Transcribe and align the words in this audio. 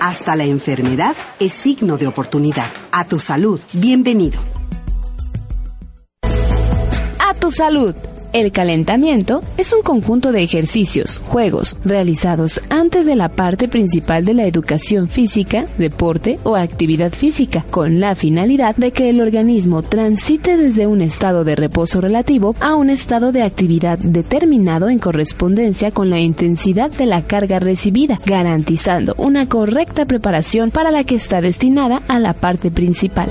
Hasta 0.00 0.34
la 0.34 0.44
enfermedad 0.44 1.14
es 1.38 1.52
signo 1.52 1.98
de 1.98 2.06
oportunidad. 2.06 2.68
A 2.90 3.04
tu 3.04 3.18
salud, 3.18 3.60
bienvenido. 3.72 4.40
A 7.18 7.34
tu 7.38 7.50
salud. 7.50 7.94
El 8.32 8.52
calentamiento 8.52 9.40
es 9.56 9.72
un 9.72 9.82
conjunto 9.82 10.30
de 10.30 10.42
ejercicios, 10.42 11.18
juegos, 11.18 11.76
realizados 11.84 12.60
antes 12.70 13.04
de 13.06 13.16
la 13.16 13.28
parte 13.28 13.66
principal 13.66 14.24
de 14.24 14.34
la 14.34 14.46
educación 14.46 15.08
física, 15.08 15.64
deporte 15.78 16.38
o 16.44 16.54
actividad 16.54 17.12
física, 17.12 17.64
con 17.70 17.98
la 17.98 18.14
finalidad 18.14 18.76
de 18.76 18.92
que 18.92 19.10
el 19.10 19.20
organismo 19.20 19.82
transite 19.82 20.56
desde 20.56 20.86
un 20.86 21.02
estado 21.02 21.42
de 21.42 21.56
reposo 21.56 22.00
relativo 22.00 22.54
a 22.60 22.76
un 22.76 22.88
estado 22.88 23.32
de 23.32 23.42
actividad 23.42 23.98
determinado 23.98 24.88
en 24.90 25.00
correspondencia 25.00 25.90
con 25.90 26.08
la 26.08 26.20
intensidad 26.20 26.90
de 26.92 27.06
la 27.06 27.22
carga 27.22 27.58
recibida, 27.58 28.16
garantizando 28.24 29.14
una 29.18 29.48
correcta 29.48 30.04
preparación 30.04 30.70
para 30.70 30.92
la 30.92 31.02
que 31.02 31.16
está 31.16 31.40
destinada 31.40 32.02
a 32.06 32.20
la 32.20 32.32
parte 32.32 32.70
principal. 32.70 33.28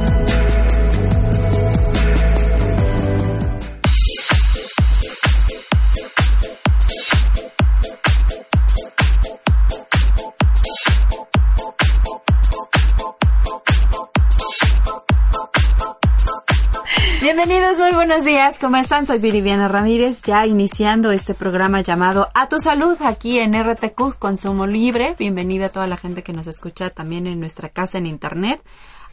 Muy 17.78 17.94
buenos 17.94 18.26
días. 18.26 18.58
¿Cómo 18.58 18.78
están? 18.78 19.06
Soy 19.06 19.20
Viridiana 19.20 19.68
Ramírez, 19.68 20.24
ya 20.24 20.48
iniciando 20.48 21.12
este 21.12 21.36
programa 21.36 21.82
llamado 21.82 22.28
A 22.34 22.50
tu 22.50 22.60
Salud 22.60 22.98
aquí 23.04 23.38
en 23.38 23.54
RTQ 23.54 24.18
Consumo 24.18 24.66
Libre. 24.66 25.16
Bienvenida 25.20 25.68
a 25.68 25.70
toda 25.70 25.86
la 25.86 25.96
gente 25.96 26.24
que 26.24 26.34
nos 26.34 26.48
escucha 26.48 26.90
también 26.90 27.28
en 27.28 27.40
nuestra 27.40 27.70
casa 27.70 28.00
en 28.00 28.08
internet 28.08 28.60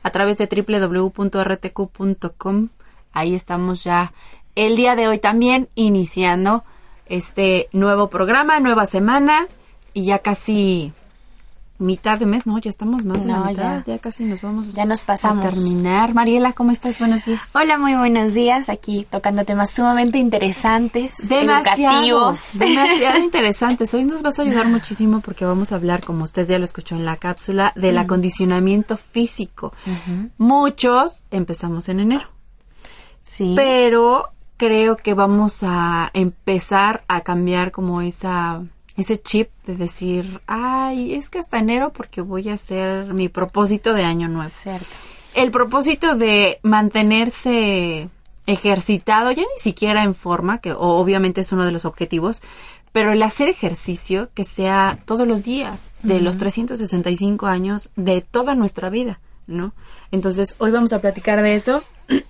a 0.02 0.10
través 0.10 0.38
de 0.38 0.48
www.rtq.com. 0.48 1.88
Ahí 3.12 3.34
estamos 3.34 3.84
ya 3.84 4.14
el 4.54 4.77
día 4.77 4.96
de 4.96 5.06
hoy 5.06 5.18
también 5.18 5.68
iniciando 5.74 6.64
este 7.04 7.68
nuevo 7.72 8.08
programa, 8.08 8.58
nueva 8.58 8.86
semana 8.86 9.48
y 9.92 10.06
ya 10.06 10.20
casi 10.20 10.94
mitad 11.78 12.19
de 12.19 12.27
mes, 12.27 12.46
no, 12.46 12.58
ya 12.58 12.70
estamos 12.70 13.05
más 13.05 13.22
de 13.24 13.28
la 13.32 13.38
No, 13.38 13.44
mitad, 13.46 13.84
ya. 13.86 13.94
ya. 13.94 13.98
casi 13.98 14.24
nos 14.24 14.41
vamos 14.42 14.72
Ya 14.72 14.84
nos 14.84 15.02
pasamos. 15.02 15.44
a 15.44 15.50
terminar. 15.50 16.14
Mariela, 16.14 16.52
¿cómo 16.52 16.70
estás? 16.70 16.98
Buenos 16.98 17.24
días. 17.24 17.55
Hola, 17.55 17.78
muy 17.78 17.94
buenos 17.94 18.34
días. 18.34 18.68
Aquí 18.68 19.06
tocando 19.10 19.44
temas 19.44 19.70
sumamente 19.70 20.18
interesantes, 20.18 21.30
educativos. 21.30 22.58
demasiado 22.58 23.18
interesantes. 23.24 23.92
Hoy 23.94 24.05
nos 24.05 24.22
vas 24.22 24.38
a 24.38 24.42
ayudar 24.42 24.66
muchísimo 24.68 25.20
porque 25.20 25.44
vamos 25.44 25.72
a 25.72 25.77
hablar, 25.77 26.05
como 26.05 26.24
usted 26.24 26.48
ya 26.48 26.58
lo 26.58 26.64
escuchó 26.64 26.94
en 26.96 27.05
la 27.05 27.16
cápsula, 27.16 27.72
del 27.77 27.98
acondicionamiento 27.98 28.96
físico. 28.96 29.72
Muchos 30.38 31.24
empezamos 31.30 31.89
en 31.89 32.01
enero, 32.01 32.28
Sí. 33.22 33.52
pero 33.56 34.30
creo 34.56 34.96
que 34.96 35.14
vamos 35.14 35.62
a 35.62 36.11
empezar 36.14 37.05
a 37.08 37.20
cambiar 37.22 37.72
como 37.72 38.01
esa 38.01 38.62
ese 38.96 39.20
chip 39.20 39.51
de 39.67 39.77
decir, 39.77 40.40
ay, 40.46 41.14
es 41.14 41.29
que 41.29 41.39
hasta 41.39 41.58
enero 41.58 41.92
porque 41.92 42.20
voy 42.20 42.48
a 42.48 42.55
hacer 42.55 43.12
mi 43.12 43.29
propósito 43.29 43.92
de 43.92 44.05
año 44.05 44.29
nuevo. 44.29 44.51
Cierto. 44.51 44.86
El 45.34 45.51
propósito 45.51 46.17
de 46.17 46.58
mantenerse 46.62 48.08
ejercitado, 48.46 49.30
ya 49.33 49.42
ni 49.42 49.61
siquiera 49.61 50.02
en 50.02 50.14
forma, 50.14 50.58
que 50.58 50.73
obviamente 50.73 51.42
es 51.42 51.52
uno 51.52 51.67
de 51.67 51.73
los 51.73 51.84
objetivos, 51.84 52.42
pero 52.92 53.12
el 53.12 53.23
hacer 53.23 53.48
ejercicio 53.48 54.30
que 54.33 54.45
sea 54.45 54.98
todos 55.05 55.28
los 55.28 55.45
días, 55.45 55.92
de 56.02 56.23
los 56.23 56.39
365 56.39 57.46
años, 57.46 57.90
de 57.96 58.23
toda 58.23 58.55
nuestra 58.55 58.89
vida, 58.89 59.20
¿no? 59.46 59.74
Entonces, 60.11 60.57
hoy 60.58 60.70
vamos 60.70 60.95
a 60.95 61.02
platicar 61.02 61.42
de 61.42 61.57
eso. 61.57 61.83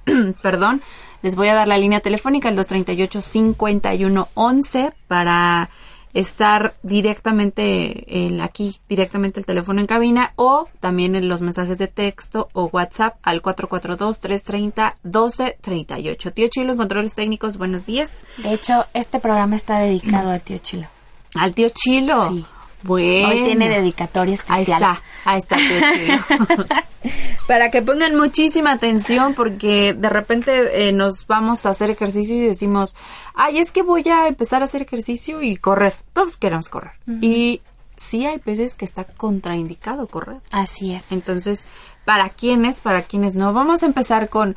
Perdón, 0.42 0.82
les 1.22 1.36
voy 1.36 1.46
a 1.48 1.54
dar 1.54 1.68
la 1.68 1.78
línea 1.78 2.00
telefónica, 2.00 2.48
el 2.48 2.58
238-5111, 2.58 4.92
para 5.06 5.70
estar 6.16 6.74
directamente 6.82 8.24
en, 8.24 8.40
aquí, 8.40 8.80
directamente 8.88 9.38
el 9.38 9.44
teléfono 9.44 9.82
en 9.82 9.86
cabina 9.86 10.32
o 10.36 10.66
también 10.80 11.14
en 11.14 11.28
los 11.28 11.42
mensajes 11.42 11.76
de 11.76 11.88
texto 11.88 12.48
o 12.54 12.70
WhatsApp 12.72 13.18
al 13.22 13.42
442-330-1238. 13.42 16.32
Tío 16.32 16.48
Chilo 16.48 16.72
en 16.72 16.78
controles 16.78 17.12
técnicos, 17.12 17.58
buenos 17.58 17.84
días. 17.84 18.24
De 18.38 18.54
hecho, 18.54 18.86
este 18.94 19.20
programa 19.20 19.56
está 19.56 19.80
dedicado 19.80 20.30
a 20.30 20.38
tío 20.38 20.56
Chilo. 20.56 20.86
Al 21.34 21.52
tío 21.52 21.68
Chilo. 21.68 22.30
Sí. 22.30 22.46
Bueno. 22.86 23.28
Hoy 23.28 23.44
tiene 23.44 23.68
dedicatoria 23.68 24.36
Ahí 24.48 24.62
especial. 24.62 24.82
está, 24.82 25.02
ahí 25.24 25.38
está 25.38 25.56
tío 25.56 26.46
Chilo. 26.46 26.66
Para 27.46 27.70
que 27.70 27.82
pongan 27.82 28.16
muchísima 28.16 28.72
atención 28.72 29.34
porque 29.34 29.94
de 29.94 30.08
repente 30.08 30.88
eh, 30.88 30.92
nos 30.92 31.26
vamos 31.26 31.64
a 31.66 31.70
hacer 31.70 31.90
ejercicio 31.90 32.34
y 32.34 32.40
decimos, 32.40 32.96
ay, 33.34 33.58
es 33.58 33.70
que 33.70 33.82
voy 33.82 34.08
a 34.08 34.26
empezar 34.26 34.62
a 34.62 34.64
hacer 34.64 34.82
ejercicio 34.82 35.42
y 35.42 35.56
correr. 35.56 35.94
Todos 36.12 36.36
queremos 36.36 36.68
correr. 36.68 36.92
Y 37.20 37.60
sí 37.96 38.26
hay 38.26 38.40
veces 38.44 38.74
que 38.76 38.84
está 38.84 39.04
contraindicado 39.04 40.08
correr. 40.08 40.40
Así 40.50 40.92
es. 40.92 41.12
Entonces, 41.12 41.66
¿para 42.04 42.30
quiénes? 42.30 42.80
¿Para 42.80 43.02
quiénes 43.02 43.36
no? 43.36 43.52
Vamos 43.52 43.82
a 43.82 43.86
empezar 43.86 44.28
con, 44.28 44.56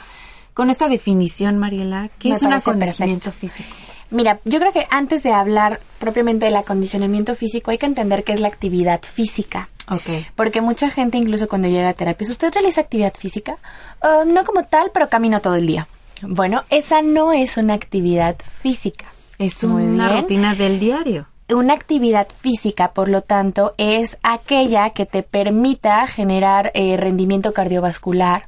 con 0.56 0.70
esta 0.70 0.90
definición, 0.90 1.60
Mariela. 1.60 2.10
¿Qué 2.18 2.30
Me 2.30 2.36
es 2.36 2.44
un 2.44 2.54
acondicionamiento 2.54 3.32
físico? 3.32 3.70
Mira, 4.12 4.40
yo 4.46 4.60
creo 4.60 4.72
que 4.72 4.88
antes 4.90 5.24
de 5.24 5.32
hablar 5.32 5.80
propiamente 6.00 6.46
del 6.46 6.56
acondicionamiento 6.56 7.36
físico, 7.36 7.72
hay 7.72 7.78
que 7.78 7.86
entender 7.86 8.24
qué 8.24 8.34
es 8.34 8.40
la 8.40 8.48
actividad 8.48 9.02
física. 9.04 9.70
Ok. 9.90 10.26
Porque 10.36 10.62
mucha 10.62 10.90
gente, 10.90 11.18
incluso 11.18 11.48
cuando 11.48 11.68
llega 11.68 11.90
a 11.90 11.94
terapias, 11.94 12.30
¿usted 12.30 12.54
realiza 12.54 12.82
actividad 12.82 13.14
física? 13.16 13.58
"Ah, 14.02 14.24
no 14.26 14.44
como 14.46 14.64
tal, 14.64 14.92
pero 14.94 15.10
camino 15.10 15.42
todo 15.42 15.56
el 15.56 15.68
día. 15.68 15.88
Bueno, 16.22 16.64
esa 16.70 17.02
no 17.02 17.34
es 17.34 17.58
una 17.58 17.74
actividad 17.76 18.36
física. 18.62 19.06
Es 19.38 19.64
Muy 19.64 19.84
una 19.84 20.10
bien. 20.10 20.22
rutina 20.22 20.54
del 20.56 20.80
diario. 20.80 21.28
Una 21.50 21.74
actividad 21.74 22.28
física, 22.30 22.92
por 22.94 23.10
lo 23.10 23.22
tanto, 23.22 23.72
es 23.78 24.18
aquella 24.22 24.90
que 24.92 25.06
te 25.08 25.24
permita 25.24 26.06
generar 26.08 26.72
eh, 26.76 26.98
rendimiento 26.98 27.54
cardiovascular, 27.54 28.44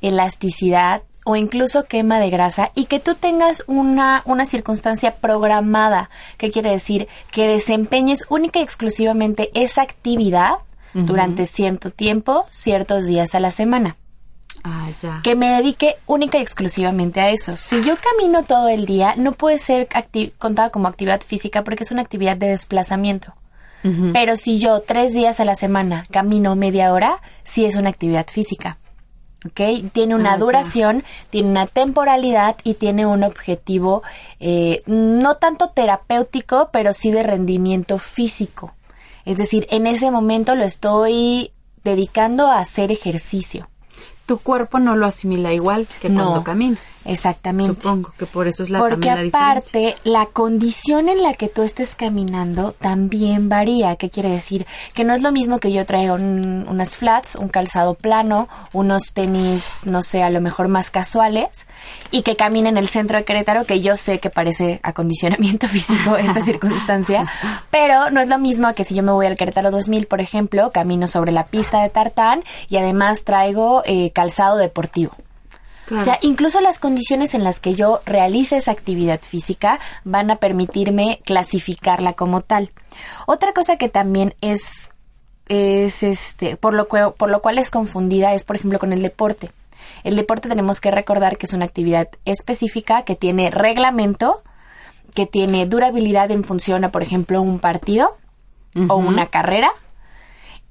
elasticidad 0.00 1.02
o 1.24 1.36
incluso 1.36 1.84
quema 1.84 2.20
de 2.20 2.30
grasa 2.30 2.70
y 2.74 2.84
que 2.84 3.00
tú 3.00 3.14
tengas 3.14 3.64
una, 3.66 4.22
una 4.26 4.46
circunstancia 4.46 5.16
programada, 5.16 6.10
que 6.36 6.50
quiere 6.50 6.70
decir 6.70 7.08
que 7.32 7.48
desempeñes 7.48 8.26
única 8.28 8.58
y 8.60 8.62
exclusivamente 8.62 9.50
esa 9.54 9.82
actividad 9.82 10.54
durante 10.92 11.46
cierto 11.46 11.90
tiempo, 11.90 12.46
ciertos 12.50 13.06
días 13.06 13.34
a 13.34 13.40
la 13.40 13.50
semana 13.50 13.96
Ah, 14.62 14.88
ya. 15.02 15.20
que 15.22 15.34
me 15.34 15.48
dedique 15.48 15.96
única 16.06 16.38
y 16.38 16.42
exclusivamente 16.42 17.20
a 17.20 17.30
eso. 17.30 17.56
Si 17.56 17.82
yo 17.82 17.96
camino 17.96 18.44
todo 18.44 18.68
el 18.68 18.86
día, 18.86 19.14
no 19.16 19.32
puede 19.32 19.58
ser 19.58 19.88
contada 20.38 20.70
como 20.70 20.86
actividad 20.88 21.20
física 21.20 21.64
porque 21.64 21.82
es 21.82 21.90
una 21.90 22.02
actividad 22.02 22.36
de 22.36 22.48
desplazamiento. 22.48 23.34
Pero 24.14 24.36
si 24.36 24.58
yo 24.58 24.80
tres 24.80 25.12
días 25.12 25.40
a 25.40 25.44
la 25.44 25.56
semana 25.56 26.04
camino 26.10 26.56
media 26.56 26.90
hora, 26.94 27.20
sí 27.42 27.66
es 27.66 27.76
una 27.76 27.90
actividad 27.90 28.26
física. 28.28 28.78
¿Ok? 29.46 29.90
Tiene 29.92 30.14
una 30.14 30.34
Ah, 30.34 30.38
duración, 30.38 31.04
tiene 31.30 31.50
una 31.50 31.66
temporalidad 31.66 32.56
y 32.64 32.74
tiene 32.74 33.04
un 33.04 33.22
objetivo 33.22 34.02
eh, 34.40 34.82
no 34.86 35.36
tanto 35.36 35.68
terapéutico, 35.68 36.70
pero 36.72 36.92
sí 36.92 37.10
de 37.10 37.22
rendimiento 37.22 37.98
físico. 37.98 38.72
Es 39.26 39.36
decir, 39.38 39.66
en 39.70 39.86
ese 39.86 40.10
momento 40.10 40.54
lo 40.54 40.64
estoy 40.64 41.50
dedicando 41.82 42.46
a 42.46 42.58
hacer 42.58 42.90
ejercicio. 42.90 43.68
Tu 44.26 44.38
cuerpo 44.38 44.78
no 44.78 44.96
lo 44.96 45.06
asimila 45.06 45.52
igual 45.52 45.86
que 46.00 46.08
cuando 46.08 46.42
caminas. 46.42 46.78
Exactamente. 47.04 47.82
Supongo 47.82 48.12
que 48.18 48.24
por 48.24 48.48
eso 48.48 48.62
es 48.62 48.70
la 48.70 48.78
Porque 48.78 48.94
también 49.08 49.30
la 49.30 49.38
aparte, 49.38 49.78
diferencia. 49.78 50.00
la 50.12 50.26
condición 50.26 51.08
en 51.10 51.22
la 51.22 51.34
que 51.34 51.48
tú 51.48 51.60
estés 51.62 51.94
caminando 51.94 52.72
también 52.72 53.50
varía. 53.50 53.96
¿Qué 53.96 54.08
quiere 54.08 54.30
decir? 54.30 54.66
Que 54.94 55.04
no 55.04 55.12
es 55.14 55.20
lo 55.20 55.30
mismo 55.30 55.58
que 55.58 55.70
yo 55.72 55.84
traiga 55.84 56.14
un- 56.14 56.66
unas 56.68 56.96
flats, 56.96 57.34
un 57.36 57.48
calzado 57.48 57.92
plano, 57.94 58.48
unos 58.72 59.12
tenis, 59.12 59.80
no 59.84 60.00
sé, 60.00 60.22
a 60.22 60.30
lo 60.30 60.40
mejor 60.40 60.68
más 60.68 60.90
casuales, 60.90 61.66
y 62.10 62.22
que 62.22 62.36
camine 62.36 62.70
en 62.70 62.78
el 62.78 62.88
centro 62.88 63.18
de 63.18 63.24
Querétaro, 63.24 63.64
que 63.66 63.82
yo 63.82 63.96
sé 63.96 64.18
que 64.18 64.30
parece 64.30 64.80
acondicionamiento 64.82 65.68
físico 65.68 66.16
esta 66.16 66.40
circunstancia, 66.44 67.26
pero 67.70 68.10
no 68.10 68.22
es 68.22 68.28
lo 68.28 68.38
mismo 68.38 68.72
que 68.74 68.86
si 68.86 68.94
yo 68.94 69.02
me 69.02 69.12
voy 69.12 69.26
al 69.26 69.36
Querétaro 69.36 69.70
2000, 69.70 70.06
por 70.06 70.22
ejemplo, 70.22 70.70
camino 70.70 71.06
sobre 71.06 71.32
la 71.32 71.44
pista 71.46 71.82
de 71.82 71.90
tartán 71.90 72.42
y 72.70 72.78
además 72.78 73.24
traigo 73.24 73.82
eh, 73.84 74.10
calzado 74.14 74.56
deportivo. 74.56 75.12
Claro. 75.84 76.00
O 76.00 76.04
sea, 76.04 76.18
incluso 76.22 76.62
las 76.62 76.78
condiciones 76.78 77.34
en 77.34 77.44
las 77.44 77.60
que 77.60 77.74
yo 77.74 78.00
realice 78.06 78.56
esa 78.56 78.72
actividad 78.72 79.20
física 79.20 79.80
van 80.04 80.30
a 80.30 80.36
permitirme 80.36 81.20
clasificarla 81.26 82.14
como 82.14 82.40
tal. 82.40 82.70
Otra 83.26 83.52
cosa 83.52 83.76
que 83.76 83.90
también 83.90 84.34
es, 84.40 84.90
es 85.48 86.02
este, 86.02 86.56
por 86.56 86.72
lo, 86.72 86.88
cue- 86.88 87.12
por 87.12 87.28
lo 87.28 87.42
cual 87.42 87.58
es 87.58 87.70
confundida 87.70 88.32
es, 88.32 88.44
por 88.44 88.56
ejemplo, 88.56 88.78
con 88.78 88.94
el 88.94 89.02
deporte. 89.02 89.50
El 90.04 90.16
deporte 90.16 90.48
tenemos 90.48 90.80
que 90.80 90.90
recordar 90.90 91.36
que 91.36 91.44
es 91.44 91.52
una 91.52 91.66
actividad 91.66 92.08
específica 92.24 93.02
que 93.02 93.14
tiene 93.16 93.50
reglamento, 93.50 94.42
que 95.14 95.26
tiene 95.26 95.66
durabilidad 95.66 96.30
en 96.30 96.44
función 96.44 96.84
a, 96.84 96.90
por 96.92 97.02
ejemplo, 97.02 97.42
un 97.42 97.58
partido 97.58 98.16
o 98.88 98.96
una 98.96 99.26
carrera 99.26 99.70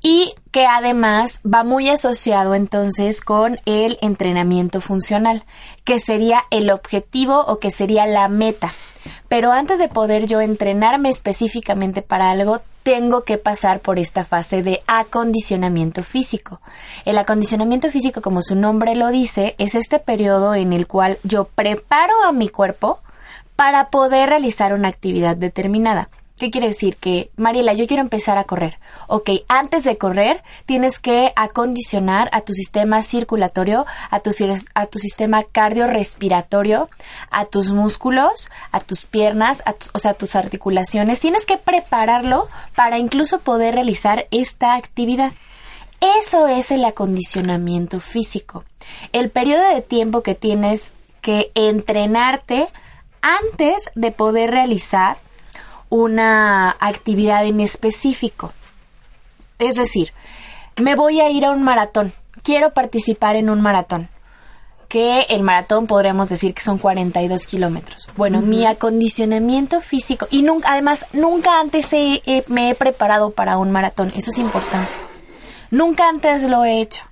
y 0.04 0.36
que 0.52 0.68
además 0.68 1.40
va 1.44 1.64
muy 1.64 1.90
asociado 1.90 2.54
entonces 2.54 3.22
con 3.22 3.60
el 3.66 3.98
entrenamiento 4.02 4.82
funcional, 4.82 5.46
que 5.86 6.00
sería 6.00 6.44
el 6.52 6.70
objetivo 6.70 7.40
o 7.40 7.58
que 7.58 7.72
sería 7.72 8.06
la 8.06 8.28
meta. 8.28 8.74
Pero 9.30 9.52
antes 9.52 9.80
de 9.80 9.88
poder 9.88 10.28
yo 10.28 10.42
entrenarme 10.42 11.10
específicamente 11.10 12.02
para 12.02 12.30
algo, 12.30 12.62
tengo 12.84 13.24
que 13.24 13.38
pasar 13.38 13.80
por 13.80 13.98
esta 13.98 14.26
fase 14.26 14.62
de 14.62 14.84
acondicionamiento 14.88 16.04
físico. 16.04 16.60
El 17.06 17.18
acondicionamiento 17.18 17.90
físico, 17.90 18.22
como 18.22 18.42
su 18.42 18.56
nombre 18.56 18.96
lo 18.96 19.08
dice, 19.08 19.56
es 19.58 19.74
este 19.74 20.00
periodo 20.00 20.54
en 20.54 20.74
el 20.74 20.86
cual 20.86 21.18
yo 21.24 21.46
preparo 21.46 22.24
a 22.26 22.34
mi 22.34 22.50
cuerpo 22.50 23.00
para 23.56 23.90
poder 23.90 24.30
realizar 24.30 24.74
una 24.74 24.90
actividad 24.90 25.38
determinada. 25.38 26.10
¿Qué 26.38 26.50
quiere 26.50 26.68
decir? 26.68 26.96
Que, 26.98 27.30
Mariela, 27.38 27.74
yo 27.74 27.86
quiero 27.86 28.02
empezar 28.02 28.40
a 28.40 28.46
correr. 28.46 28.80
Ok, 29.08 29.30
antes 29.48 29.84
de 29.84 30.00
correr, 30.00 30.44
tienes 30.66 30.98
que 30.98 31.32
acondicionar 31.36 32.28
a 32.34 32.42
tu 32.42 32.54
sistema 32.54 33.04
circulatorio, 33.04 33.86
a 34.10 34.20
tu, 34.20 34.32
a 34.74 34.86
tu 34.88 35.00
sistema 35.00 35.44
cardiorrespiratorio, 35.44 36.90
a 37.30 37.46
tus 37.46 37.72
músculos, 37.72 38.50
a 38.72 38.80
tus 38.80 39.06
piernas, 39.06 39.62
a 39.68 39.76
o 39.94 40.00
sea, 40.00 40.12
a 40.12 40.16
tus 40.16 40.36
articulaciones. 40.36 41.20
Tienes 41.20 41.46
que 41.46 41.58
prepararlo 41.58 42.48
para 42.76 42.98
incluso 42.98 43.40
poder 43.40 43.76
realizar 43.76 44.28
esta 44.32 44.76
actividad. 44.76 45.34
Eso 46.20 46.48
es 46.48 46.72
el 46.72 46.84
acondicionamiento 46.84 48.00
físico. 48.00 48.66
El 49.12 49.30
periodo 49.30 49.70
de 49.70 49.82
tiempo 49.82 50.24
que 50.24 50.34
tienes 50.34 50.94
que 51.22 51.52
entrenarte 51.54 52.68
antes 53.22 53.90
de 53.96 54.12
poder 54.12 54.52
realizar 54.52 55.18
una 55.94 56.72
actividad 56.80 57.46
en 57.46 57.60
específico. 57.60 58.52
Es 59.60 59.76
decir, 59.76 60.12
me 60.76 60.96
voy 60.96 61.22
a 61.22 61.30
ir 61.30 61.46
a 61.46 61.52
un 61.52 61.62
maratón. 61.62 62.12
Quiero 62.42 62.74
participar 62.74 63.36
en 63.36 63.48
un 63.52 63.62
maratón. 63.62 64.10
Que 64.90 65.22
el 65.30 65.44
maratón 65.44 65.86
podríamos 65.86 66.30
decir 66.30 66.54
que 66.56 66.62
son 66.62 66.80
42 66.80 67.46
kilómetros. 67.46 68.10
Bueno, 68.16 68.42
mi 68.42 68.66
acondicionamiento 68.66 69.82
físico. 69.82 70.28
Y 70.32 70.42
nunca, 70.42 70.72
además, 70.72 71.06
nunca 71.14 71.60
antes 71.60 71.94
he- 71.94 72.22
he- 72.26 72.44
me 72.48 72.72
he 72.72 72.76
preparado 72.76 73.30
para 73.32 73.58
un 73.58 73.72
maratón. 73.72 74.12
Eso 74.16 74.32
es 74.32 74.38
importante. 74.40 74.96
Nunca 75.72 76.10
antes 76.10 76.44
lo 76.44 76.64
he 76.66 76.82
hecho. 76.82 77.04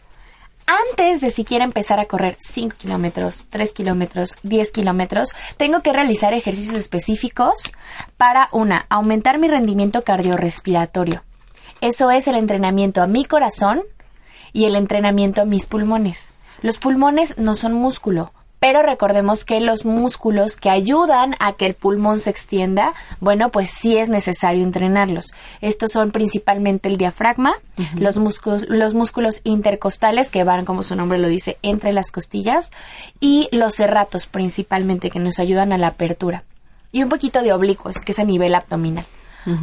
Antes 0.71 1.19
de 1.19 1.29
siquiera 1.31 1.65
empezar 1.65 1.99
a 1.99 2.05
correr 2.05 2.37
5 2.39 2.77
kilómetros, 2.77 3.45
3 3.49 3.73
kilómetros, 3.73 4.35
10 4.43 4.71
kilómetros, 4.71 5.33
tengo 5.57 5.81
que 5.81 5.91
realizar 5.91 6.33
ejercicios 6.33 6.75
específicos 6.75 7.73
para, 8.15 8.47
una, 8.53 8.85
aumentar 8.87 9.37
mi 9.37 9.49
rendimiento 9.49 10.05
cardiorrespiratorio. 10.05 11.23
Eso 11.81 12.09
es 12.09 12.29
el 12.29 12.35
entrenamiento 12.35 13.01
a 13.01 13.07
mi 13.07 13.25
corazón 13.25 13.81
y 14.53 14.63
el 14.63 14.77
entrenamiento 14.77 15.41
a 15.41 15.45
mis 15.45 15.65
pulmones. 15.65 16.29
Los 16.61 16.77
pulmones 16.77 17.37
no 17.37 17.55
son 17.55 17.73
músculo, 17.73 18.31
pero 18.61 18.83
recordemos 18.83 19.43
que 19.43 19.59
los 19.59 19.85
músculos 19.85 20.55
que 20.55 20.69
ayudan 20.69 21.35
a 21.39 21.53
que 21.53 21.65
el 21.65 21.73
pulmón 21.73 22.19
se 22.19 22.29
extienda, 22.29 22.93
bueno, 23.19 23.49
pues 23.49 23.71
sí 23.71 23.97
es 23.97 24.09
necesario 24.09 24.61
entrenarlos. 24.61 25.33
Estos 25.61 25.91
son 25.91 26.11
principalmente 26.11 26.87
el 26.87 26.97
diafragma, 26.97 27.55
los, 27.95 28.19
músculos, 28.19 28.69
los 28.69 28.93
músculos 28.93 29.41
intercostales 29.45 30.29
que 30.29 30.43
van, 30.43 30.65
como 30.65 30.83
su 30.83 30.95
nombre 30.95 31.17
lo 31.17 31.27
dice, 31.27 31.57
entre 31.63 31.91
las 31.91 32.11
costillas 32.11 32.69
y 33.19 33.49
los 33.51 33.73
serratos 33.73 34.27
principalmente 34.27 35.09
que 35.09 35.17
nos 35.17 35.39
ayudan 35.39 35.73
a 35.73 35.79
la 35.79 35.87
apertura. 35.87 36.43
Y 36.91 37.01
un 37.01 37.09
poquito 37.09 37.41
de 37.41 37.53
oblicuos, 37.53 37.95
que 37.97 38.11
es 38.11 38.19
a 38.19 38.25
nivel 38.25 38.53
abdominal. 38.53 39.07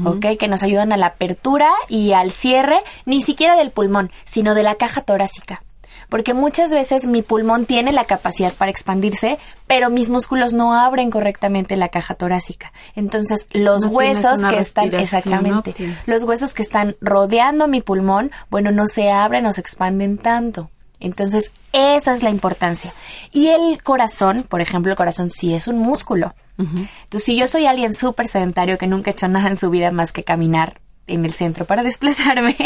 ¿ok? 0.05 0.37
Que 0.37 0.49
nos 0.49 0.65
ayudan 0.65 0.91
a 0.91 0.97
la 0.97 1.07
apertura 1.07 1.71
y 1.89 2.15
al 2.15 2.33
cierre, 2.33 2.81
ni 3.07 3.23
siquiera 3.23 3.55
del 3.55 3.71
pulmón, 3.71 4.11
sino 4.25 4.57
de 4.57 4.65
la 4.65 4.75
caja 4.75 5.03
torácica. 5.03 5.63
Porque 6.09 6.35
muchas 6.35 6.73
veces 6.73 7.07
mi 7.07 7.23
pulmón 7.23 7.67
tiene 7.67 7.93
la 7.93 8.05
capacidad 8.05 8.53
para 8.53 8.71
expandirse, 8.71 9.39
pero 9.67 9.91
mis 9.91 10.09
músculos 10.11 10.55
no 10.55 10.75
abren 10.75 11.11
correctamente 11.11 11.77
la 11.77 11.89
caja 11.89 12.15
torácica. 12.15 12.73
Entonces, 12.97 13.47
los 13.53 13.83
No 13.83 13.91
huesos 13.91 14.45
que 14.45 14.59
están, 14.59 14.95
exactamente, 14.95 15.75
los 16.07 16.25
huesos 16.25 16.55
que 16.55 16.63
están 16.63 16.97
rodeando 17.01 17.69
mi 17.69 17.81
pulmón, 17.81 18.31
bueno, 18.51 18.71
no 18.71 18.87
se 18.87 19.11
abren 19.11 19.47
o 19.47 19.53
se 19.53 19.61
expanden 19.61 20.19
tanto. 20.19 20.71
Entonces, 21.01 21.53
esa 21.73 22.13
es 22.13 22.23
la 22.23 22.31
importancia. 22.31 22.93
Y 23.33 23.49
el 23.49 23.83
corazón, 23.83 24.45
por 24.49 24.61
ejemplo, 24.61 24.91
el 24.91 24.97
corazón 24.97 25.31
sí 25.31 25.55
es 25.55 25.69
un 25.69 25.79
músculo. 25.79 26.35
Entonces, 26.59 27.25
si 27.25 27.37
yo 27.37 27.47
soy 27.47 27.67
alguien 27.67 27.95
súper 27.95 28.27
sedentario 28.27 28.79
que 28.79 28.89
nunca 28.89 29.11
ha 29.11 29.13
hecho 29.13 29.29
nada 29.29 29.49
en 29.49 29.57
su 29.57 29.71
vida 29.71 29.93
más 29.93 30.13
que 30.13 30.25
caminar 30.25 30.81
en 31.09 31.25
el 31.25 31.33
centro 31.33 31.65
para 31.65 31.83
desplazarme, 31.85 32.57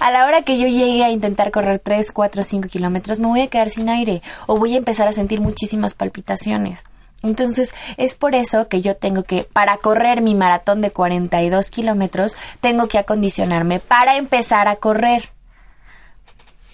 a 0.00 0.10
la 0.10 0.26
hora 0.26 0.42
que 0.42 0.58
yo 0.58 0.66
llegue 0.66 1.04
a 1.04 1.10
intentar 1.10 1.50
correr 1.50 1.78
3, 1.78 2.12
4, 2.12 2.44
5 2.44 2.68
kilómetros, 2.68 3.18
me 3.18 3.26
voy 3.26 3.40
a 3.40 3.48
quedar 3.48 3.70
sin 3.70 3.88
aire 3.88 4.22
o 4.46 4.56
voy 4.58 4.74
a 4.74 4.78
empezar 4.78 5.08
a 5.08 5.12
sentir 5.12 5.40
muchísimas 5.40 5.94
palpitaciones. 5.94 6.84
Entonces, 7.22 7.74
es 7.96 8.14
por 8.14 8.34
eso 8.34 8.68
que 8.68 8.82
yo 8.82 8.96
tengo 8.96 9.22
que, 9.22 9.46
para 9.52 9.78
correr 9.78 10.20
mi 10.20 10.34
maratón 10.34 10.80
de 10.80 10.90
42 10.90 11.70
kilómetros, 11.70 12.36
tengo 12.60 12.88
que 12.88 12.98
acondicionarme 12.98 13.80
para 13.80 14.16
empezar 14.16 14.68
a 14.68 14.76
correr. 14.76 15.30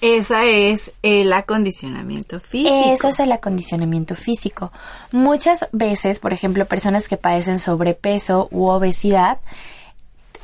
Esa 0.03 0.45
es 0.45 0.93
el 1.03 1.33
acondicionamiento 1.33 2.41
físico. 2.41 2.93
Eso 2.93 3.09
es 3.09 3.21
el 3.21 3.31
acondicionamiento 3.31 4.17
físico. 4.17 4.73
Muchas 5.13 5.69
veces, 5.71 6.19
por 6.19 6.33
ejemplo, 6.33 6.67
personas 6.67 7.09
que 7.09 7.17
padecen 7.17 7.61
sobrepeso 7.61 8.49
u 8.51 8.67
obesidad, 8.67 9.39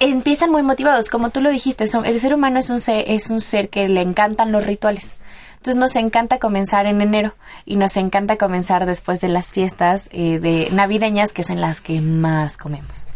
empiezan 0.01 0.51
muy 0.51 0.63
motivados, 0.63 1.11
como 1.11 1.31
tú 1.31 1.41
lo 1.41 1.51
dijiste, 1.51 1.85
el 1.85 2.21
ser 2.21 2.35
humano 2.35 2.59
es 2.59 2.71
un 2.71 2.81
ser, 2.81 3.05
es 3.09 3.31
un 3.31 3.41
ser 3.41 3.69
que 3.69 3.89
le 3.89 4.03
encantan 4.03 4.53
los 4.53 4.67
rituales. 4.67 5.15
Entonces 5.57 5.77
nos 5.77 5.97
encanta 5.97 6.39
comenzar 6.39 6.87
en 6.87 7.01
enero 7.01 7.35
y 7.65 7.77
nos 7.77 7.97
encanta 7.97 8.37
comenzar 8.37 8.87
después 8.87 9.21
de 9.21 9.29
las 9.29 9.53
fiestas 9.53 10.09
eh, 10.13 10.39
de 10.39 10.69
navideñas, 10.73 11.33
que 11.33 11.43
es 11.43 11.51
en 11.51 11.61
las 11.61 11.81
que 11.81 12.01
más 12.01 12.57
comemos. 12.57 13.07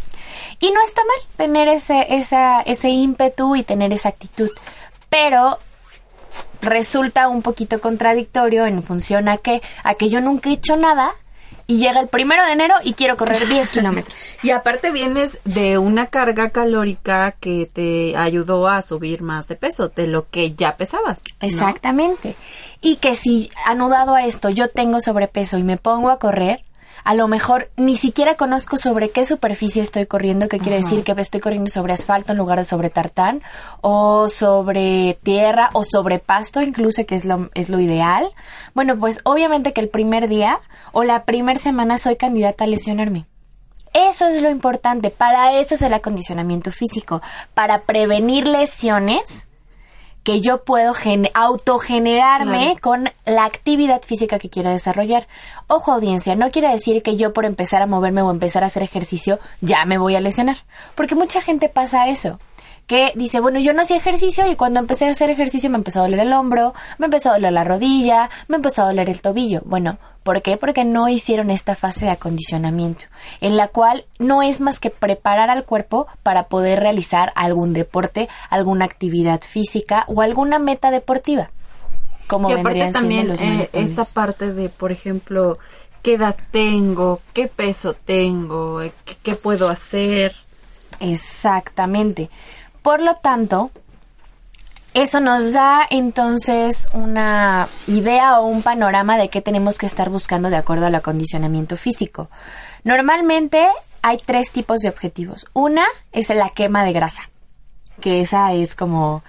Y 0.58 0.70
no 0.72 0.80
está 0.84 1.02
mal 1.04 1.26
tener 1.36 1.68
ese, 1.68 2.16
esa, 2.16 2.60
ese 2.62 2.90
ímpetu 2.90 3.54
y 3.54 3.62
tener 3.62 3.92
esa 3.92 4.08
actitud, 4.08 4.50
pero 5.08 5.58
resulta 6.60 7.28
un 7.28 7.42
poquito 7.42 7.80
contradictorio 7.80 8.66
en 8.66 8.82
función 8.82 9.28
a 9.28 9.36
que, 9.36 9.62
a 9.84 9.94
que 9.94 10.08
yo 10.08 10.20
nunca 10.20 10.50
he 10.50 10.54
hecho 10.54 10.76
nada 10.76 11.14
y 11.72 11.78
llega 11.78 12.00
el 12.00 12.08
primero 12.08 12.44
de 12.44 12.52
enero 12.52 12.74
y 12.84 12.92
quiero 12.92 13.16
correr 13.16 13.48
10 13.48 13.70
kilómetros. 13.70 14.14
Y 14.42 14.50
aparte 14.50 14.90
vienes 14.90 15.38
de 15.44 15.78
una 15.78 16.08
carga 16.08 16.50
calórica 16.50 17.32
que 17.32 17.70
te 17.72 18.14
ayudó 18.14 18.68
a 18.68 18.82
subir 18.82 19.22
más 19.22 19.48
de 19.48 19.56
peso 19.56 19.88
de 19.88 20.06
lo 20.06 20.28
que 20.28 20.52
ya 20.52 20.76
pesabas. 20.76 21.22
¿no? 21.40 21.48
Exactamente. 21.48 22.36
Y 22.82 22.96
que 22.96 23.14
si 23.14 23.50
anudado 23.64 24.14
a 24.14 24.26
esto 24.26 24.50
yo 24.50 24.68
tengo 24.68 25.00
sobrepeso 25.00 25.56
y 25.56 25.62
me 25.62 25.78
pongo 25.78 26.10
a 26.10 26.18
correr, 26.18 26.62
a 27.04 27.14
lo 27.14 27.28
mejor 27.28 27.70
ni 27.76 27.96
siquiera 27.96 28.36
conozco 28.36 28.78
sobre 28.78 29.10
qué 29.10 29.24
superficie 29.24 29.82
estoy 29.82 30.06
corriendo, 30.06 30.48
que 30.48 30.58
quiere 30.58 30.78
decir 30.78 31.04
que 31.04 31.12
estoy 31.12 31.40
corriendo 31.40 31.70
sobre 31.70 31.92
asfalto 31.92 32.32
en 32.32 32.38
lugar 32.38 32.58
de 32.58 32.64
sobre 32.64 32.90
tartán, 32.90 33.42
o 33.80 34.28
sobre 34.28 35.18
tierra, 35.22 35.70
o 35.72 35.84
sobre 35.84 36.18
pasto 36.18 36.62
incluso, 36.62 37.04
que 37.06 37.14
es 37.14 37.24
lo, 37.24 37.50
es 37.54 37.68
lo 37.68 37.80
ideal. 37.80 38.30
Bueno, 38.74 38.98
pues 38.98 39.20
obviamente 39.24 39.72
que 39.72 39.80
el 39.80 39.88
primer 39.88 40.28
día 40.28 40.60
o 40.92 41.04
la 41.04 41.24
primera 41.24 41.58
semana 41.58 41.98
soy 41.98 42.16
candidata 42.16 42.64
a 42.64 42.66
lesionarme. 42.66 43.26
Eso 43.92 44.28
es 44.28 44.40
lo 44.40 44.50
importante, 44.50 45.10
para 45.10 45.58
eso 45.58 45.74
es 45.74 45.82
el 45.82 45.92
acondicionamiento 45.92 46.72
físico, 46.72 47.20
para 47.52 47.82
prevenir 47.82 48.46
lesiones 48.46 49.48
que 50.22 50.40
yo 50.40 50.64
puedo 50.64 50.94
autogenerarme 51.34 52.76
con 52.80 53.10
la 53.24 53.44
actividad 53.44 54.02
física 54.02 54.38
que 54.38 54.50
quiero 54.50 54.70
desarrollar. 54.70 55.26
Ojo 55.66 55.92
audiencia, 55.92 56.36
no 56.36 56.50
quiere 56.50 56.70
decir 56.70 57.02
que 57.02 57.16
yo 57.16 57.32
por 57.32 57.44
empezar 57.44 57.82
a 57.82 57.86
moverme 57.86 58.22
o 58.22 58.30
empezar 58.30 58.62
a 58.62 58.66
hacer 58.66 58.82
ejercicio 58.82 59.38
ya 59.60 59.84
me 59.84 59.98
voy 59.98 60.14
a 60.14 60.20
lesionar, 60.20 60.58
porque 60.94 61.14
mucha 61.14 61.40
gente 61.40 61.68
pasa 61.68 62.08
eso 62.08 62.38
que 62.92 63.10
dice, 63.14 63.40
bueno, 63.40 63.58
yo 63.58 63.72
no 63.72 63.80
hacía 63.80 63.96
ejercicio 63.96 64.46
y 64.52 64.54
cuando 64.54 64.78
empecé 64.78 65.06
a 65.06 65.10
hacer 65.12 65.30
ejercicio 65.30 65.70
me 65.70 65.78
empezó 65.78 66.00
a 66.00 66.02
doler 66.02 66.20
el 66.20 66.32
hombro, 66.34 66.74
me 66.98 67.06
empezó 67.06 67.30
a 67.30 67.36
doler 67.36 67.50
la 67.50 67.64
rodilla, 67.64 68.28
me 68.48 68.56
empezó 68.56 68.82
a 68.82 68.84
doler 68.88 69.08
el 69.08 69.22
tobillo. 69.22 69.62
Bueno, 69.64 69.96
¿por 70.22 70.42
qué? 70.42 70.58
Porque 70.58 70.84
no 70.84 71.08
hicieron 71.08 71.50
esta 71.50 71.74
fase 71.74 72.04
de 72.04 72.10
acondicionamiento, 72.10 73.06
en 73.40 73.56
la 73.56 73.68
cual 73.68 74.04
no 74.18 74.42
es 74.42 74.60
más 74.60 74.78
que 74.78 74.90
preparar 74.90 75.48
al 75.48 75.64
cuerpo 75.64 76.06
para 76.22 76.48
poder 76.48 76.80
realizar 76.80 77.32
algún 77.34 77.72
deporte, 77.72 78.28
alguna 78.50 78.84
actividad 78.84 79.40
física 79.40 80.04
o 80.08 80.20
alguna 80.20 80.58
meta 80.58 80.90
deportiva. 80.90 81.50
Como 82.26 82.50
y 82.50 82.52
aparte 82.52 82.92
también 82.92 83.34
eh, 83.40 83.70
esta 83.72 84.04
parte 84.04 84.52
de, 84.52 84.68
por 84.68 84.92
ejemplo, 84.92 85.56
qué 86.02 86.16
edad 86.16 86.36
tengo, 86.50 87.22
qué 87.32 87.48
peso 87.48 87.94
tengo, 87.94 88.82
eh, 88.82 88.92
qué 89.22 89.34
puedo 89.34 89.70
hacer. 89.70 90.34
Exactamente. 91.00 92.28
Por 92.82 93.00
lo 93.00 93.14
tanto, 93.14 93.70
eso 94.94 95.20
nos 95.20 95.52
da 95.52 95.86
entonces 95.88 96.88
una 96.92 97.68
idea 97.86 98.40
o 98.40 98.46
un 98.46 98.62
panorama 98.62 99.16
de 99.16 99.30
qué 99.30 99.40
tenemos 99.40 99.78
que 99.78 99.86
estar 99.86 100.10
buscando 100.10 100.50
de 100.50 100.56
acuerdo 100.56 100.86
al 100.86 100.94
acondicionamiento 100.94 101.76
físico. 101.76 102.28
Normalmente 102.84 103.66
hay 104.02 104.18
tres 104.18 104.50
tipos 104.50 104.80
de 104.80 104.90
objetivos. 104.90 105.46
Una 105.54 105.84
es 106.10 106.28
la 106.28 106.50
quema 106.50 106.84
de 106.84 106.92
grasa, 106.92 107.30
que 108.00 108.20
esa 108.20 108.52
es 108.52 108.74
como 108.74 109.22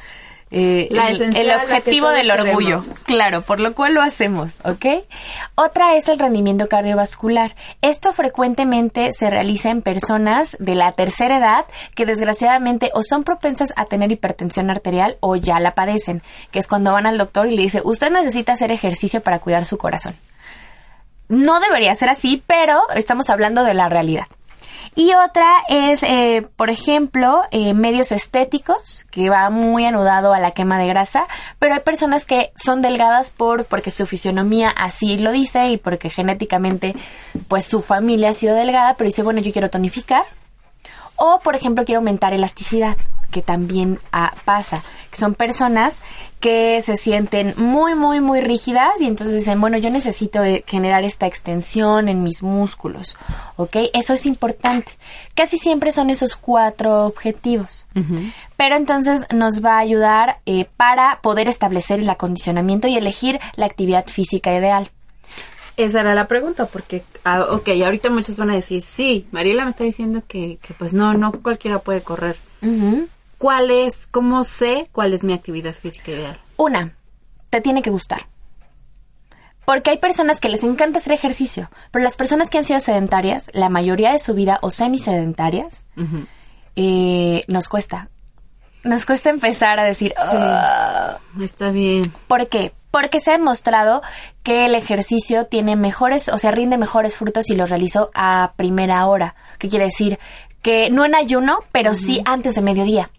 eh, 0.56 0.88
el, 0.92 1.50
objetivo 1.50 2.10
del 2.10 2.30
orgullo. 2.30 2.84
Claro, 3.06 3.42
por 3.42 3.60
lo 3.60 3.74
cual 3.74 3.96
lo 3.96 4.04
hacemos, 4.04 4.60
¿ok? 4.64 5.04
Otra 5.56 5.96
es 5.96 6.08
el 6.10 6.20
rendimiento 6.20 6.70
cardiovascular. 6.70 7.56
Esto 7.82 8.14
frecuentemente 8.14 9.14
se 9.14 9.32
realiza 9.32 9.72
en 9.72 9.82
personas 9.82 10.56
de 10.60 10.76
la 10.76 10.92
tercera 10.92 11.40
edad 11.40 11.66
que 11.96 12.06
desgraciadamente 12.06 12.92
o 12.94 13.02
son 13.02 13.24
propensas 13.24 13.74
a 13.78 13.86
tener 13.86 14.12
hipertensión 14.12 14.70
arterial 14.70 15.18
o 15.22 15.36
ya 15.36 15.60
la 15.60 15.74
padecen, 15.74 16.22
que 16.52 16.60
es 16.60 16.68
cuando 16.68 16.94
van 16.94 17.08
al 17.08 17.18
doctor 17.18 17.48
y 17.48 17.56
le 17.56 17.64
dice, 17.64 17.82
usted 17.84 18.12
necesita 18.12 18.52
hacer 18.52 18.72
ejercicio 18.72 19.24
para 19.24 19.40
cuidar 19.40 19.66
su 19.66 19.80
corazón. 19.80 20.14
No 21.30 21.60
debería 21.62 21.96
ser 21.96 22.10
así, 22.10 22.44
pero 22.46 22.80
estamos 22.94 23.32
hablando 23.32 23.64
de 23.64 23.74
la 23.74 23.90
realidad. 23.90 24.28
Y 24.96 25.14
otra 25.14 25.50
es, 25.70 26.04
eh, 26.04 26.48
por 26.56 26.70
ejemplo, 26.70 27.42
eh, 27.52 27.74
medios 27.74 28.12
estéticos, 28.12 29.06
que 29.10 29.30
va 29.30 29.50
muy 29.50 29.86
anudado 29.86 30.34
a 30.34 30.40
la 30.40 30.52
quema 30.52 30.78
de 30.78 30.88
grasa, 30.88 31.26
pero 31.58 31.74
hay 31.74 31.80
personas 31.80 32.26
que 32.26 32.52
son 32.56 32.82
delgadas 32.82 33.32
por 33.32 33.66
porque 33.66 33.92
su 33.92 34.06
fisionomía 34.06 34.70
así 34.70 35.18
lo 35.18 35.32
dice 35.32 35.70
y 35.70 35.78
porque 35.78 36.10
genéticamente, 36.10 36.96
pues 37.48 37.66
su 37.66 37.82
familia 37.82 38.30
ha 38.30 38.34
sido 38.34 38.56
delgada, 38.56 38.96
pero 38.96 39.08
dice, 39.08 39.24
bueno, 39.24 39.42
yo 39.42 39.52
quiero 39.52 39.70
tonificar. 39.70 40.24
O, 41.16 41.40
por 41.40 41.56
ejemplo, 41.56 41.86
quiero 41.86 42.00
aumentar 42.00 42.34
elasticidad 42.34 42.98
que 43.34 43.42
también 43.42 44.00
ah, 44.14 44.34
pasa, 44.46 44.82
que 45.12 45.18
son 45.18 45.34
personas 45.34 46.02
que 46.40 46.82
se 46.82 46.96
sienten 46.96 47.54
muy, 47.58 47.96
muy, 47.96 48.22
muy 48.22 48.40
rígidas 48.40 49.02
y 49.02 49.08
entonces 49.08 49.36
dicen, 49.36 49.60
bueno, 49.60 49.78
yo 49.78 49.90
necesito 49.90 50.44
eh, 50.44 50.64
generar 50.68 51.04
esta 51.04 51.26
extensión 51.26 52.08
en 52.08 52.24
mis 52.24 52.44
músculos, 52.44 53.18
¿ok? 53.58 53.76
Eso 53.94 54.14
es 54.14 54.26
importante. 54.26 54.94
Casi 55.36 55.58
siempre 55.58 55.92
son 55.92 56.10
esos 56.10 56.36
cuatro 56.36 57.06
objetivos, 57.06 57.86
pero 58.56 58.76
entonces 58.76 59.26
nos 59.34 59.64
va 59.64 59.76
a 59.76 59.80
ayudar 59.80 60.38
eh, 60.46 60.68
para 60.78 61.20
poder 61.22 61.50
establecer 61.50 62.00
el 62.00 62.10
acondicionamiento 62.10 62.88
y 62.88 62.96
elegir 62.96 63.40
la 63.56 63.66
actividad 63.66 64.06
física 64.06 64.56
ideal. 64.56 64.92
Esa 65.76 66.02
era 66.02 66.14
la 66.14 66.28
pregunta, 66.28 66.66
porque, 66.66 67.04
ah, 67.24 67.48
ok, 67.50 67.70
ahorita 67.84 68.12
muchos 68.12 68.38
van 68.38 68.52
a 68.52 68.56
decir, 68.56 68.82
sí, 68.82 69.26
Mariela 69.32 69.64
me 69.64 69.72
está 69.72 69.84
diciendo 69.84 70.22
que, 70.28 70.60
que 70.62 70.76
pues 70.76 70.94
no, 70.94 71.16
no 71.16 71.32
cualquiera 71.32 71.80
puede 71.80 72.02
correr. 72.02 72.38
¿Cuál 73.44 73.72
es, 73.72 74.08
cómo 74.08 74.46
sé 74.46 74.88
cuál 74.94 75.14
es 75.14 75.22
mi 75.26 75.34
actividad 75.34 75.74
física 75.74 76.12
ideal? 76.12 76.40
Una, 76.56 76.96
te 77.50 77.60
tiene 77.60 77.82
que 77.82 77.90
gustar. 77.90 78.28
Porque 79.66 79.90
hay 79.90 79.98
personas 79.98 80.40
que 80.40 80.48
les 80.48 80.64
encanta 80.64 81.00
hacer 81.00 81.12
ejercicio, 81.12 81.70
pero 81.92 82.06
las 82.06 82.16
personas 82.16 82.50
que 82.50 82.60
han 82.60 82.64
sido 82.64 82.80
sedentarias, 82.80 83.52
la 83.52 83.68
mayoría 83.68 84.14
de 84.14 84.20
su 84.20 84.34
vida 84.34 84.60
o 84.62 84.72
semisedentarias, 84.72 85.84
eh, 86.78 87.44
nos 87.50 87.68
cuesta. 87.68 88.08
Nos 88.86 89.06
cuesta 89.06 89.30
empezar 89.30 89.78
a 89.78 89.84
decir, 89.84 90.14
sí, 90.20 90.38
ah". 90.40 91.18
está 91.42 91.70
bien. 91.70 92.14
¿Por 92.30 92.48
qué? 92.48 92.72
Porque 92.92 93.20
se 93.20 93.32
ha 93.32 93.38
demostrado 93.38 94.04
que 94.44 94.68
el 94.68 94.74
ejercicio 94.74 95.48
tiene 95.48 95.76
mejores, 95.76 96.30
o 96.30 96.38
sea, 96.38 96.52
rinde 96.52 96.78
mejores 96.78 97.18
frutos 97.18 97.48
si 97.48 97.58
lo 97.58 97.66
realizo 97.66 98.10
a 98.16 98.54
primera 98.56 99.06
hora. 99.06 99.36
¿Qué 99.58 99.68
quiere 99.68 99.84
decir? 99.84 100.18
Que 100.62 100.90
no 100.92 101.04
en 101.04 101.14
ayuno, 101.14 101.60
pero 101.74 101.94
sí 101.94 102.22
antes 102.24 102.56
de 102.56 102.62
mediodía. 102.62 103.10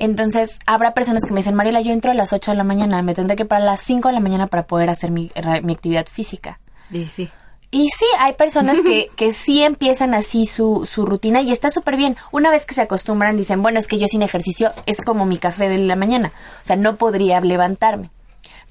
Entonces, 0.00 0.60
habrá 0.64 0.94
personas 0.94 1.26
que 1.26 1.34
me 1.34 1.40
dicen, 1.40 1.54
Mariela, 1.54 1.82
yo 1.82 1.92
entro 1.92 2.10
a 2.10 2.14
las 2.14 2.32
8 2.32 2.52
de 2.52 2.56
la 2.56 2.64
mañana, 2.64 3.02
me 3.02 3.14
tendré 3.14 3.36
que 3.36 3.44
parar 3.44 3.68
a 3.68 3.72
las 3.72 3.80
5 3.80 4.08
de 4.08 4.14
la 4.14 4.20
mañana 4.20 4.46
para 4.46 4.62
poder 4.66 4.88
hacer 4.88 5.10
mi, 5.10 5.30
mi 5.62 5.74
actividad 5.74 6.06
física. 6.06 6.58
Y 6.90 7.04
sí. 7.04 7.28
Y 7.70 7.90
sí, 7.90 8.06
hay 8.18 8.32
personas 8.32 8.80
que, 8.80 9.10
que 9.16 9.34
sí 9.34 9.62
empiezan 9.62 10.14
así 10.14 10.46
su, 10.46 10.88
su 10.90 11.04
rutina 11.04 11.42
y 11.42 11.52
está 11.52 11.68
súper 11.68 11.98
bien. 11.98 12.16
Una 12.32 12.50
vez 12.50 12.64
que 12.64 12.74
se 12.74 12.80
acostumbran, 12.80 13.36
dicen, 13.36 13.60
bueno, 13.60 13.78
es 13.78 13.86
que 13.86 13.98
yo 13.98 14.08
sin 14.08 14.22
ejercicio 14.22 14.72
es 14.86 15.02
como 15.02 15.26
mi 15.26 15.36
café 15.36 15.68
de 15.68 15.76
la 15.76 15.96
mañana. 15.96 16.32
O 16.62 16.64
sea, 16.64 16.76
no 16.76 16.96
podría 16.96 17.38
levantarme. 17.42 18.08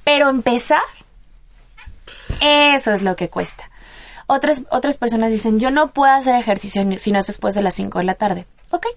Pero 0.03 0.29
empezar, 0.29 0.81
eso 2.41 2.91
es 2.91 3.03
lo 3.03 3.15
que 3.15 3.29
cuesta. 3.29 3.69
Otras, 4.25 4.63
otras 4.71 4.97
personas 4.97 5.29
dicen, 5.29 5.59
yo 5.59 5.69
no 5.69 5.91
puedo 5.91 6.11
hacer 6.11 6.33
ejercicio 6.35 6.83
si 6.97 7.11
no 7.11 7.19
es 7.19 7.27
después 7.27 7.53
de 7.53 7.61
las 7.61 7.75
5 7.75 7.99
de 7.99 8.05
la 8.05 8.15
tarde. 8.15 8.47
Ok, 8.71 8.87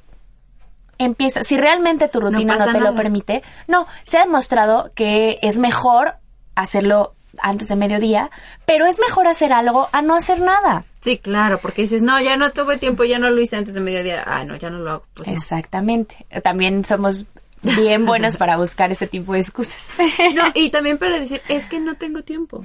empieza, 1.05 1.43
si 1.43 1.57
realmente 1.57 2.09
tu 2.09 2.21
rutina 2.21 2.57
no, 2.57 2.73
te 2.73 2.81
lo 2.81 2.95
permite, 2.95 3.43
no, 3.69 3.87
se 4.03 4.19
ha 4.19 4.25
demostrado 4.25 4.91
que 4.95 5.39
es 5.43 5.59
mejor 5.59 6.15
hacerlo 6.55 7.15
antes 7.41 7.69
de 7.69 7.77
mediodía, 7.77 8.31
pero 8.67 8.87
es 8.87 8.99
mejor 8.99 9.27
hacer 9.27 9.53
algo 9.53 9.89
a 9.93 10.03
no 10.03 10.15
hacer 10.15 10.41
nada. 10.41 10.85
Sí, 11.01 11.19
claro, 11.19 11.59
porque 11.59 11.83
dices, 11.83 12.03
no, 12.03 12.21
ya 12.21 12.37
no 12.37 12.53
tuve 12.53 12.79
tiempo, 12.79 13.05
ya 13.05 13.19
no 13.19 13.31
lo 13.31 13.41
hice 13.41 13.57
antes 13.57 13.75
de 13.75 13.81
mediodía. 13.81 14.23
Ah, 14.27 14.45
no, 14.45 14.57
ya 14.57 14.71
no 14.71 14.79
lo 14.79 14.91
hago. 14.91 15.05
Pues 15.15 15.29
Exactamente. 15.29 16.27
También 16.43 16.85
somos 16.85 17.27
bien 17.63 18.07
buenos 18.07 18.37
para 18.37 18.57
buscar 18.57 18.93
ese 18.93 19.07
tipo 19.07 19.33
de 19.33 19.41
excusas. 19.41 19.93
no, 20.35 20.45
y 20.55 20.71
también 20.71 20.99
para 20.99 21.19
decir, 21.19 21.41
es 21.49 21.67
que 21.67 21.81
no 21.81 21.97
tengo 21.97 22.23
tiempo. 22.23 22.65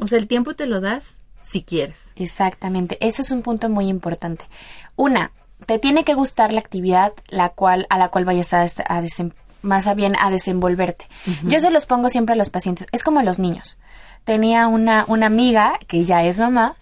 O 0.00 0.06
sea, 0.06 0.18
el 0.18 0.26
tiempo 0.26 0.54
te 0.54 0.66
lo 0.66 0.80
das 0.80 1.18
si 1.40 1.62
quieres. 1.62 2.12
Exactamente. 2.16 2.98
Eso 3.00 3.22
es 3.22 3.30
un 3.30 3.42
punto 3.42 3.68
muy 3.68 3.88
importante. 3.88 4.44
Una, 4.96 5.30
te 5.66 5.78
tiene 5.78 6.04
que 6.04 6.14
gustar 6.14 6.52
la 6.52 6.60
actividad 6.60 7.12
la 7.28 7.50
cual, 7.50 7.86
a 7.90 7.98
la 7.98 8.08
cual 8.08 8.24
vayas 8.24 8.52
a, 8.52 8.62
a 8.62 9.00
más 9.62 9.94
bien 9.96 10.14
a 10.18 10.30
desenvolverte. 10.30 11.06
Yo 11.44 11.60
se 11.60 11.70
los 11.70 11.86
pongo 11.86 12.08
siempre 12.08 12.34
a 12.34 12.36
los 12.36 12.50
pacientes. 12.50 12.86
Es 12.92 13.04
como 13.04 13.22
los 13.22 13.38
niños. 13.38 13.76
Tenía 14.24 14.66
una, 14.66 15.04
una 15.08 15.26
amiga 15.26 15.78
que 15.86 16.04
ya 16.04 16.24
es 16.24 16.38
mamá, 16.38 16.74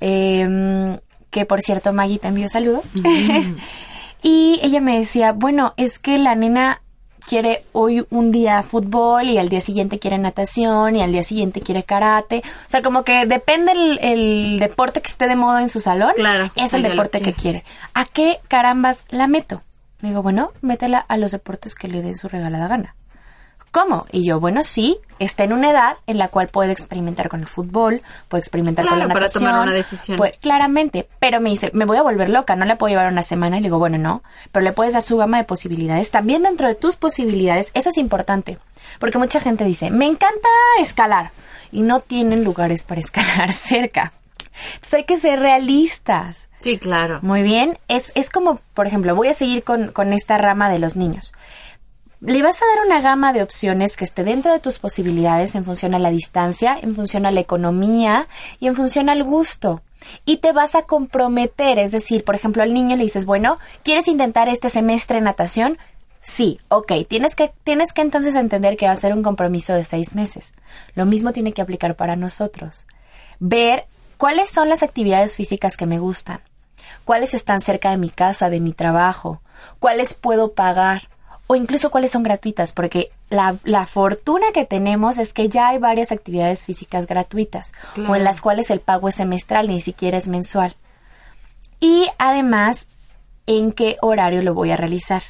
em, 0.00 0.98
que 1.30 1.46
por 1.46 1.60
cierto 1.60 1.92
Maggie 1.92 2.18
te 2.18 2.28
envió 2.28 2.48
saludos. 2.48 2.92
y 4.22 4.60
ella 4.62 4.80
me 4.80 4.98
decía, 4.98 5.32
bueno, 5.32 5.74
es 5.76 5.98
que 5.98 6.18
la 6.18 6.34
nena 6.34 6.81
quiere 7.26 7.64
hoy 7.72 8.06
un 8.10 8.30
día 8.30 8.62
fútbol 8.62 9.24
y 9.24 9.38
al 9.38 9.48
día 9.48 9.60
siguiente 9.60 9.98
quiere 9.98 10.18
natación 10.18 10.96
y 10.96 11.02
al 11.02 11.12
día 11.12 11.22
siguiente 11.22 11.60
quiere 11.60 11.84
karate. 11.84 12.42
O 12.44 12.70
sea, 12.70 12.82
como 12.82 13.04
que 13.04 13.26
depende 13.26 13.72
el, 14.00 14.58
deporte 14.58 15.00
que 15.00 15.10
esté 15.10 15.28
de 15.28 15.36
moda 15.36 15.62
en 15.62 15.68
su 15.68 15.80
salón. 15.80 16.12
Claro. 16.16 16.50
Es 16.56 16.74
el 16.74 16.82
deporte 16.82 17.20
que 17.20 17.32
quiere. 17.32 17.64
¿A 17.94 18.04
qué 18.04 18.40
carambas 18.48 19.04
la 19.10 19.26
meto? 19.26 19.62
digo, 20.00 20.22
bueno, 20.22 20.50
métela 20.62 20.98
a 20.98 21.16
los 21.16 21.30
deportes 21.30 21.74
que 21.76 21.88
le 21.88 22.02
den 22.02 22.16
su 22.16 22.28
regalada 22.28 22.66
gana. 22.66 22.96
¿Cómo? 23.72 24.06
Y 24.12 24.22
yo, 24.22 24.38
bueno, 24.38 24.62
sí, 24.62 24.98
está 25.18 25.44
en 25.44 25.54
una 25.54 25.70
edad 25.70 25.96
en 26.06 26.18
la 26.18 26.28
cual 26.28 26.48
puede 26.48 26.72
experimentar 26.72 27.30
con 27.30 27.40
el 27.40 27.46
fútbol, 27.46 28.02
puede 28.28 28.40
experimentar 28.40 28.86
con 28.86 28.98
la 28.98 29.06
natación. 29.06 29.44
para 29.44 29.54
tomar 29.54 29.62
una 29.66 29.72
decisión. 29.72 30.20
claramente, 30.42 31.08
pero 31.18 31.40
me 31.40 31.48
dice, 31.48 31.70
me 31.72 31.86
voy 31.86 31.96
a 31.96 32.02
volver 32.02 32.28
loca, 32.28 32.54
no 32.54 32.66
le 32.66 32.76
puedo 32.76 32.90
llevar 32.90 33.10
una 33.10 33.22
semana. 33.22 33.56
Y 33.56 33.60
le 33.60 33.68
digo, 33.68 33.78
bueno, 33.78 33.96
no, 33.96 34.22
pero 34.52 34.62
le 34.62 34.72
puedes 34.72 34.92
dar 34.92 35.00
su 35.00 35.16
gama 35.16 35.38
de 35.38 35.44
posibilidades. 35.44 36.10
También 36.10 36.42
dentro 36.42 36.68
de 36.68 36.74
tus 36.74 36.96
posibilidades, 36.96 37.70
eso 37.72 37.88
es 37.88 37.96
importante. 37.96 38.58
Porque 38.98 39.16
mucha 39.16 39.40
gente 39.40 39.64
dice, 39.64 39.90
me 39.90 40.04
encanta 40.04 40.48
escalar. 40.78 41.30
Y 41.70 41.80
no 41.80 42.00
tienen 42.00 42.44
lugares 42.44 42.82
para 42.82 43.00
escalar 43.00 43.54
cerca. 43.54 44.12
Entonces 44.74 44.94
hay 44.94 45.04
que 45.04 45.16
ser 45.16 45.40
realistas. 45.40 46.46
Sí, 46.60 46.76
claro. 46.76 47.20
Muy 47.22 47.42
bien. 47.42 47.78
Es, 47.88 48.12
es 48.14 48.28
como, 48.28 48.60
por 48.74 48.86
ejemplo, 48.86 49.16
voy 49.16 49.28
a 49.28 49.34
seguir 49.34 49.64
con, 49.64 49.92
con 49.92 50.12
esta 50.12 50.36
rama 50.36 50.68
de 50.68 50.78
los 50.78 50.94
niños 50.94 51.32
le 52.24 52.42
vas 52.42 52.62
a 52.62 52.66
dar 52.76 52.86
una 52.86 53.00
gama 53.00 53.32
de 53.32 53.42
opciones 53.42 53.96
que 53.96 54.04
esté 54.04 54.22
dentro 54.22 54.52
de 54.52 54.60
tus 54.60 54.78
posibilidades 54.78 55.56
en 55.56 55.64
función 55.64 55.94
a 55.94 55.98
la 55.98 56.10
distancia, 56.10 56.78
en 56.80 56.94
función 56.94 57.26
a 57.26 57.32
la 57.32 57.40
economía 57.40 58.28
y 58.60 58.68
en 58.68 58.76
función 58.76 59.08
al 59.08 59.24
gusto. 59.24 59.82
Y 60.24 60.36
te 60.36 60.52
vas 60.52 60.76
a 60.76 60.82
comprometer, 60.82 61.80
es 61.80 61.90
decir, 61.90 62.24
por 62.24 62.36
ejemplo, 62.36 62.62
al 62.62 62.74
niño 62.74 62.96
le 62.96 63.02
dices, 63.02 63.24
bueno, 63.24 63.58
¿quieres 63.82 64.06
intentar 64.06 64.48
este 64.48 64.68
semestre 64.68 65.20
natación? 65.20 65.78
Sí, 66.20 66.58
ok, 66.68 66.92
tienes 67.08 67.34
que, 67.34 67.52
tienes 67.64 67.92
que 67.92 68.02
entonces 68.02 68.36
entender 68.36 68.76
que 68.76 68.86
va 68.86 68.92
a 68.92 68.96
ser 68.96 69.12
un 69.12 69.24
compromiso 69.24 69.74
de 69.74 69.82
seis 69.82 70.14
meses. 70.14 70.54
Lo 70.94 71.06
mismo 71.06 71.32
tiene 71.32 71.52
que 71.52 71.62
aplicar 71.62 71.96
para 71.96 72.14
nosotros. 72.14 72.84
Ver 73.40 73.86
cuáles 74.16 74.48
son 74.48 74.68
las 74.68 74.84
actividades 74.84 75.34
físicas 75.34 75.76
que 75.76 75.86
me 75.86 75.98
gustan, 75.98 76.40
cuáles 77.04 77.34
están 77.34 77.60
cerca 77.60 77.90
de 77.90 77.96
mi 77.96 78.10
casa, 78.10 78.48
de 78.48 78.60
mi 78.60 78.72
trabajo, 78.72 79.42
cuáles 79.80 80.14
puedo 80.14 80.52
pagar 80.52 81.08
o 81.46 81.56
incluso 81.56 81.90
cuáles 81.90 82.10
son 82.10 82.22
gratuitas, 82.22 82.72
porque 82.72 83.10
la, 83.28 83.56
la 83.64 83.84
fortuna 83.86 84.46
que 84.54 84.64
tenemos 84.64 85.18
es 85.18 85.32
que 85.34 85.48
ya 85.48 85.68
hay 85.68 85.78
varias 85.78 86.12
actividades 86.12 86.64
físicas 86.64 87.06
gratuitas 87.06 87.72
o 88.08 88.16
en 88.16 88.24
las 88.24 88.40
cuales 88.40 88.70
el 88.70 88.80
pago 88.80 89.08
es 89.08 89.16
semestral, 89.16 89.68
ni 89.68 89.80
siquiera 89.80 90.16
es 90.18 90.28
mensual. 90.28 90.76
Y 91.80 92.06
además, 92.18 92.88
¿en 93.46 93.72
qué 93.72 93.96
horario 94.00 94.40
lo 94.42 94.54
voy 94.54 94.70
a 94.70 94.76
realizar? 94.76 95.22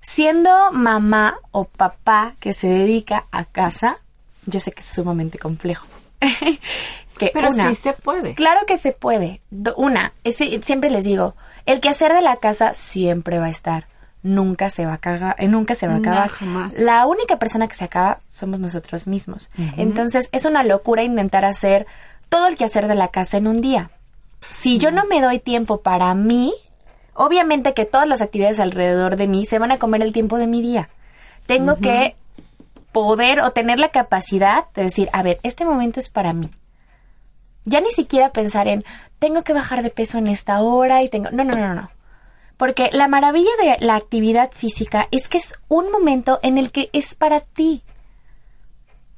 Siendo 0.00 0.72
mamá 0.72 1.38
o 1.50 1.64
papá 1.64 2.34
que 2.40 2.52
se 2.54 2.68
dedica 2.68 3.26
a 3.30 3.44
casa, 3.44 3.98
yo 4.46 4.58
sé 4.58 4.72
que 4.72 4.80
es 4.80 4.86
sumamente 4.86 5.38
complejo. 5.38 5.86
que 7.18 7.30
Pero 7.34 7.50
una, 7.50 7.68
sí 7.68 7.74
se 7.74 7.92
puede. 7.92 8.34
Claro 8.34 8.60
que 8.66 8.78
se 8.78 8.92
puede. 8.92 9.42
Una, 9.76 10.14
es- 10.24 10.38
siempre 10.64 10.88
les 10.90 11.04
digo, 11.04 11.34
el 11.66 11.80
quehacer 11.80 12.14
de 12.14 12.22
la 12.22 12.36
casa 12.36 12.72
siempre 12.74 13.38
va 13.38 13.46
a 13.46 13.50
estar. 13.50 13.86
Nunca 14.22 14.68
se 14.68 14.84
va 14.84 14.94
a 14.94 14.98
cagar, 14.98 15.36
eh, 15.38 15.48
nunca 15.48 15.74
se 15.74 15.86
va 15.86 15.94
a 15.94 15.98
acabar. 15.98 16.30
La 16.76 17.06
única 17.06 17.38
persona 17.38 17.68
que 17.68 17.74
se 17.74 17.84
acaba 17.84 18.18
somos 18.28 18.60
nosotros 18.60 19.06
mismos. 19.06 19.50
Entonces, 19.76 20.28
es 20.32 20.44
una 20.44 20.62
locura 20.62 21.02
intentar 21.02 21.44
hacer 21.44 21.86
todo 22.28 22.46
el 22.46 22.56
quehacer 22.56 22.86
de 22.86 22.94
la 22.94 23.08
casa 23.08 23.38
en 23.38 23.46
un 23.46 23.60
día. 23.60 23.90
Si 24.50 24.78
yo 24.78 24.90
no 24.90 25.04
me 25.06 25.20
doy 25.20 25.38
tiempo 25.38 25.80
para 25.80 26.14
mí, 26.14 26.52
obviamente 27.14 27.74
que 27.74 27.84
todas 27.84 28.08
las 28.08 28.22
actividades 28.22 28.60
alrededor 28.60 29.16
de 29.16 29.26
mí 29.26 29.46
se 29.46 29.58
van 29.58 29.72
a 29.72 29.78
comer 29.78 30.02
el 30.02 30.12
tiempo 30.12 30.38
de 30.38 30.46
mi 30.46 30.62
día. 30.62 30.88
Tengo 31.46 31.76
que 31.76 32.14
poder 32.92 33.40
o 33.40 33.52
tener 33.52 33.78
la 33.78 33.88
capacidad 33.88 34.64
de 34.74 34.84
decir, 34.84 35.08
a 35.12 35.22
ver, 35.22 35.40
este 35.42 35.64
momento 35.64 36.00
es 36.00 36.08
para 36.08 36.32
mí. 36.32 36.50
Ya 37.64 37.80
ni 37.80 37.90
siquiera 37.90 38.32
pensar 38.32 38.68
en, 38.68 38.84
tengo 39.18 39.42
que 39.42 39.52
bajar 39.52 39.82
de 39.82 39.90
peso 39.90 40.18
en 40.18 40.26
esta 40.26 40.60
hora 40.60 41.02
y 41.02 41.08
tengo... 41.08 41.30
No, 41.30 41.44
no, 41.44 41.56
no, 41.56 41.74
no. 41.74 41.90
Porque 42.60 42.90
la 42.92 43.08
maravilla 43.08 43.48
de 43.58 43.86
la 43.86 43.94
actividad 43.94 44.52
física 44.52 45.08
es 45.12 45.28
que 45.28 45.38
es 45.38 45.54
un 45.68 45.90
momento 45.90 46.38
en 46.42 46.58
el 46.58 46.70
que 46.70 46.90
es 46.92 47.14
para 47.14 47.40
ti. 47.40 47.82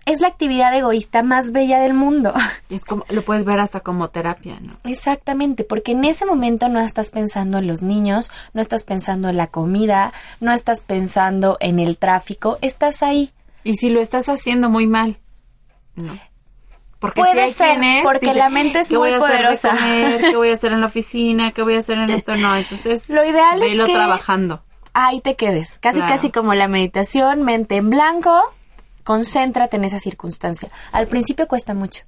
Es 0.07 0.21
la 0.21 0.29
actividad 0.29 0.73
egoísta 0.73 1.25
más 1.25 1.51
bella 1.51 1.81
del 1.81 1.93
mundo. 1.93 2.33
Es 2.71 2.85
como, 2.85 3.05
lo 3.09 3.25
puedes 3.25 3.45
ver 3.45 3.59
hasta 3.59 3.81
como 3.81 4.11
terapia, 4.11 4.61
¿no? 4.61 4.71
Exactamente, 4.85 5.65
porque 5.65 5.91
en 5.91 6.05
ese 6.05 6.25
momento 6.25 6.69
no 6.69 6.79
estás 6.79 7.11
pensando 7.11 7.59
en 7.59 7.67
los 7.67 7.83
niños, 7.83 8.31
no 8.55 8.63
estás 8.63 8.85
pensando 8.85 9.29
en 9.29 9.37
la 9.37 9.49
comida, 9.49 10.13
no 10.39 10.53
estás 10.53 10.81
pensando 10.81 11.57
en 11.59 11.81
el 11.81 11.99
tráfico, 11.99 12.59
estás 12.63 13.03
ahí. 13.03 13.33
Y 13.65 13.75
si 13.75 13.91
lo 13.91 14.01
estás 14.01 14.29
haciendo 14.29 14.71
muy 14.71 14.87
mal, 14.87 15.17
no. 15.97 16.17
Porque 17.02 17.21
Puede 17.21 17.32
si 17.35 17.38
hay 17.40 17.52
ser, 17.52 17.68
quienes 17.78 18.02
porque 18.04 18.21
dicen, 18.26 18.38
la 18.38 18.49
mente 18.49 18.80
es 18.80 18.88
¿qué 18.88 18.97
muy 18.97 19.11
voy 19.11 19.12
a 19.12 19.16
hacer 19.18 19.30
de 19.30 19.37
poderosa. 19.42 19.71
comer? 19.73 20.21
¿Qué 20.30 20.37
voy 20.37 20.49
a 20.50 20.54
hacer 20.54 20.73
en 20.73 20.80
la 20.80 20.87
oficina? 20.87 21.50
¿Qué 21.52 21.61
voy 21.62 21.75
a 21.75 21.80
hacer 21.80 21.99
en 21.99 22.09
esto? 22.18 22.35
No, 22.37 22.56
entonces 22.56 23.11
Lo 23.11 23.23
ideal 23.25 23.62
es 23.62 23.73
velo 23.73 23.85
que- 23.87 23.92
trabajando. 23.92 24.62
Ahí 24.94 25.21
te 25.21 25.37
quedes, 25.37 25.78
casi 25.80 25.99
Claro. 25.99 26.14
casi 26.14 26.30
como 26.30 26.54
la 26.54 26.68
meditación, 26.68 27.42
mente 27.42 27.76
en 27.76 27.90
blanco, 27.90 28.40
concéntrate 29.04 29.76
en 29.76 29.85
esa 29.85 29.99
circunstancia. 30.00 30.71
Al 30.92 31.06
principio 31.09 31.47
cuesta 31.49 31.75
mucho. 31.75 32.04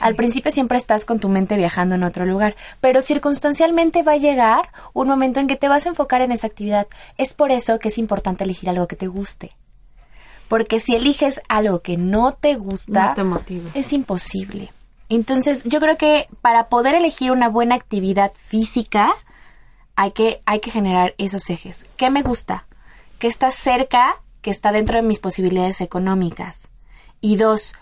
Al 0.00 0.14
principio 0.14 0.50
siempre 0.50 0.78
estás 0.78 1.04
con 1.04 1.18
tu 1.20 1.28
mente 1.28 1.56
viajando 1.56 1.94
en 1.94 2.04
otro 2.04 2.24
lugar, 2.24 2.56
pero 2.80 3.02
circunstancialmente 3.02 4.02
va 4.02 4.12
a 4.12 4.16
llegar 4.16 4.70
un 4.94 5.08
momento 5.08 5.40
en 5.40 5.46
que 5.46 5.56
te 5.56 5.68
vas 5.68 5.84
a 5.84 5.90
enfocar 5.90 6.22
en 6.22 6.32
esa 6.32 6.46
actividad. 6.46 6.86
Es 7.18 7.34
por 7.34 7.50
eso 7.50 7.78
que 7.78 7.88
es 7.88 7.98
importante 7.98 8.44
elegir 8.44 8.70
algo 8.70 8.86
que 8.86 8.96
te 8.96 9.08
guste. 9.08 9.52
Porque 10.50 10.80
si 10.80 10.96
eliges 10.96 11.40
algo 11.48 11.80
que 11.80 11.96
no 11.96 12.32
te 12.32 12.56
gusta, 12.56 13.10
No 13.10 13.14
te 13.14 13.22
motiva. 13.24 13.70
es 13.74 13.92
imposible. 13.94 14.72
Entonces, 15.08 15.62
yo 15.64 15.78
creo 15.78 15.96
que 15.96 16.26
para 16.42 16.68
poder 16.68 16.96
elegir 16.96 17.30
una 17.30 17.48
buena 17.48 17.76
actividad 17.76 18.32
física, 18.34 19.10
hay 19.94 20.10
que, 20.10 20.40
hay 20.46 20.58
que 20.58 20.72
generar 20.72 21.14
esos 21.18 21.48
ejes. 21.50 21.86
¿Qué 21.96 22.10
me 22.10 22.22
gusta? 22.22 22.66
¿Qué 23.20 23.28
está 23.28 23.52
cerca? 23.52 24.16
¿Que 24.42 24.50
está 24.50 24.72
dentro 24.72 24.96
de 24.96 25.02
mis 25.02 25.20
posibilidades 25.20 25.80
económicas? 25.80 26.68
Y 27.20 27.36
dos, 27.36 27.76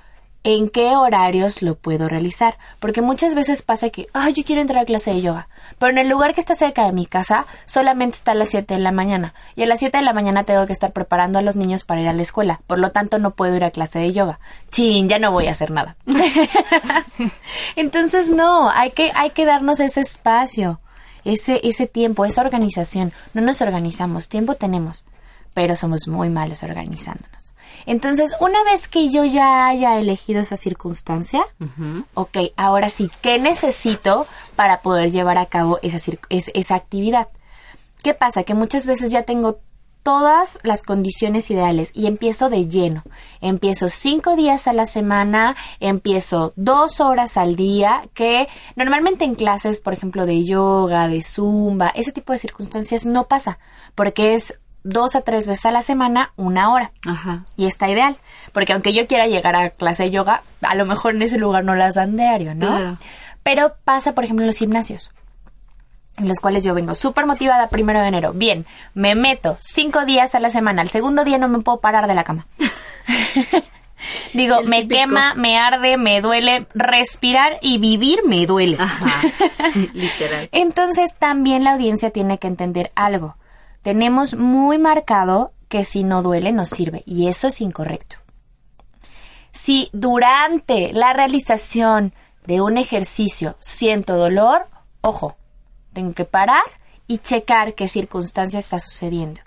¿en 0.44 0.68
qué 0.68 0.96
horarios 0.96 1.62
lo 1.62 1.74
puedo 1.74 2.08
realizar? 2.08 2.58
Porque 2.78 3.02
muchas 3.02 3.34
veces 3.34 3.62
pasa 3.62 3.90
que, 3.90 4.08
ay, 4.12 4.32
yo 4.32 4.44
quiero 4.44 4.62
entrar 4.62 4.82
a 4.82 4.86
clase 4.86 5.12
de 5.12 5.20
yoga, 5.20 5.48
pero 5.78 5.90
en 5.90 5.98
el 5.98 6.08
lugar 6.08 6.34
que 6.34 6.40
está 6.40 6.54
cerca 6.54 6.86
de 6.86 6.92
mi 6.92 7.06
casa 7.06 7.46
solamente 7.64 8.16
está 8.16 8.32
a 8.32 8.34
las 8.34 8.50
7 8.50 8.74
de 8.74 8.80
la 8.80 8.92
mañana. 8.92 9.34
Y 9.56 9.62
a 9.62 9.66
las 9.66 9.80
7 9.80 9.98
de 9.98 10.04
la 10.04 10.12
mañana 10.12 10.44
tengo 10.44 10.66
que 10.66 10.72
estar 10.72 10.92
preparando 10.92 11.38
a 11.38 11.42
los 11.42 11.56
niños 11.56 11.84
para 11.84 12.00
ir 12.00 12.08
a 12.08 12.12
la 12.12 12.22
escuela. 12.22 12.60
Por 12.66 12.78
lo 12.78 12.90
tanto, 12.90 13.18
no 13.18 13.32
puedo 13.32 13.56
ir 13.56 13.64
a 13.64 13.70
clase 13.70 13.98
de 13.98 14.12
yoga. 14.12 14.38
Chin, 14.70 15.08
ya 15.08 15.18
no 15.18 15.32
voy 15.32 15.48
a 15.48 15.52
hacer 15.52 15.70
nada. 15.70 15.96
Entonces, 17.76 18.30
no, 18.30 18.70
hay 18.70 18.90
que, 18.90 19.10
hay 19.14 19.30
que 19.30 19.44
darnos 19.44 19.80
ese 19.80 20.00
espacio, 20.00 20.80
ese, 21.24 21.60
ese 21.64 21.86
tiempo, 21.86 22.24
esa 22.24 22.42
organización. 22.42 23.12
No 23.34 23.42
nos 23.42 23.60
organizamos, 23.60 24.28
tiempo 24.28 24.54
tenemos, 24.54 25.04
pero 25.54 25.76
somos 25.76 26.08
muy 26.08 26.30
malos 26.30 26.62
organizándonos. 26.62 27.47
Entonces, 27.88 28.34
una 28.40 28.62
vez 28.64 28.86
que 28.86 29.08
yo 29.08 29.24
ya 29.24 29.66
haya 29.66 29.98
elegido 29.98 30.40
esa 30.40 30.56
circunstancia, 30.56 31.40
ok, 32.14 32.36
ahora 32.56 32.90
sí, 32.90 33.10
¿qué 33.22 33.38
necesito 33.38 34.26
para 34.56 34.80
poder 34.80 35.10
llevar 35.10 35.38
a 35.38 35.46
cabo 35.46 35.78
esa, 35.82 35.96
es- 36.28 36.50
esa 36.54 36.74
actividad? 36.74 37.28
¿Qué 38.02 38.14
pasa? 38.14 38.42
Que 38.44 38.54
muchas 38.54 38.86
veces 38.86 39.10
ya 39.10 39.22
tengo 39.24 39.60
todas 40.02 40.58
las 40.62 40.82
condiciones 40.82 41.50
ideales 41.50 41.90
y 41.94 42.06
empiezo 42.06 42.48
de 42.48 42.68
lleno. 42.68 43.02
Empiezo 43.40 43.88
cinco 43.88 44.36
días 44.36 44.68
a 44.68 44.72
la 44.72 44.86
semana, 44.86 45.56
empiezo 45.80 46.52
dos 46.56 47.00
horas 47.00 47.36
al 47.36 47.56
día, 47.56 48.08
que 48.14 48.48
normalmente 48.76 49.24
en 49.24 49.34
clases, 49.34 49.80
por 49.80 49.92
ejemplo, 49.92 50.24
de 50.24 50.44
yoga, 50.44 51.08
de 51.08 51.22
zumba, 51.22 51.88
ese 51.88 52.12
tipo 52.12 52.32
de 52.32 52.38
circunstancias 52.38 53.04
no 53.06 53.26
pasa, 53.28 53.58
porque 53.94 54.34
es 54.34 54.60
dos 54.82 55.16
a 55.16 55.22
tres 55.22 55.46
veces 55.46 55.66
a 55.66 55.70
la 55.70 55.82
semana, 55.82 56.32
una 56.36 56.72
hora. 56.72 56.92
Ajá. 57.06 57.44
Y 57.56 57.66
está 57.66 57.88
ideal, 57.88 58.16
porque 58.52 58.72
aunque 58.72 58.92
yo 58.92 59.06
quiera 59.06 59.26
llegar 59.26 59.56
a 59.56 59.70
clase 59.70 60.04
de 60.04 60.10
yoga, 60.10 60.42
a 60.62 60.74
lo 60.74 60.86
mejor 60.86 61.14
en 61.14 61.22
ese 61.22 61.38
lugar 61.38 61.64
no 61.64 61.74
las 61.74 61.94
dan 61.94 62.16
diario, 62.16 62.54
¿no? 62.54 62.66
Claro. 62.66 62.98
Pero 63.42 63.74
pasa, 63.84 64.14
por 64.14 64.24
ejemplo, 64.24 64.44
en 64.44 64.48
los 64.48 64.58
gimnasios, 64.58 65.12
en 66.16 66.28
los 66.28 66.40
cuales 66.40 66.64
yo 66.64 66.74
vengo 66.74 66.94
súper 66.94 67.26
motivada 67.26 67.68
primero 67.68 68.00
de 68.00 68.08
enero. 68.08 68.32
Bien, 68.32 68.66
me 68.94 69.14
meto 69.14 69.56
cinco 69.58 70.04
días 70.04 70.34
a 70.34 70.40
la 70.40 70.50
semana, 70.50 70.82
al 70.82 70.88
segundo 70.88 71.24
día 71.24 71.38
no 71.38 71.48
me 71.48 71.60
puedo 71.60 71.80
parar 71.80 72.06
de 72.06 72.14
la 72.14 72.24
cama. 72.24 72.46
Digo, 74.32 74.60
El 74.60 74.68
me 74.68 74.86
quema, 74.86 75.34
me 75.34 75.58
arde, 75.58 75.96
me 75.96 76.20
duele, 76.20 76.66
respirar 76.74 77.58
y 77.62 77.78
vivir 77.78 78.20
me 78.24 78.46
duele. 78.46 78.76
Ajá. 78.78 79.22
Sí, 79.72 79.90
literal. 79.92 80.48
Entonces 80.52 81.14
también 81.16 81.64
la 81.64 81.72
audiencia 81.72 82.10
tiene 82.10 82.38
que 82.38 82.46
entender 82.46 82.92
algo. 82.94 83.36
Tenemos 83.88 84.36
muy 84.36 84.76
marcado 84.76 85.54
que 85.70 85.86
si 85.86 86.04
no 86.04 86.20
duele 86.20 86.52
no 86.52 86.66
sirve 86.66 87.02
y 87.06 87.28
eso 87.28 87.48
es 87.48 87.62
incorrecto. 87.62 88.16
Si 89.50 89.88
durante 89.94 90.92
la 90.92 91.14
realización 91.14 92.12
de 92.44 92.60
un 92.60 92.76
ejercicio 92.76 93.56
siento 93.60 94.16
dolor, 94.16 94.66
ojo, 95.00 95.36
tengo 95.94 96.12
que 96.12 96.26
parar 96.26 96.64
y 97.06 97.16
checar 97.16 97.72
qué 97.72 97.88
circunstancia 97.88 98.58
está 98.58 98.78
sucediendo. 98.78 99.40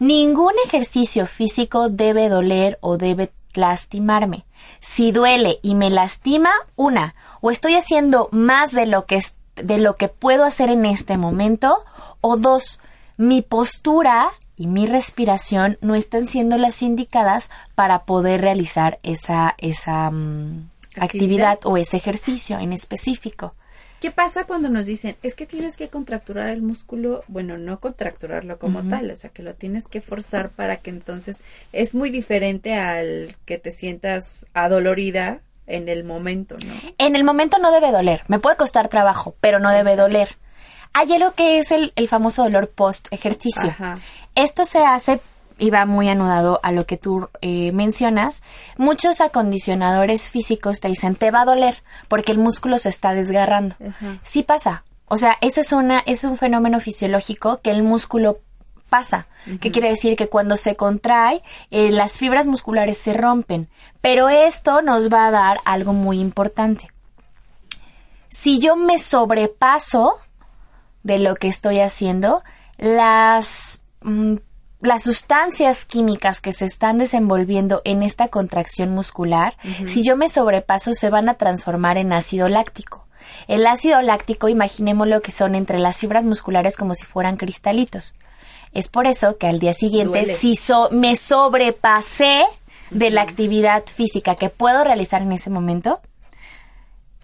Ningún 0.00 0.54
ejercicio 0.66 1.28
físico 1.28 1.88
debe 1.88 2.28
doler 2.28 2.78
o 2.80 2.96
debe 2.96 3.30
lastimarme. 3.52 4.44
Si 4.80 5.12
duele 5.12 5.60
y 5.62 5.76
me 5.76 5.90
lastima, 5.90 6.50
una, 6.74 7.14
o 7.40 7.52
estoy 7.52 7.76
haciendo 7.76 8.28
más 8.32 8.72
de 8.72 8.86
lo 8.86 9.06
que 9.06 9.22
de 9.54 9.78
lo 9.78 9.94
que 9.94 10.08
puedo 10.08 10.42
hacer 10.42 10.68
en 10.68 10.84
este 10.84 11.16
momento, 11.16 11.84
o 12.20 12.36
dos, 12.36 12.80
mi 13.16 13.42
postura 13.42 14.30
y 14.56 14.66
mi 14.66 14.86
respiración 14.86 15.78
no 15.80 15.94
están 15.94 16.26
siendo 16.26 16.58
las 16.58 16.82
indicadas 16.82 17.50
para 17.74 18.04
poder 18.04 18.40
realizar 18.40 18.98
esa 19.02 19.54
esa 19.58 20.10
mm, 20.10 20.68
Actividad. 20.96 21.04
actividad 21.04 21.58
o 21.64 21.76
ese 21.76 21.96
ejercicio 21.96 22.58
en 22.58 22.72
específico. 22.72 23.54
¿Qué 24.00 24.10
pasa 24.10 24.44
cuando 24.44 24.68
nos 24.68 24.84
dicen, 24.84 25.16
es 25.22 25.34
que 25.34 25.46
tienes 25.46 25.76
que 25.78 25.88
contracturar 25.88 26.50
el 26.50 26.60
músculo? 26.60 27.24
Bueno, 27.26 27.56
no 27.56 27.80
contracturarlo 27.80 28.58
como 28.58 28.82
tal, 28.82 29.10
o 29.10 29.16
sea, 29.16 29.30
que 29.30 29.42
lo 29.42 29.54
tienes 29.54 29.88
que 29.88 30.02
forzar 30.02 30.50
para 30.50 30.76
que 30.76 30.90
entonces 30.90 31.42
es 31.72 31.94
muy 31.94 32.10
diferente 32.10 32.74
al 32.74 33.34
que 33.46 33.56
te 33.56 33.70
sientas 33.70 34.46
adolorida 34.52 35.40
en 35.66 35.88
el 35.88 36.04
momento, 36.04 36.56
¿no? 36.66 36.74
En 36.98 37.16
el 37.16 37.24
momento 37.24 37.58
no 37.58 37.72
debe 37.72 37.92
doler, 37.92 38.24
me 38.28 38.38
puede 38.38 38.56
costar 38.56 38.88
trabajo, 38.88 39.36
pero 39.40 39.58
no 39.58 39.70
debe 39.70 39.96
doler. 39.96 40.36
Hay 40.94 41.12
algo 41.12 41.32
que 41.32 41.58
es 41.58 41.70
el, 41.70 41.92
el 41.96 42.08
famoso 42.08 42.44
dolor 42.44 42.70
post 42.70 43.08
ejercicio. 43.10 43.68
Ajá. 43.68 43.96
Esto 44.34 44.64
se 44.64 44.78
hace 44.78 45.20
y 45.58 45.70
va 45.70 45.86
muy 45.86 46.08
anudado 46.08 46.60
a 46.62 46.72
lo 46.72 46.86
que 46.86 46.96
tú 46.96 47.28
eh, 47.40 47.72
mencionas. 47.72 48.42
Muchos 48.76 49.20
acondicionadores 49.20 50.28
físicos 50.28 50.80
te 50.80 50.88
dicen 50.88 51.14
te 51.14 51.30
va 51.30 51.42
a 51.42 51.44
doler 51.44 51.82
porque 52.08 52.32
el 52.32 52.38
músculo 52.38 52.78
se 52.78 52.88
está 52.88 53.14
desgarrando. 53.14 53.76
Sí 54.22 54.42
pasa. 54.42 54.84
O 55.06 55.18
sea, 55.18 55.36
eso 55.40 55.60
es 55.60 55.72
una 55.72 56.02
es 56.06 56.24
un 56.24 56.36
fenómeno 56.36 56.80
fisiológico 56.80 57.60
que 57.60 57.70
el 57.70 57.82
músculo 57.82 58.38
pasa. 58.88 59.26
¿Qué 59.60 59.70
quiere 59.70 59.88
decir? 59.88 60.16
Que 60.16 60.28
cuando 60.28 60.56
se 60.56 60.76
contrae, 60.76 61.42
eh, 61.70 61.90
las 61.90 62.18
fibras 62.18 62.46
musculares 62.46 62.98
se 62.98 63.12
rompen. 63.12 63.68
Pero 64.00 64.28
esto 64.28 64.82
nos 64.82 65.12
va 65.12 65.26
a 65.26 65.30
dar 65.30 65.60
algo 65.64 65.92
muy 65.92 66.20
importante. 66.20 66.88
Si 68.28 68.58
yo 68.58 68.76
me 68.76 68.98
sobrepaso 68.98 70.14
de 71.04 71.20
lo 71.20 71.36
que 71.36 71.46
estoy 71.48 71.78
haciendo, 71.80 72.42
las, 72.76 73.80
mm, 74.02 74.34
las 74.80 75.02
sustancias 75.04 75.84
químicas 75.84 76.40
que 76.40 76.52
se 76.52 76.64
están 76.64 76.98
desenvolviendo 76.98 77.80
en 77.84 78.02
esta 78.02 78.28
contracción 78.28 78.90
muscular, 78.90 79.56
si 79.86 80.02
yo 80.02 80.16
me 80.16 80.28
sobrepaso, 80.28 80.92
se 80.92 81.08
van 81.10 81.28
a 81.28 81.34
transformar 81.34 81.96
en 81.96 82.12
ácido 82.12 82.48
láctico. 82.48 83.06
El 83.48 83.66
ácido 83.66 84.02
láctico, 84.02 84.48
imaginémoslo 84.48 85.22
que 85.22 85.32
son 85.32 85.54
entre 85.54 85.78
las 85.78 85.98
fibras 85.98 86.24
musculares 86.24 86.76
como 86.76 86.94
si 86.94 87.04
fueran 87.06 87.36
cristalitos. 87.38 88.14
Es 88.72 88.88
por 88.88 89.06
eso 89.06 89.38
que 89.38 89.46
al 89.46 89.60
día 89.60 89.72
siguiente, 89.72 90.18
Duele. 90.18 90.34
si 90.34 90.56
so- 90.56 90.90
me 90.90 91.16
sobrepasé 91.16 92.44
de 92.90 93.10
la 93.10 93.22
actividad 93.22 93.84
física 93.86 94.34
que 94.34 94.50
puedo 94.50 94.84
realizar 94.84 95.22
en 95.22 95.32
ese 95.32 95.48
momento, 95.48 96.00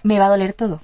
me 0.02 0.18
va 0.18 0.26
a 0.26 0.30
doler 0.30 0.54
todo. 0.54 0.80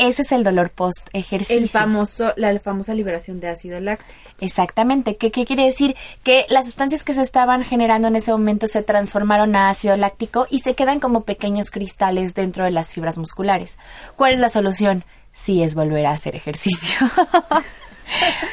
Ese 0.00 0.22
es 0.22 0.32
el 0.32 0.44
dolor 0.44 0.70
post 0.70 1.08
ejercicio. 1.12 1.58
El 1.58 1.68
famoso, 1.68 2.32
la 2.36 2.58
famosa 2.58 2.94
liberación 2.94 3.38
de 3.38 3.48
ácido 3.48 3.80
láctico. 3.80 4.10
Exactamente. 4.40 5.16
¿Qué, 5.16 5.30
¿Qué 5.30 5.44
quiere 5.44 5.64
decir? 5.64 5.94
Que 6.22 6.46
las 6.48 6.64
sustancias 6.64 7.04
que 7.04 7.12
se 7.12 7.20
estaban 7.20 7.64
generando 7.64 8.08
en 8.08 8.16
ese 8.16 8.32
momento 8.32 8.66
se 8.66 8.82
transformaron 8.82 9.54
a 9.56 9.68
ácido 9.68 9.98
láctico 9.98 10.46
y 10.48 10.60
se 10.60 10.74
quedan 10.74 11.00
como 11.00 11.24
pequeños 11.24 11.70
cristales 11.70 12.32
dentro 12.34 12.64
de 12.64 12.70
las 12.70 12.92
fibras 12.92 13.18
musculares. 13.18 13.76
¿Cuál 14.16 14.32
es 14.32 14.40
la 14.40 14.48
solución? 14.48 15.04
Sí, 15.32 15.62
es 15.62 15.74
volver 15.74 16.06
a 16.06 16.12
hacer 16.12 16.34
ejercicio. 16.34 16.96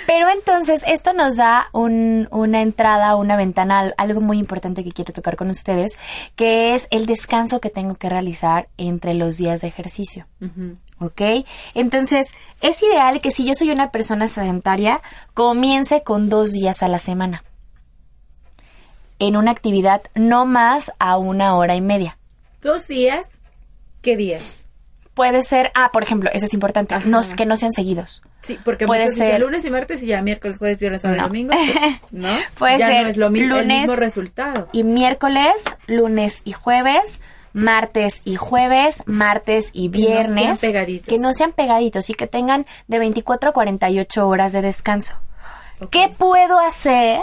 Pero 0.06 0.30
entonces 0.30 0.84
esto 0.88 1.14
nos 1.14 1.36
da 1.38 1.68
un- 1.74 2.28
una 2.32 2.62
entrada, 2.62 3.16
una 3.16 3.36
ventana, 3.36 3.80
al- 3.80 3.96
algo 3.98 4.22
muy 4.22 4.38
importante 4.40 4.84
que 4.84 4.92
quiero 4.92 5.14
tocar 5.14 5.36
con 5.36 5.50
ustedes, 5.50 5.98
que 6.36 6.76
es 6.76 6.88
el 6.92 7.06
descanso 7.06 7.60
que 7.60 7.70
tengo 7.70 7.96
que 7.96 8.10
realizar 8.10 8.68
entre 8.78 9.14
los 9.14 9.38
días 9.38 9.62
de 9.62 9.68
ejercicio. 9.68 10.26
¿Ok? 11.00 11.22
Entonces, 11.76 12.34
es 12.62 12.82
ideal 12.82 13.22
que 13.22 13.32
si 13.32 13.46
yo 13.46 13.54
soy 13.54 13.70
una 13.70 13.92
persona 13.92 14.28
sedentaria, 14.28 15.02
comience 15.34 16.02
con 16.04 16.30
dos 16.30 16.52
días 16.52 16.82
a 16.84 16.88
la 16.88 17.00
semana. 17.00 17.44
En 19.20 19.36
una 19.36 19.52
actividad 19.52 20.02
no 20.16 20.46
más 20.46 20.92
a 21.00 21.18
una 21.18 21.56
hora 21.56 21.76
y 21.76 21.82
media. 21.82 22.18
Dos 22.62 22.88
días. 22.88 23.40
¿Qué 24.02 24.16
días? 24.16 24.62
Puede 25.14 25.42
ser, 25.44 25.72
ah, 25.74 25.90
por 25.92 26.04
ejemplo, 26.04 26.30
eso 26.32 26.46
es 26.46 26.54
importante, 26.54 26.96
no, 27.06 27.22
que 27.36 27.46
no 27.48 27.56
sean 27.56 27.72
seguidos. 27.74 28.22
Sí, 28.42 28.58
porque 28.64 28.86
Puede 28.86 29.10
ser- 29.10 29.42
lunes 29.42 29.66
y 29.66 29.70
martes 29.70 30.02
y 30.04 30.08
ya 30.08 30.22
miércoles, 30.22 30.58
jueves, 30.58 30.80
viernes, 30.80 31.02
sábado 31.02 31.18
y 31.18 31.22
No. 31.22 31.28
domingo. 31.28 31.54
¿No? 32.12 32.30
Puede 32.58 32.80
ya 32.80 32.88
ser 32.88 33.04
no 33.04 33.10
es 33.10 33.18
lo 33.18 33.30
mi- 33.30 33.42
el 33.42 33.66
mismo 33.68 33.96
resultado. 33.96 34.70
Y 34.72 34.84
miércoles, 34.84 35.52
lunes 35.88 36.42
y 36.46 36.54
jueves, 36.54 37.20
martes 37.54 38.22
y 38.24 38.36
jueves, 38.36 39.04
martes 39.08 39.72
y 39.74 39.90
Que 39.90 40.00
no 40.00 40.06
sean 40.08 40.34
viernes. 40.36 40.62
pegaditos. 40.62 41.10
Que 41.10 41.20
no 41.20 41.34
sean 41.34 41.52
pegaditos 41.52 42.10
y 42.10 42.14
que 42.14 42.28
tengan 42.28 42.66
de 42.88 43.00
24 43.00 43.50
a 43.50 43.54
48 43.54 44.28
horas 44.28 44.54
de 44.54 44.62
descanso. 44.62 45.16
¿Qué 45.92 46.10
puedo 46.18 46.60
hacer 46.60 47.20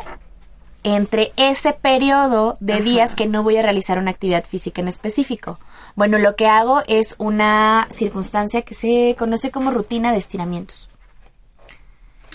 entre 0.83 1.33
ese 1.37 1.73
periodo 1.73 2.55
de 2.61 2.81
días 2.83 3.15
que 3.15 3.27
no 3.27 3.43
voy 3.43 3.57
a 3.57 3.63
realizar 3.63 3.99
una 3.99 4.11
actividad 4.11 4.45
física 4.45 4.83
en 4.83 4.89
específico? 4.89 5.59
Bueno, 5.95 6.19
lo 6.19 6.37
que 6.37 6.47
hago 6.49 6.83
es 6.87 7.15
una 7.19 7.87
circunstancia 7.91 8.63
que 8.63 8.75
se 8.75 9.15
conoce 9.19 9.51
como 9.51 9.71
rutina 9.71 10.13
de 10.13 10.19
estiramientos. 10.19 10.91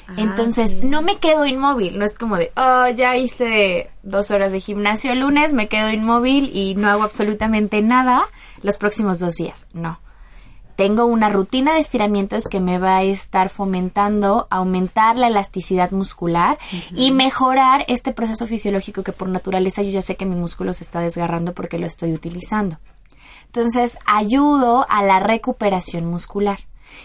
Ah, 0.09 0.13
Entonces, 0.17 0.71
sí. 0.71 0.79
no 0.81 1.01
me 1.01 1.17
quedo 1.17 1.45
inmóvil, 1.45 1.99
no 1.99 2.05
es 2.05 2.15
como 2.15 2.37
de, 2.37 2.51
oh, 2.55 2.87
ya 2.89 3.15
hice 3.15 3.91
dos 4.01 4.31
horas 4.31 4.51
de 4.51 4.59
gimnasio 4.59 5.11
el 5.11 5.19
lunes, 5.19 5.53
me 5.53 5.67
quedo 5.67 5.91
inmóvil 5.91 6.49
y 6.51 6.73
no 6.75 6.89
hago 6.89 7.03
absolutamente 7.03 7.81
nada 7.81 8.23
los 8.63 8.77
próximos 8.77 9.19
dos 9.19 9.35
días. 9.35 9.67
No. 9.73 9.99
Tengo 10.75 11.05
una 11.05 11.29
rutina 11.29 11.73
de 11.73 11.81
estiramientos 11.81 12.45
que 12.45 12.61
me 12.61 12.79
va 12.79 12.97
a 12.97 13.03
estar 13.03 13.49
fomentando 13.49 14.47
aumentar 14.49 15.17
la 15.17 15.27
elasticidad 15.27 15.91
muscular 15.91 16.57
y 16.95 17.11
mejorar 17.11 17.83
este 17.89 18.13
proceso 18.13 18.47
fisiológico 18.47 19.03
que 19.03 19.11
por 19.11 19.27
naturaleza 19.27 19.81
yo 19.83 19.91
ya 19.91 20.01
sé 20.01 20.15
que 20.15 20.25
mi 20.25 20.37
músculo 20.37 20.73
se 20.73 20.85
está 20.85 21.01
desgarrando 21.01 21.53
porque 21.53 21.79
lo 21.79 21.85
estoy 21.85 22.13
utilizando. 22.13 22.79
Entonces, 23.47 23.97
ayudo 24.05 24.85
a 24.89 25.03
la 25.03 25.19
recuperación 25.19 26.05
muscular. 26.05 26.59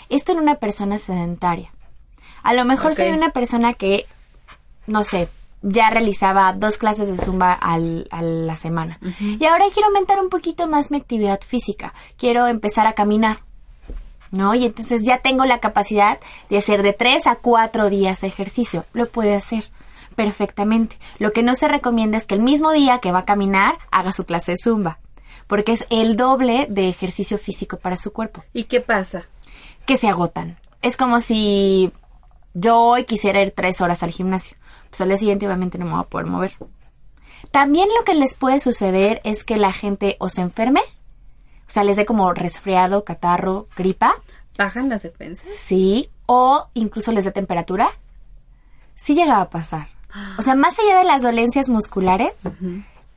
Esto 0.09 0.33
en 0.33 0.39
una 0.39 0.55
persona 0.55 0.99
sedentaria. 0.99 1.74
A 2.45 2.55
lo 2.55 2.65
mejor 2.65 2.95
soy 2.95 3.11
una 3.11 3.31
persona 3.31 3.75
que, 3.75 4.07
no 4.87 5.03
sé, 5.03 5.29
ya 5.63 5.91
realizaba 5.91 6.53
dos 6.53 6.77
clases 6.79 7.09
de 7.09 7.17
zumba 7.19 7.53
al- 7.55 8.07
a 8.11 8.23
la 8.23 8.55
semana. 8.55 8.99
Y 9.21 9.45
ahora 9.47 9.65
quiero 9.73 9.89
aumentar 9.89 10.21
un 10.21 10.29
poquito 10.29 10.67
más 10.69 10.91
mi 10.91 10.99
actividad 10.99 11.41
física. 11.41 11.95
Quiero 12.19 12.47
empezar 12.47 12.87
a 12.87 12.93
caminar. 12.93 13.39
¿No? 14.31 14.55
Y 14.55 14.67
entonces 14.67 15.05
ya 15.05 15.19
tengo 15.19 15.45
la 15.45 15.61
capacidad 15.61 16.19
de 16.51 16.59
hacer 16.59 16.83
de 16.83 16.93
tres 16.93 17.27
a 17.29 17.37
cuatro 17.37 17.89
días 17.89 18.21
de 18.21 18.27
ejercicio. 18.27 18.85
Lo 18.93 19.07
puede 19.09 19.35
hacer 19.35 19.65
perfectamente. 20.17 20.97
Lo 21.19 21.33
que 21.33 21.43
no 21.43 21.55
se 21.55 21.69
recomienda 21.69 22.17
es 22.19 22.27
que 22.27 22.35
el 22.35 22.41
mismo 22.43 22.73
día 22.73 22.99
que 22.99 23.13
va 23.13 23.21
a 23.21 23.25
caminar 23.25 23.79
haga 23.91 24.13
su 24.13 24.25
clase 24.25 24.53
de 24.53 24.59
zumba. 24.59 24.99
Porque 25.47 25.73
es 25.73 25.87
el 25.91 26.17
doble 26.17 26.67
de 26.69 26.89
ejercicio 26.89 27.37
físico 27.39 27.77
para 27.79 27.97
su 27.99 28.13
cuerpo 28.13 28.43
¿Y 28.55 28.65
qué 28.65 28.81
pasa? 28.81 29.25
que 29.87 29.99
se 29.99 30.09
agotan. 30.09 30.57
Es 30.83 30.97
como 30.97 31.21
si 31.21 31.93
yo 32.55 32.79
hoy 32.81 33.05
quisiera 33.05 33.43
ir 33.43 33.51
tres 33.51 33.81
horas 33.81 34.03
al 34.03 34.11
gimnasio. 34.11 34.57
Pues 34.89 35.01
al 35.01 35.09
día 35.09 35.17
siguiente 35.19 35.47
obviamente 35.47 35.77
no 35.79 35.85
me 35.87 35.93
voy 35.93 36.01
a 36.01 36.05
poder 36.05 36.27
mover. 36.27 36.57
También 37.51 37.89
lo 37.99 38.05
que 38.05 38.15
les 38.15 38.35
puede 38.35 38.61
suceder 38.61 39.21
es 39.25 39.45
que 39.45 39.57
la 39.57 39.73
gente 39.73 40.17
o 40.19 40.29
se 40.29 40.41
enferme, 40.41 40.81
o 40.81 41.71
sea, 41.71 41.85
les 41.85 41.97
dé 41.97 42.05
como 42.07 42.33
resfriado, 42.33 43.05
catarro, 43.05 43.69
gripa, 43.77 44.15
¿Bajan 44.57 44.89
las 44.89 45.03
defensas? 45.03 45.49
sí, 45.49 46.11
o 46.27 46.69
incluso 46.75 47.13
les 47.13 47.25
dé 47.25 47.33
temperatura. 47.33 47.91
Sí 48.95 49.15
llega 49.15 49.41
a 49.41 49.51
pasar. 49.51 49.89
O 50.39 50.43
sea, 50.43 50.55
más 50.55 50.79
allá 50.79 50.99
de 50.99 51.05
las 51.05 51.23
dolencias 51.23 51.69
musculares, 51.69 52.49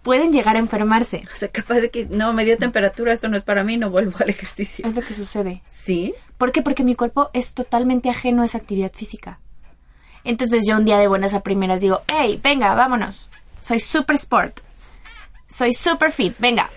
pueden 0.07 0.31
llegar 0.31 0.55
a 0.55 0.59
enfermarse. 0.59 1.23
O 1.33 1.35
sea, 1.35 1.49
capaz 1.49 1.81
de 1.81 1.91
que 1.91 2.05
no 2.05 2.31
me 2.31 2.45
dio 2.45 2.57
temperatura, 2.57 3.11
esto 3.11 3.27
no 3.27 3.35
es 3.35 3.43
para 3.43 3.65
mí, 3.65 3.75
no 3.75 3.89
vuelvo 3.89 4.15
al 4.21 4.29
ejercicio. 4.29 4.87
Es 4.87 4.95
lo 4.95 5.01
que 5.01 5.13
sucede. 5.13 5.61
¿Sí? 5.67 6.13
¿Por 6.37 6.53
qué? 6.53 6.61
Porque 6.61 6.85
mi 6.85 6.95
cuerpo 6.95 7.29
es 7.33 7.53
totalmente 7.53 8.09
ajeno 8.09 8.41
a 8.41 8.45
esa 8.45 8.57
actividad 8.57 8.93
física. 8.93 9.41
Entonces 10.23 10.63
yo 10.65 10.77
un 10.77 10.85
día 10.85 10.97
de 10.97 11.09
buenas 11.09 11.33
a 11.33 11.41
primeras 11.43 11.81
digo, 11.81 12.03
hey, 12.07 12.39
venga, 12.41 12.73
vámonos. 12.73 13.29
Soy 13.59 13.81
super 13.81 14.15
sport. 14.15 14.61
Soy 15.49 15.73
super 15.73 16.13
fit, 16.13 16.35
venga. 16.39 16.69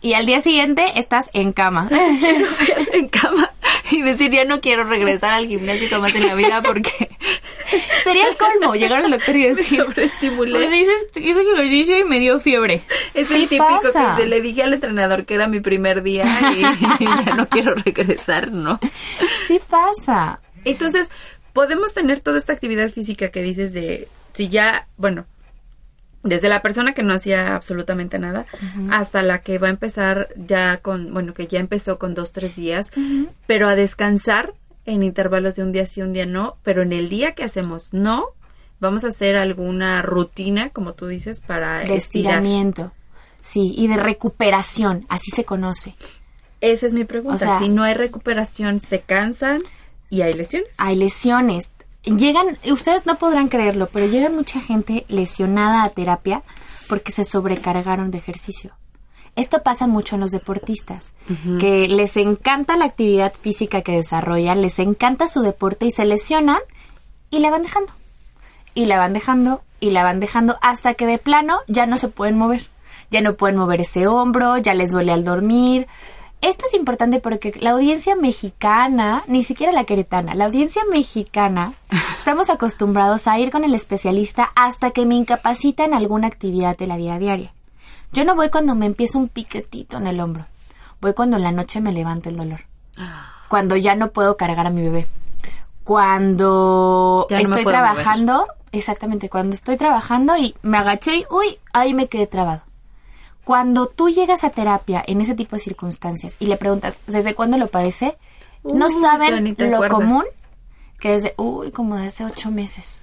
Y 0.00 0.12
al 0.14 0.24
día 0.24 0.40
siguiente 0.40 0.92
estás 0.94 1.28
en 1.32 1.52
cama. 1.52 1.88
Quiero 2.20 2.46
ver 2.60 2.88
en 2.92 3.08
cama 3.08 3.50
y 3.90 4.02
decir, 4.02 4.30
ya 4.30 4.44
no 4.44 4.60
quiero 4.60 4.84
regresar 4.84 5.34
al 5.34 5.46
gimnasio 5.46 5.88
jamás 5.88 6.14
en 6.14 6.26
la 6.26 6.34
vida 6.34 6.62
porque 6.62 7.10
Sería 8.04 8.28
el 8.28 8.36
colmo 8.36 8.74
llegar 8.74 9.04
al 9.04 9.10
doctor 9.10 9.36
y 9.36 9.42
decir, 9.54 9.80
sobreestimulé. 9.80 10.52
pues 10.52 10.72
hice, 10.72 11.20
hice 11.20 11.40
ejercicio 11.40 11.98
y 11.98 12.04
me 12.04 12.20
dio 12.20 12.38
fiebre. 12.38 12.82
Es 13.14 13.28
Sí 13.28 13.34
el 13.34 13.48
típico 13.48 13.80
pasa. 13.82 14.14
que 14.16 14.22
se 14.22 14.28
le 14.28 14.40
dije 14.40 14.62
al 14.62 14.72
entrenador 14.74 15.24
que 15.24 15.34
era 15.34 15.48
mi 15.48 15.60
primer 15.60 16.02
día 16.02 16.24
y 16.56 17.04
ya 17.04 17.34
no 17.36 17.48
quiero 17.48 17.74
regresar, 17.74 18.52
¿no? 18.52 18.78
Sí 19.46 19.60
pasa. 19.68 20.40
Entonces, 20.64 21.10
podemos 21.52 21.94
tener 21.94 22.20
toda 22.20 22.38
esta 22.38 22.52
actividad 22.52 22.90
física 22.90 23.30
que 23.30 23.42
dices 23.42 23.72
de, 23.72 24.08
si 24.32 24.48
ya, 24.48 24.86
bueno, 24.96 25.26
desde 26.22 26.48
la 26.48 26.60
persona 26.62 26.92
que 26.92 27.02
no 27.02 27.14
hacía 27.14 27.54
absolutamente 27.54 28.18
nada 28.18 28.46
hasta 28.90 29.22
la 29.22 29.42
que 29.42 29.58
va 29.58 29.68
a 29.68 29.70
empezar 29.70 30.28
ya 30.36 30.78
con, 30.78 31.12
bueno, 31.14 31.34
que 31.34 31.46
ya 31.46 31.60
empezó 31.60 31.98
con 31.98 32.14
dos, 32.14 32.32
tres 32.32 32.56
días, 32.56 32.90
pero 33.46 33.68
a 33.68 33.74
descansar 33.76 34.54
en 34.86 35.02
intervalos 35.02 35.56
de 35.56 35.62
un 35.62 35.72
día 35.72 35.86
sí, 35.86 36.02
un 36.02 36.12
día 36.12 36.26
no, 36.26 36.56
pero 36.62 36.82
en 36.82 36.92
el 36.92 37.08
día 37.08 37.32
que 37.34 37.44
hacemos 37.44 37.92
no, 37.92 38.26
vamos 38.80 39.04
a 39.04 39.08
hacer 39.08 39.36
alguna 39.36 40.02
rutina, 40.02 40.70
como 40.70 40.94
tú 40.94 41.06
dices, 41.06 41.40
para 41.40 41.78
De 41.78 41.94
estirar. 41.94 42.34
estiramiento. 42.34 42.92
Sí, 43.40 43.72
y 43.76 43.86
de 43.86 43.96
recuperación, 43.96 45.06
así 45.08 45.30
se 45.30 45.44
conoce. 45.44 45.94
Esa 46.60 46.86
es 46.86 46.92
mi 46.94 47.04
pregunta. 47.04 47.36
O 47.36 47.38
sea- 47.38 47.58
si 47.58 47.68
no 47.68 47.84
hay 47.84 47.94
recuperación, 47.94 48.80
se 48.80 49.00
cansan 49.00 49.60
y 50.10 50.22
hay 50.22 50.32
lesiones. 50.32 50.70
hay 50.78 50.96
lesiones. 50.96 51.70
Llegan, 52.06 52.56
ustedes 52.70 53.04
no 53.04 53.16
podrán 53.16 53.48
creerlo, 53.48 53.88
pero 53.92 54.06
llega 54.06 54.30
mucha 54.30 54.60
gente 54.60 55.04
lesionada 55.08 55.82
a 55.82 55.90
terapia 55.90 56.42
porque 56.88 57.12
se 57.12 57.24
sobrecargaron 57.24 58.10
de 58.10 58.18
ejercicio. 58.18 58.72
Esto 59.34 59.62
pasa 59.62 59.86
mucho 59.86 60.14
en 60.14 60.22
los 60.22 60.30
deportistas, 60.30 61.12
que 61.60 61.88
les 61.88 62.16
encanta 62.16 62.78
la 62.78 62.86
actividad 62.86 63.34
física 63.34 63.82
que 63.82 63.92
desarrollan, 63.92 64.62
les 64.62 64.78
encanta 64.78 65.28
su 65.28 65.42
deporte 65.42 65.84
y 65.84 65.90
se 65.90 66.06
lesionan 66.06 66.60
y 67.28 67.40
la 67.40 67.50
van 67.50 67.62
dejando. 67.62 67.92
Y 68.72 68.86
la 68.86 68.96
van 68.96 69.12
dejando 69.12 69.62
y 69.78 69.90
la 69.90 70.04
van 70.04 70.20
dejando 70.20 70.56
hasta 70.62 70.94
que 70.94 71.06
de 71.06 71.18
plano 71.18 71.58
ya 71.66 71.84
no 71.84 71.98
se 71.98 72.08
pueden 72.08 72.38
mover. 72.38 72.66
Ya 73.10 73.20
no 73.20 73.34
pueden 73.34 73.56
mover 73.56 73.82
ese 73.82 74.06
hombro, 74.06 74.56
ya 74.56 74.72
les 74.72 74.90
duele 74.90 75.12
al 75.12 75.24
dormir. 75.24 75.86
Esto 76.48 76.64
es 76.66 76.74
importante 76.74 77.20
porque 77.20 77.52
la 77.60 77.70
audiencia 77.70 78.14
mexicana, 78.14 79.24
ni 79.26 79.42
siquiera 79.42 79.72
la 79.72 79.84
queretana, 79.84 80.34
la 80.34 80.46
audiencia 80.46 80.82
mexicana, 80.90 81.72
estamos 82.18 82.50
acostumbrados 82.50 83.26
a 83.26 83.38
ir 83.38 83.50
con 83.50 83.64
el 83.64 83.74
especialista 83.74 84.50
hasta 84.54 84.90
que 84.92 85.06
me 85.06 85.14
incapacita 85.14 85.84
en 85.84 85.94
alguna 85.94 86.28
actividad 86.28 86.76
de 86.76 86.86
la 86.86 86.96
vida 86.96 87.18
diaria. 87.18 87.52
Yo 88.12 88.24
no 88.24 88.34
voy 88.34 88.50
cuando 88.50 88.74
me 88.74 88.86
empieza 88.86 89.18
un 89.18 89.28
piquetito 89.28 89.96
en 89.96 90.06
el 90.06 90.20
hombro. 90.20 90.46
Voy 91.00 91.14
cuando 91.14 91.36
en 91.36 91.42
la 91.42 91.52
noche 91.52 91.80
me 91.80 91.92
levanta 91.92 92.28
el 92.28 92.36
dolor. 92.36 92.60
Cuando 93.48 93.76
ya 93.76 93.94
no 93.94 94.10
puedo 94.10 94.36
cargar 94.36 94.66
a 94.66 94.70
mi 94.70 94.82
bebé. 94.82 95.06
Cuando 95.84 97.26
no 97.28 97.36
estoy 97.36 97.64
trabajando, 97.64 98.46
exactamente, 98.72 99.28
cuando 99.28 99.54
estoy 99.54 99.76
trabajando 99.76 100.36
y 100.36 100.54
me 100.62 100.78
agaché 100.78 101.16
y, 101.16 101.26
uy, 101.30 101.58
ahí 101.72 101.94
me 101.94 102.08
quedé 102.08 102.26
trabado. 102.26 102.62
Cuando 103.46 103.86
tú 103.86 104.10
llegas 104.10 104.42
a 104.42 104.50
terapia 104.50 105.04
en 105.06 105.20
ese 105.20 105.36
tipo 105.36 105.54
de 105.54 105.60
circunstancias 105.60 106.34
y 106.40 106.46
le 106.46 106.56
preguntas, 106.56 106.98
¿desde 107.06 107.36
cuándo 107.36 107.58
lo 107.58 107.68
padece? 107.68 108.18
no 108.64 108.90
saben 108.90 109.54
lo 109.56 109.76
acuerdas. 109.76 110.00
común 110.00 110.24
que 110.98 111.12
desde, 111.12 111.32
uy, 111.36 111.70
como 111.70 111.94
de 111.94 112.08
hace 112.08 112.24
ocho 112.24 112.50
meses. 112.50 113.02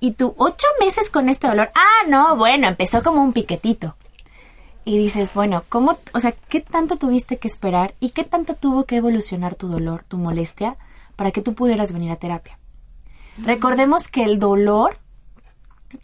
Y 0.00 0.10
tú, 0.10 0.34
ocho 0.36 0.66
meses 0.80 1.08
con 1.08 1.30
este 1.30 1.48
dolor. 1.48 1.70
Ah, 1.74 2.06
no, 2.08 2.36
bueno, 2.36 2.68
empezó 2.68 3.02
como 3.02 3.22
un 3.22 3.32
piquetito. 3.32 3.96
Y 4.84 4.98
dices, 4.98 5.32
bueno, 5.32 5.64
¿cómo, 5.70 5.96
o 6.12 6.20
sea, 6.20 6.32
qué 6.32 6.60
tanto 6.60 6.96
tuviste 6.96 7.38
que 7.38 7.48
esperar 7.48 7.94
y 8.00 8.10
qué 8.10 8.24
tanto 8.24 8.52
tuvo 8.52 8.84
que 8.84 8.96
evolucionar 8.96 9.54
tu 9.54 9.68
dolor, 9.68 10.04
tu 10.06 10.18
molestia, 10.18 10.76
para 11.16 11.30
que 11.30 11.40
tú 11.40 11.54
pudieras 11.54 11.94
venir 11.94 12.12
a 12.12 12.16
terapia? 12.16 12.58
Recordemos 13.38 14.08
que 14.08 14.24
el 14.24 14.38
dolor 14.38 14.98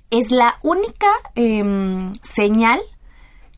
es 0.09 0.31
la 0.31 0.59
única 0.63 1.09
em, 1.35 2.15
señal 2.23 2.81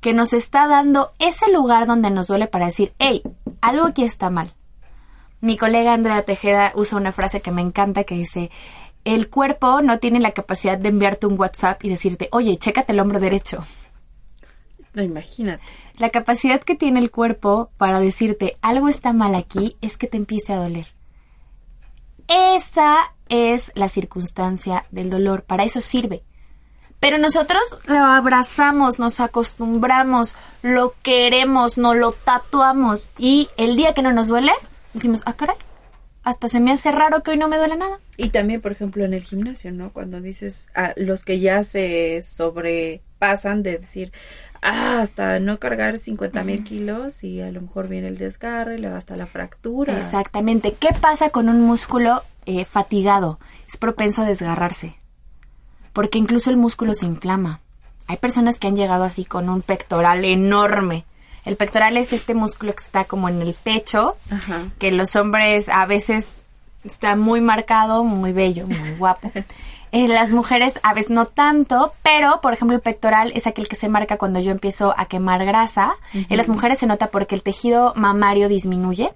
que 0.00 0.12
nos 0.12 0.32
está 0.32 0.66
dando 0.66 1.12
ese 1.18 1.50
lugar 1.50 1.86
donde 1.86 2.10
nos 2.10 2.28
duele 2.28 2.46
para 2.46 2.66
decir, 2.66 2.92
hey, 2.98 3.22
algo 3.60 3.86
aquí 3.86 4.04
está 4.04 4.30
mal. 4.30 4.54
Mi 5.40 5.56
colega 5.56 5.92
Andrea 5.92 6.22
Tejeda 6.22 6.72
usa 6.74 6.98
una 6.98 7.12
frase 7.12 7.40
que 7.40 7.50
me 7.50 7.62
encanta 7.62 8.04
que 8.04 8.14
dice, 8.14 8.50
el 9.04 9.28
cuerpo 9.28 9.82
no 9.82 9.98
tiene 9.98 10.18
la 10.18 10.32
capacidad 10.32 10.78
de 10.78 10.88
enviarte 10.88 11.26
un 11.26 11.38
WhatsApp 11.38 11.84
y 11.84 11.88
decirte, 11.88 12.28
oye, 12.32 12.56
chécate 12.56 12.92
el 12.92 13.00
hombro 13.00 13.20
derecho. 13.20 13.64
No, 14.94 15.02
imagínate. 15.02 15.62
La 15.98 16.10
capacidad 16.10 16.60
que 16.60 16.74
tiene 16.74 17.00
el 17.00 17.10
cuerpo 17.10 17.70
para 17.76 18.00
decirte 18.00 18.56
algo 18.62 18.88
está 18.88 19.12
mal 19.12 19.34
aquí 19.34 19.76
es 19.80 19.96
que 19.96 20.06
te 20.06 20.16
empiece 20.16 20.52
a 20.52 20.56
doler. 20.56 20.86
Esa 22.28 23.14
es 23.28 23.70
la 23.74 23.88
circunstancia 23.88 24.86
del 24.90 25.10
dolor, 25.10 25.44
para 25.44 25.64
eso 25.64 25.80
sirve. 25.80 26.24
Pero 27.06 27.18
nosotros 27.18 27.62
lo 27.86 27.98
abrazamos, 27.98 28.98
nos 28.98 29.20
acostumbramos, 29.20 30.34
lo 30.62 30.92
queremos, 31.04 31.78
nos 31.78 31.94
lo 31.94 32.10
tatuamos 32.10 33.12
y 33.16 33.48
el 33.56 33.76
día 33.76 33.94
que 33.94 34.02
no 34.02 34.12
nos 34.12 34.26
duele, 34.26 34.50
decimos, 34.92 35.22
ah, 35.24 35.34
caray, 35.34 35.54
hasta 36.24 36.48
se 36.48 36.58
me 36.58 36.72
hace 36.72 36.90
raro 36.90 37.22
que 37.22 37.30
hoy 37.30 37.36
no 37.36 37.46
me 37.46 37.58
duele 37.58 37.76
nada. 37.76 38.00
Y 38.16 38.30
también, 38.30 38.60
por 38.60 38.72
ejemplo, 38.72 39.04
en 39.04 39.14
el 39.14 39.22
gimnasio, 39.22 39.70
¿no? 39.70 39.92
Cuando 39.92 40.20
dices 40.20 40.66
a 40.74 40.94
los 40.96 41.24
que 41.24 41.38
ya 41.38 41.62
se 41.62 42.22
sobrepasan 42.24 43.62
de 43.62 43.78
decir, 43.78 44.10
ah, 44.60 44.98
hasta 45.00 45.38
no 45.38 45.60
cargar 45.60 45.98
50 45.98 46.42
mil 46.42 46.64
kilos 46.64 47.22
y 47.22 47.40
a 47.40 47.52
lo 47.52 47.60
mejor 47.60 47.86
viene 47.86 48.08
el 48.08 48.18
desgarre, 48.18 48.80
luego 48.80 48.96
hasta 48.96 49.14
la 49.14 49.28
fractura. 49.28 49.96
Exactamente. 49.96 50.74
¿Qué 50.76 50.88
pasa 51.00 51.30
con 51.30 51.48
un 51.48 51.60
músculo 51.60 52.24
eh, 52.46 52.64
fatigado? 52.64 53.38
Es 53.68 53.76
propenso 53.76 54.22
a 54.22 54.24
desgarrarse. 54.24 54.96
Porque 55.96 56.18
incluso 56.18 56.50
el 56.50 56.58
músculo 56.58 56.92
se 56.92 57.06
inflama. 57.06 57.60
Hay 58.06 58.18
personas 58.18 58.58
que 58.58 58.66
han 58.66 58.76
llegado 58.76 59.02
así 59.02 59.24
con 59.24 59.48
un 59.48 59.62
pectoral 59.62 60.26
enorme. 60.26 61.06
El 61.46 61.56
pectoral 61.56 61.96
es 61.96 62.12
este 62.12 62.34
músculo 62.34 62.74
que 62.74 62.82
está 62.82 63.06
como 63.06 63.30
en 63.30 63.40
el 63.40 63.54
pecho, 63.54 64.14
Ajá. 64.30 64.64
que 64.78 64.92
los 64.92 65.16
hombres 65.16 65.70
a 65.70 65.86
veces 65.86 66.36
está 66.84 67.16
muy 67.16 67.40
marcado, 67.40 68.04
muy 68.04 68.32
bello, 68.32 68.66
muy 68.66 68.90
guapo. 68.98 69.32
En 69.92 70.12
las 70.12 70.32
mujeres 70.32 70.78
a 70.82 70.92
veces 70.92 71.10
no 71.10 71.24
tanto, 71.24 71.94
pero 72.02 72.40
por 72.42 72.52
ejemplo 72.52 72.76
el 72.76 72.82
pectoral 72.82 73.32
es 73.34 73.46
aquel 73.46 73.66
que 73.66 73.76
se 73.76 73.88
marca 73.88 74.18
cuando 74.18 74.40
yo 74.40 74.50
empiezo 74.50 74.92
a 74.98 75.06
quemar 75.06 75.46
grasa. 75.46 75.94
En 76.12 76.36
las 76.36 76.50
mujeres 76.50 76.80
se 76.80 76.86
nota 76.86 77.06
porque 77.06 77.34
el 77.34 77.42
tejido 77.42 77.94
mamario 77.96 78.50
disminuye 78.50 79.14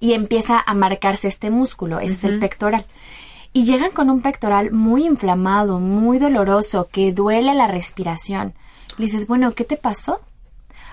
y 0.00 0.12
empieza 0.12 0.62
a 0.66 0.74
marcarse 0.74 1.28
este 1.28 1.48
músculo, 1.48 2.00
ese 2.00 2.14
es 2.14 2.24
el 2.24 2.38
pectoral. 2.40 2.84
Y 3.56 3.64
llegan 3.64 3.92
con 3.92 4.10
un 4.10 4.20
pectoral 4.20 4.72
muy 4.72 5.06
inflamado, 5.06 5.78
muy 5.78 6.18
doloroso, 6.18 6.88
que 6.90 7.12
duele 7.12 7.54
la 7.54 7.68
respiración. 7.68 8.52
Le 8.98 9.04
dices, 9.04 9.28
bueno, 9.28 9.52
¿qué 9.52 9.64
te 9.64 9.76
pasó? 9.76 10.20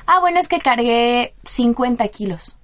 Ah, 0.05 0.19
bueno, 0.19 0.39
es 0.39 0.47
que 0.47 0.59
cargué 0.59 1.33
50 1.43 2.07
kilos. 2.09 2.57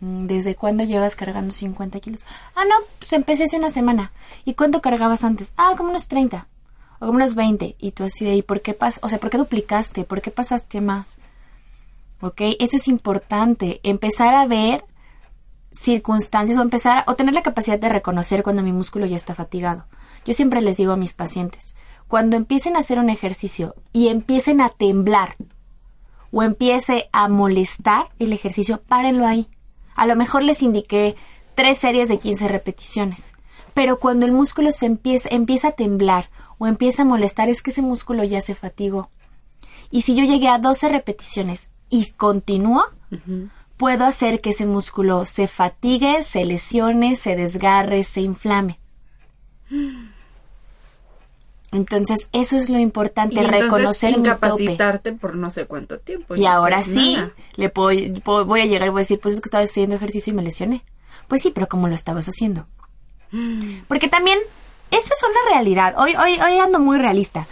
Mm, 0.00 0.26
¿Desde 0.26 0.54
cuándo 0.54 0.84
llevas 0.84 1.16
cargando 1.16 1.50
50 1.50 1.98
kilos? 2.00 2.26
Ah, 2.54 2.64
no, 2.66 2.74
pues 2.98 3.14
empecé 3.14 3.44
hace 3.44 3.56
una 3.56 3.70
semana. 3.70 4.12
¿Y 4.44 4.52
cuánto 4.52 4.82
cargabas 4.82 5.24
antes? 5.24 5.54
Ah, 5.56 5.72
como 5.78 5.88
unos 5.88 6.08
30. 6.08 6.46
O 6.96 7.06
como 7.06 7.12
unos 7.12 7.34
20. 7.34 7.76
Y 7.78 7.92
tú 7.92 8.04
así 8.04 8.26
de, 8.26 8.34
¿y 8.34 8.42
por 8.42 8.60
qué 8.60 8.74
pas 8.74 8.98
O 9.00 9.08
sea, 9.08 9.18
¿por 9.18 9.30
qué 9.30 9.38
duplicaste? 9.38 10.04
¿Por 10.04 10.20
qué 10.20 10.30
pasaste 10.30 10.82
más? 10.82 11.16
¿Ok? 12.20 12.42
Eso 12.58 12.76
es 12.76 12.86
importante. 12.88 13.80
Empezar 13.82 14.34
a 14.34 14.44
ver 14.44 14.84
circunstancias 15.74 16.56
o 16.56 16.62
empezar 16.62 17.04
o 17.06 17.14
tener 17.14 17.34
la 17.34 17.42
capacidad 17.42 17.78
de 17.78 17.88
reconocer 17.88 18.42
cuando 18.42 18.62
mi 18.62 18.72
músculo 18.72 19.06
ya 19.06 19.16
está 19.16 19.34
fatigado. 19.34 19.84
Yo 20.24 20.32
siempre 20.32 20.62
les 20.62 20.76
digo 20.76 20.92
a 20.92 20.96
mis 20.96 21.12
pacientes, 21.12 21.76
cuando 22.08 22.36
empiecen 22.36 22.76
a 22.76 22.78
hacer 22.78 22.98
un 22.98 23.10
ejercicio 23.10 23.74
y 23.92 24.08
empiecen 24.08 24.60
a 24.60 24.70
temblar 24.70 25.36
o 26.32 26.42
empiece 26.42 27.08
a 27.12 27.28
molestar 27.28 28.08
el 28.18 28.32
ejercicio, 28.32 28.82
párenlo 28.88 29.26
ahí. 29.26 29.48
A 29.94 30.06
lo 30.06 30.16
mejor 30.16 30.42
les 30.42 30.62
indiqué 30.62 31.16
tres 31.54 31.78
series 31.78 32.08
de 32.08 32.18
15 32.18 32.48
repeticiones, 32.48 33.32
pero 33.74 33.98
cuando 33.98 34.26
el 34.26 34.32
músculo 34.32 34.72
se 34.72 34.86
empieza, 34.86 35.28
empieza 35.30 35.68
a 35.68 35.72
temblar 35.72 36.30
o 36.58 36.66
empieza 36.66 37.02
a 37.02 37.06
molestar 37.06 37.48
es 37.48 37.62
que 37.62 37.70
ese 37.70 37.82
músculo 37.82 38.24
ya 38.24 38.40
se 38.40 38.54
fatigó. 38.54 39.10
Y 39.90 40.02
si 40.02 40.14
yo 40.14 40.24
llegué 40.24 40.48
a 40.48 40.58
12 40.58 40.88
repeticiones 40.88 41.70
y 41.88 42.10
continúo, 42.12 42.84
puedo 43.76 44.04
hacer 44.04 44.40
que 44.40 44.50
ese 44.50 44.66
músculo 44.66 45.24
se 45.26 45.48
fatigue, 45.48 46.22
se 46.22 46.44
lesione, 46.44 47.16
se 47.16 47.36
desgarre, 47.36 48.04
se 48.04 48.20
inflame. 48.20 48.78
Entonces, 51.72 52.28
eso 52.32 52.56
es 52.56 52.70
lo 52.70 52.78
importante, 52.78 53.34
Y 53.34 53.38
entonces 53.38 53.62
reconocer 53.64 54.10
mi 54.10 54.16
tope. 54.16 54.28
incapacitarte 54.28 55.12
por 55.12 55.34
no 55.34 55.50
sé 55.50 55.66
cuánto 55.66 55.98
tiempo. 55.98 56.36
Y 56.36 56.42
no 56.42 56.48
ahora 56.48 56.82
sí, 56.84 57.14
nada. 57.16 57.32
le 57.56 57.68
puedo, 57.68 57.98
puedo- 58.22 58.44
voy 58.44 58.60
a 58.60 58.66
llegar 58.66 58.86
y 58.86 58.90
voy 58.90 59.00
a 59.00 59.02
decir, 59.02 59.18
pues 59.18 59.34
es 59.34 59.40
que 59.40 59.48
estaba 59.48 59.64
haciendo 59.64 59.96
ejercicio 59.96 60.32
y 60.32 60.36
me 60.36 60.42
lesioné. 60.42 60.84
Pues 61.26 61.42
sí, 61.42 61.50
pero 61.50 61.66
¿cómo 61.68 61.88
lo 61.88 61.94
estabas 61.94 62.28
haciendo? 62.28 62.66
Porque 63.88 64.06
también, 64.08 64.38
eso 64.92 65.12
es 65.14 65.22
una 65.24 65.52
realidad. 65.52 65.94
Hoy, 65.98 66.14
hoy, 66.14 66.38
hoy 66.38 66.58
ando 66.58 66.78
muy 66.78 66.98
realista. 66.98 67.46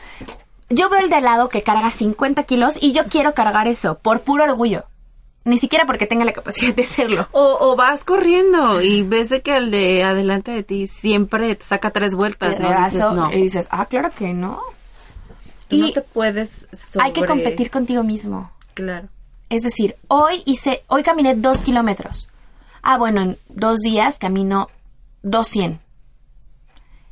Yo 0.71 0.89
veo 0.89 1.01
el 1.01 1.11
de 1.11 1.17
al 1.17 1.25
lado 1.25 1.49
que 1.49 1.63
carga 1.63 1.91
50 1.91 2.45
kilos 2.45 2.79
y 2.81 2.93
yo 2.93 3.07
quiero 3.07 3.35
cargar 3.35 3.67
eso 3.67 3.99
por 3.99 4.21
puro 4.21 4.45
orgullo. 4.45 4.85
Ni 5.45 5.59
siquiera 5.59 5.87
porque 5.87 6.07
tenga 6.07 6.25
la 6.25 6.33
capacidad 6.33 6.75
de 6.75 6.83
hacerlo. 6.83 7.29
O, 7.33 7.59
o 7.61 7.77
vas 7.77 8.05
corriendo 8.05 8.81
y 8.81 9.03
ves 9.03 9.29
de 9.29 9.43
que 9.43 9.57
el 9.57 9.71
de 9.71 10.05
adelante 10.05 10.53
de 10.53 10.63
ti 10.63 10.87
siempre 10.87 11.55
te 11.57 11.65
saca 11.65 11.91
tres 11.91 12.15
vueltas, 12.15 12.57
Te 12.57 12.63
¿no? 12.63 12.85
Dices, 12.85 13.01
no, 13.01 13.33
y 13.33 13.43
dices, 13.43 13.67
ah, 13.71 13.87
claro 13.87 14.11
que 14.11 14.35
no. 14.35 14.63
tú 15.69 15.79
no 15.79 15.89
y 15.89 15.93
te 15.93 16.01
puedes 16.01 16.69
sobre... 16.73 17.07
Hay 17.07 17.13
que 17.13 17.27
competir 17.27 17.71
contigo 17.71 18.03
mismo. 18.05 18.53
Claro. 18.75 19.09
Es 19.49 19.65
decir, 19.65 19.97
hoy 20.09 20.43
hice, 20.47 20.85
hoy 20.87 21.03
caminé 21.03 21.35
dos 21.35 21.59
kilómetros. 21.61 22.29
Ah, 22.83 22.97
bueno, 22.97 23.21
en 23.23 23.39
dos 23.49 23.81
días 23.81 24.19
camino 24.19 24.69
200. 25.23 25.81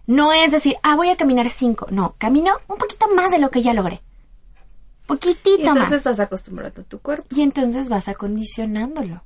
No 0.07 0.33
es 0.33 0.51
decir, 0.51 0.77
ah, 0.83 0.97
voy 0.97 1.11
a 1.11 1.17
caminar 1.17 1.49
cinco. 1.49 1.87
No, 1.91 2.15
camino 2.19 2.53
un 2.67 2.79
poquito 2.79 3.07
más 3.15 3.31
de 3.31 3.39
lo 3.39 3.51
que 3.51 3.63
ya 3.63 3.75
logré. 3.75 4.01
Poquitito 5.11 5.59
Y 5.59 5.67
entonces 5.67 5.91
más. 5.91 5.93
estás 5.93 6.21
acostumbrado 6.21 6.81
a 6.81 6.85
tu 6.85 6.99
cuerpo. 7.01 7.27
Y 7.35 7.43
entonces 7.43 7.89
vas 7.89 8.09
acondicionándolo. 8.09 9.23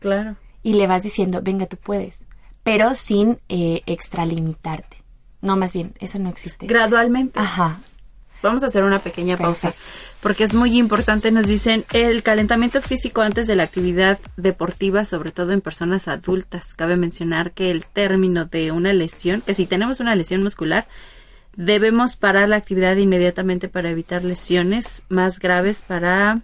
Claro. 0.00 0.36
Y 0.62 0.74
le 0.74 0.86
vas 0.86 1.02
diciendo, 1.02 1.40
venga, 1.42 1.66
tú 1.66 1.76
puedes. 1.76 2.24
Pero 2.62 2.94
sin 2.94 3.38
eh, 3.48 3.82
extralimitarte. 3.86 4.98
No, 5.40 5.56
más 5.56 5.72
bien, 5.72 5.94
eso 6.00 6.18
no 6.18 6.28
existe. 6.28 6.66
Gradualmente. 6.66 7.38
Ajá. 7.38 7.78
Vamos 8.42 8.62
a 8.62 8.66
hacer 8.66 8.82
una 8.84 8.98
pequeña 8.98 9.36
pausa 9.36 9.70
Perfecto. 9.70 10.18
porque 10.20 10.44
es 10.44 10.54
muy 10.54 10.76
importante. 10.78 11.30
Nos 11.30 11.46
dicen 11.46 11.84
el 11.92 12.22
calentamiento 12.22 12.80
físico 12.80 13.22
antes 13.22 13.46
de 13.46 13.56
la 13.56 13.62
actividad 13.64 14.18
deportiva, 14.36 15.04
sobre 15.04 15.30
todo 15.30 15.52
en 15.52 15.60
personas 15.60 16.06
adultas. 16.06 16.74
Cabe 16.74 16.96
mencionar 16.96 17.52
que 17.52 17.70
el 17.70 17.86
término 17.86 18.44
de 18.44 18.72
una 18.72 18.92
lesión, 18.92 19.40
que 19.40 19.54
si 19.54 19.66
tenemos 19.66 20.00
una 20.00 20.14
lesión 20.14 20.42
muscular, 20.42 20.86
debemos 21.56 22.16
parar 22.16 22.48
la 22.48 22.56
actividad 22.56 22.96
inmediatamente 22.96 23.68
para 23.68 23.90
evitar 23.90 24.22
lesiones 24.24 25.04
más 25.08 25.38
graves 25.38 25.82
para 25.82 26.42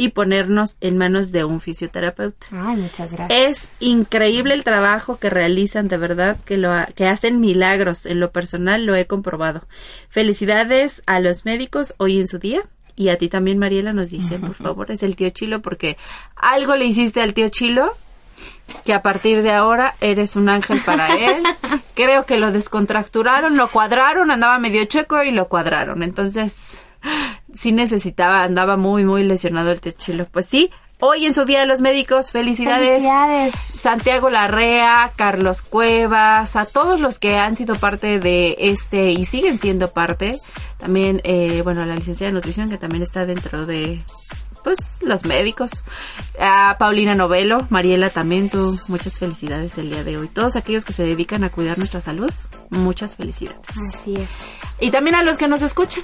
y 0.00 0.10
ponernos 0.10 0.76
en 0.80 0.96
manos 0.96 1.32
de 1.32 1.42
un 1.44 1.58
fisioterapeuta. 1.58 2.46
Ay, 2.52 2.76
muchas 2.76 3.12
gracias. 3.12 3.30
Es 3.50 3.70
increíble 3.80 4.54
el 4.54 4.62
trabajo 4.62 5.18
que 5.18 5.28
realizan, 5.28 5.88
de 5.88 5.96
verdad, 5.96 6.36
que 6.44 6.56
lo 6.56 6.70
ha- 6.70 6.86
que 6.94 7.06
hacen 7.08 7.40
milagros. 7.40 8.06
En 8.06 8.20
lo 8.20 8.30
personal 8.30 8.84
lo 8.84 8.94
he 8.94 9.06
comprobado. 9.08 9.66
Felicidades 10.08 11.02
a 11.06 11.20
los 11.20 11.44
médicos 11.44 11.94
hoy 11.98 12.18
en 12.18 12.28
su 12.28 12.38
día 12.38 12.62
y 12.96 13.10
a 13.10 13.18
ti 13.18 13.28
también, 13.28 13.58
Mariela, 13.58 13.92
nos 13.92 14.10
dicen, 14.10 14.40
por 14.40 14.54
favor, 14.54 14.90
es 14.90 15.02
el 15.04 15.14
tío 15.16 15.30
Chilo, 15.30 15.62
porque 15.62 15.96
algo 16.34 16.74
le 16.76 16.86
hiciste 16.86 17.20
al 17.20 17.34
tío 17.34 17.48
Chilo 17.48 17.96
que 18.84 18.94
a 18.94 19.02
partir 19.02 19.42
de 19.42 19.52
ahora 19.52 19.94
eres 20.00 20.36
un 20.36 20.48
ángel 20.48 20.80
para 20.84 21.16
él. 21.16 21.42
Creo 21.94 22.26
que 22.26 22.38
lo 22.38 22.52
descontracturaron, 22.52 23.56
lo 23.56 23.68
cuadraron, 23.68 24.30
andaba 24.30 24.58
medio 24.58 24.84
chueco 24.84 25.22
y 25.22 25.30
lo 25.30 25.48
cuadraron. 25.48 26.02
Entonces, 26.02 26.82
sí 27.54 27.72
necesitaba, 27.72 28.42
andaba 28.42 28.76
muy, 28.76 29.04
muy 29.04 29.24
lesionado 29.24 29.72
el 29.72 29.80
tío 29.80 29.92
Chilo. 29.92 30.26
Pues 30.30 30.46
sí, 30.46 30.70
Hoy 31.00 31.26
en 31.26 31.34
su 31.34 31.44
Día 31.44 31.60
de 31.60 31.66
los 31.66 31.80
Médicos, 31.80 32.32
felicidades. 32.32 32.88
Felicidades. 32.88 33.54
Santiago 33.54 34.30
Larrea, 34.30 35.12
Carlos 35.14 35.62
Cuevas, 35.62 36.56
a 36.56 36.64
todos 36.64 36.98
los 36.98 37.20
que 37.20 37.36
han 37.36 37.54
sido 37.54 37.76
parte 37.76 38.18
de 38.18 38.56
este 38.58 39.12
y 39.12 39.24
siguen 39.24 39.58
siendo 39.58 39.92
parte. 39.92 40.40
También, 40.76 41.20
eh, 41.22 41.60
bueno, 41.62 41.86
la 41.86 41.94
licenciada 41.94 42.30
de 42.30 42.34
nutrición 42.34 42.68
que 42.68 42.78
también 42.78 43.02
está 43.02 43.26
dentro 43.26 43.64
de 43.64 44.02
pues 44.68 44.98
los 45.00 45.24
médicos. 45.24 45.70
A 46.38 46.76
Paulina 46.78 47.14
Novelo, 47.14 47.66
Mariela 47.70 48.10
también, 48.10 48.50
tú, 48.50 48.78
muchas 48.86 49.18
felicidades 49.18 49.78
el 49.78 49.88
día 49.88 50.04
de 50.04 50.18
hoy. 50.18 50.28
Todos 50.28 50.56
aquellos 50.56 50.84
que 50.84 50.92
se 50.92 51.04
dedican 51.04 51.42
a 51.42 51.48
cuidar 51.48 51.78
nuestra 51.78 52.02
salud, 52.02 52.30
muchas 52.68 53.16
felicidades. 53.16 53.60
Así 53.88 54.14
es. 54.14 54.30
Y 54.78 54.90
también 54.90 55.16
a 55.16 55.22
los 55.22 55.38
que 55.38 55.48
nos 55.48 55.62
escuchan. 55.62 56.02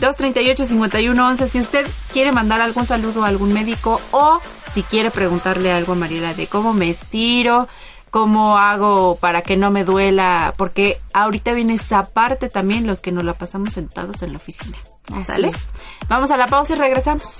238-5111. 0.00 1.46
Si 1.46 1.60
usted 1.60 1.86
quiere 2.10 2.32
mandar 2.32 2.62
algún 2.62 2.86
saludo 2.86 3.22
a 3.22 3.28
algún 3.28 3.52
médico 3.52 4.00
o 4.12 4.40
si 4.72 4.82
quiere 4.82 5.10
preguntarle 5.10 5.72
algo 5.72 5.92
a 5.92 5.96
Mariela 5.96 6.32
de 6.32 6.46
cómo 6.46 6.72
me 6.72 6.88
estiro, 6.88 7.68
cómo 8.10 8.56
hago 8.56 9.16
para 9.16 9.42
que 9.42 9.58
no 9.58 9.70
me 9.70 9.84
duela, 9.84 10.54
porque 10.56 11.02
ahorita 11.12 11.52
viene 11.52 11.74
esa 11.74 12.04
parte 12.04 12.48
también, 12.48 12.86
los 12.86 13.00
que 13.00 13.12
nos 13.12 13.24
la 13.24 13.34
pasamos 13.34 13.74
sentados 13.74 14.22
en 14.22 14.32
la 14.32 14.38
oficina. 14.38 14.78
Así 15.12 15.24
¿Sale? 15.26 15.48
es. 15.48 15.66
Vamos 16.08 16.30
a 16.30 16.38
la 16.38 16.46
pausa 16.46 16.74
y 16.74 16.78
regresamos. 16.78 17.38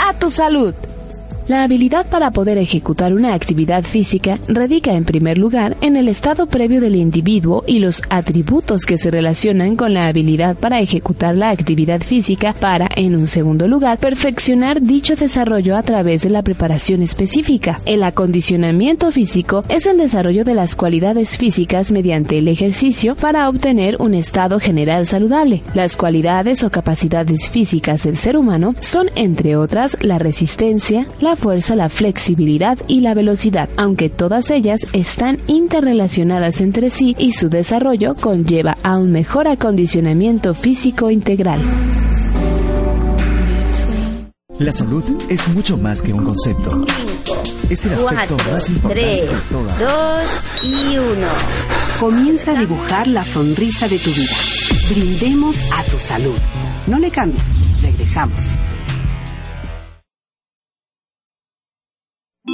A 0.00 0.14
tu 0.18 0.30
salud. 0.30 0.74
La 1.48 1.62
habilidad 1.62 2.04
para 2.10 2.30
poder 2.30 2.58
ejecutar 2.58 3.14
una 3.14 3.32
actividad 3.32 3.82
física 3.82 4.38
radica 4.48 4.92
en 4.92 5.06
primer 5.06 5.38
lugar 5.38 5.78
en 5.80 5.96
el 5.96 6.08
estado 6.08 6.46
previo 6.46 6.78
del 6.78 6.94
individuo 6.94 7.64
y 7.66 7.78
los 7.78 8.02
atributos 8.10 8.84
que 8.84 8.98
se 8.98 9.10
relacionan 9.10 9.74
con 9.74 9.94
la 9.94 10.08
habilidad 10.08 10.56
para 10.58 10.80
ejecutar 10.80 11.34
la 11.34 11.48
actividad 11.48 12.02
física 12.02 12.52
para, 12.52 12.90
en 12.94 13.16
un 13.16 13.26
segundo 13.26 13.66
lugar, 13.66 13.96
perfeccionar 13.96 14.82
dicho 14.82 15.16
desarrollo 15.16 15.74
a 15.74 15.82
través 15.82 16.20
de 16.20 16.28
la 16.28 16.42
preparación 16.42 17.00
específica. 17.00 17.80
El 17.86 18.02
acondicionamiento 18.02 19.10
físico 19.10 19.62
es 19.70 19.86
el 19.86 19.96
desarrollo 19.96 20.44
de 20.44 20.54
las 20.54 20.76
cualidades 20.76 21.38
físicas 21.38 21.90
mediante 21.92 22.36
el 22.36 22.48
ejercicio 22.48 23.16
para 23.16 23.48
obtener 23.48 23.96
un 24.00 24.12
estado 24.12 24.60
general 24.60 25.06
saludable. 25.06 25.62
Las 25.72 25.96
cualidades 25.96 26.62
o 26.62 26.70
capacidades 26.70 27.48
físicas 27.48 28.02
del 28.02 28.18
ser 28.18 28.36
humano 28.36 28.74
son, 28.80 29.08
entre 29.14 29.56
otras, 29.56 29.96
la 30.02 30.18
resistencia, 30.18 31.06
la 31.22 31.37
fuerza, 31.38 31.74
la 31.76 31.88
flexibilidad 31.88 32.76
y 32.86 33.00
la 33.00 33.14
velocidad, 33.14 33.70
aunque 33.78 34.10
todas 34.10 34.50
ellas 34.50 34.86
están 34.92 35.38
interrelacionadas 35.46 36.60
entre 36.60 36.90
sí 36.90 37.16
y 37.18 37.32
su 37.32 37.48
desarrollo 37.48 38.14
conlleva 38.14 38.76
a 38.82 38.98
un 38.98 39.12
mejor 39.12 39.48
acondicionamiento 39.48 40.52
físico 40.54 41.10
integral. 41.10 41.60
La 44.58 44.72
salud 44.72 45.04
es 45.30 45.48
mucho 45.48 45.76
más 45.78 46.02
que 46.02 46.12
un 46.12 46.24
concepto. 46.24 46.84
Es 47.70 47.86
el 47.86 47.92
aspecto 47.92 48.36
Cuatro, 48.36 48.52
más 48.52 48.68
importante 48.70 49.00
tres, 49.00 49.30
de 49.30 49.36
todas. 49.50 49.78
dos 49.78 50.64
y 50.64 50.96
uno. 50.98 51.28
Comienza 52.00 52.52
a 52.52 52.54
dibujar 52.58 53.06
la 53.06 53.24
sonrisa 53.24 53.86
de 53.88 53.98
tu 53.98 54.10
vida. 54.10 54.32
Brindemos 54.90 55.56
a 55.76 55.84
tu 55.84 55.98
salud. 55.98 56.36
No 56.88 56.98
le 56.98 57.10
cambies. 57.10 57.44
Regresamos. 57.82 58.52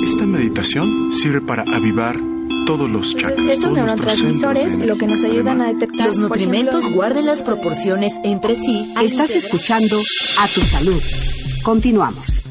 Esta 0.03 0.27
meditación 0.27 1.13
sirve 1.13 1.41
para 1.41 1.63
avivar 1.63 2.19
todos 2.67 2.91
los 2.91 3.15
chakras. 3.15 3.39
Estos 3.39 3.61
todos 3.61 3.79
nuestros 3.79 4.23
neurotransmisores 4.23 4.75
lo 4.75 4.97
que 4.97 5.07
nos 5.07 5.23
ayudan 5.25 5.61
a 5.61 5.69
detectar 5.69 6.09
Los 6.09 6.19
nutrimentos 6.19 6.81
ejemplo, 6.81 6.97
guarden 6.97 7.27
las 7.27 7.43
proporciones 7.43 8.19
entre 8.25 8.57
sí. 8.57 8.93
Estás 9.03 9.31
escuchando 9.31 9.97
a 10.41 10.49
tu 10.49 10.61
salud. 10.61 11.01
Continuamos. 11.63 12.44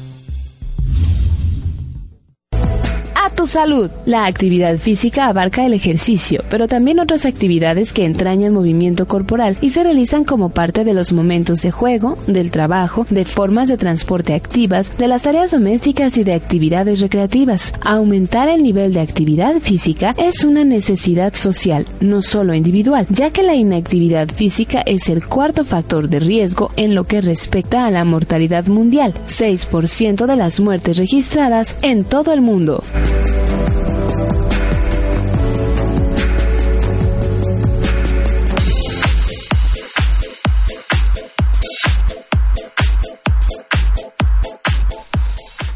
Tu 3.34 3.46
salud. 3.46 3.90
La 4.06 4.26
actividad 4.26 4.78
física 4.78 5.26
abarca 5.26 5.66
el 5.66 5.74
ejercicio, 5.74 6.42
pero 6.48 6.68
también 6.68 7.00
otras 7.00 7.26
actividades 7.26 7.92
que 7.92 8.04
entrañan 8.04 8.54
movimiento 8.54 9.06
corporal 9.06 9.56
y 9.60 9.70
se 9.70 9.82
realizan 9.82 10.24
como 10.24 10.50
parte 10.50 10.84
de 10.84 10.94
los 10.94 11.12
momentos 11.12 11.62
de 11.62 11.70
juego, 11.70 12.16
del 12.26 12.50
trabajo, 12.50 13.06
de 13.10 13.24
formas 13.24 13.68
de 13.68 13.76
transporte 13.76 14.34
activas, 14.34 14.96
de 14.96 15.08
las 15.08 15.22
tareas 15.22 15.50
domésticas 15.50 16.16
y 16.16 16.24
de 16.24 16.34
actividades 16.34 17.00
recreativas. 17.00 17.74
Aumentar 17.82 18.48
el 18.48 18.62
nivel 18.62 18.94
de 18.94 19.00
actividad 19.00 19.54
física 19.60 20.14
es 20.16 20.44
una 20.44 20.64
necesidad 20.64 21.34
social, 21.34 21.86
no 22.00 22.22
solo 22.22 22.54
individual, 22.54 23.06
ya 23.10 23.30
que 23.30 23.42
la 23.42 23.54
inactividad 23.54 24.28
física 24.28 24.82
es 24.86 25.08
el 25.08 25.26
cuarto 25.26 25.64
factor 25.64 26.08
de 26.08 26.20
riesgo 26.20 26.70
en 26.76 26.94
lo 26.94 27.04
que 27.04 27.20
respecta 27.20 27.86
a 27.86 27.90
la 27.90 28.04
mortalidad 28.04 28.66
mundial, 28.66 29.14
6% 29.28 30.26
de 30.26 30.36
las 30.36 30.60
muertes 30.60 30.96
registradas 30.98 31.76
en 31.82 32.04
todo 32.04 32.32
el 32.32 32.40
mundo. 32.40 32.82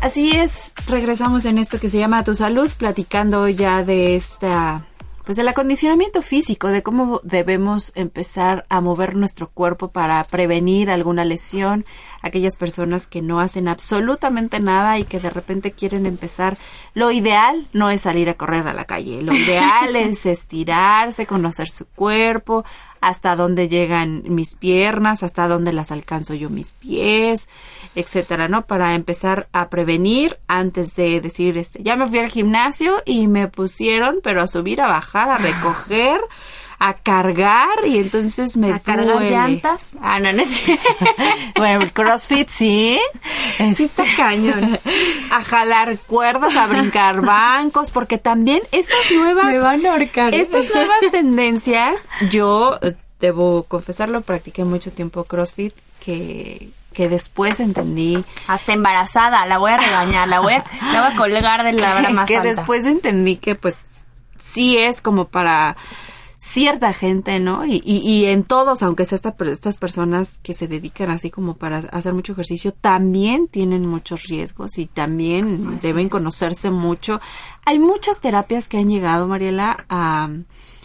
Así 0.08 0.30
es, 0.30 0.72
regresamos 0.86 1.44
en 1.44 1.58
esto 1.58 1.78
que 1.78 1.90
se 1.90 1.98
llama 1.98 2.24
Tu 2.24 2.34
Salud, 2.34 2.70
platicando 2.78 3.46
ya 3.46 3.84
de 3.84 4.16
esta, 4.16 4.86
pues 5.26 5.36
del 5.36 5.48
acondicionamiento 5.48 6.22
físico, 6.22 6.68
de 6.68 6.82
cómo 6.82 7.20
debemos 7.24 7.92
empezar 7.94 8.64
a 8.70 8.80
mover 8.80 9.16
nuestro 9.16 9.50
cuerpo 9.50 9.88
para 9.88 10.24
prevenir 10.24 10.90
alguna 10.90 11.26
lesión, 11.26 11.84
aquellas 12.22 12.56
personas 12.56 13.06
que 13.06 13.22
no 13.22 13.40
hacen 13.40 13.68
absolutamente 13.68 14.60
nada 14.60 14.98
y 14.98 15.04
que 15.04 15.20
de 15.20 15.30
repente 15.30 15.72
quieren 15.72 16.06
empezar. 16.06 16.56
Lo 16.94 17.10
ideal 17.10 17.66
no 17.72 17.90
es 17.90 18.02
salir 18.02 18.28
a 18.28 18.34
correr 18.34 18.66
a 18.66 18.74
la 18.74 18.84
calle, 18.84 19.22
lo 19.22 19.32
ideal 19.34 19.96
es 19.96 20.26
estirarse, 20.26 21.26
conocer 21.26 21.68
su 21.68 21.86
cuerpo, 21.86 22.64
hasta 23.00 23.36
dónde 23.36 23.68
llegan 23.68 24.22
mis 24.26 24.54
piernas, 24.54 25.22
hasta 25.22 25.48
dónde 25.48 25.72
las 25.72 25.92
alcanzo 25.92 26.34
yo 26.34 26.50
mis 26.50 26.72
pies, 26.72 27.48
etcétera, 27.94 28.48
¿no? 28.48 28.66
Para 28.66 28.94
empezar 28.94 29.48
a 29.52 29.68
prevenir 29.68 30.38
antes 30.48 30.96
de 30.96 31.20
decir, 31.20 31.58
este, 31.58 31.82
ya 31.82 31.96
me 31.96 32.06
fui 32.06 32.18
al 32.18 32.28
gimnasio 32.28 33.02
y 33.04 33.28
me 33.28 33.48
pusieron, 33.48 34.20
pero 34.22 34.42
a 34.42 34.46
subir, 34.46 34.80
a 34.80 34.88
bajar, 34.88 35.30
a 35.30 35.38
recoger, 35.38 36.20
a 36.78 36.94
cargar 36.94 37.84
y 37.86 37.98
entonces 37.98 38.56
me 38.56 38.72
a 38.72 38.78
cargar 38.78 39.22
llantas. 39.22 39.96
Ah, 40.00 40.20
no, 40.20 40.32
no 40.32 40.42
es 40.42 40.64
Bueno, 41.56 41.82
el 41.82 41.92
CrossFit 41.92 42.48
sí. 42.48 43.00
Está 43.58 44.04
cañón. 44.16 44.78
A 45.30 45.42
jalar 45.42 45.98
cuerdas, 45.98 46.54
a 46.54 46.66
brincar 46.66 47.20
bancos, 47.20 47.90
porque 47.90 48.18
también 48.18 48.62
estas 48.70 49.10
nuevas 49.12 49.46
Me 49.46 49.58
van 49.58 49.84
a 49.86 49.92
ahorcar. 49.92 50.34
estas 50.34 50.72
nuevas 50.72 51.00
tendencias, 51.10 52.08
yo 52.30 52.78
eh, 52.82 52.94
debo 53.18 53.64
confesarlo, 53.64 54.20
practiqué 54.20 54.64
mucho 54.64 54.92
tiempo 54.92 55.24
CrossFit 55.24 55.74
que 56.04 56.70
que 56.92 57.08
después 57.08 57.60
entendí 57.60 58.24
Hasta 58.48 58.72
embarazada, 58.72 59.46
la 59.46 59.58
voy 59.58 59.70
a 59.70 59.76
regañar, 59.76 60.26
la 60.26 60.40
voy 60.40 60.54
a, 60.54 60.64
la 60.92 61.02
voy 61.04 61.12
a 61.12 61.16
colgar 61.16 61.62
de 61.62 61.72
la 61.74 62.10
más 62.10 62.26
que 62.28 62.38
alta. 62.38 62.48
después 62.48 62.86
entendí 62.86 63.36
que 63.36 63.54
pues 63.54 63.84
sí 64.36 64.78
es 64.78 65.00
como 65.00 65.26
para 65.26 65.76
cierta 66.38 66.92
gente, 66.92 67.40
¿no? 67.40 67.66
Y, 67.66 67.82
y, 67.84 67.98
y 67.98 68.26
en 68.26 68.44
todos, 68.44 68.84
aunque 68.84 69.04
sea 69.04 69.16
esta, 69.16 69.34
estas 69.40 69.76
personas 69.76 70.38
que 70.38 70.54
se 70.54 70.68
dedican 70.68 71.10
así 71.10 71.30
como 71.30 71.54
para 71.54 71.78
hacer 71.78 72.14
mucho 72.14 72.32
ejercicio, 72.32 72.72
también 72.72 73.48
tienen 73.48 73.84
muchos 73.86 74.22
riesgos 74.28 74.78
y 74.78 74.86
también 74.86 75.78
deben 75.80 76.08
conocerse 76.08 76.70
mucho. 76.70 77.20
Hay 77.66 77.80
muchas 77.80 78.20
terapias 78.20 78.68
que 78.68 78.78
han 78.78 78.88
llegado, 78.88 79.26
Mariela, 79.26 79.76
a, 79.88 80.30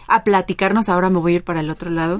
a 0.08 0.24
platicarnos, 0.24 0.88
ahora 0.88 1.08
me 1.08 1.20
voy 1.20 1.34
a 1.34 1.36
ir 1.36 1.44
para 1.44 1.60
el 1.60 1.70
otro 1.70 1.88
lado, 1.88 2.18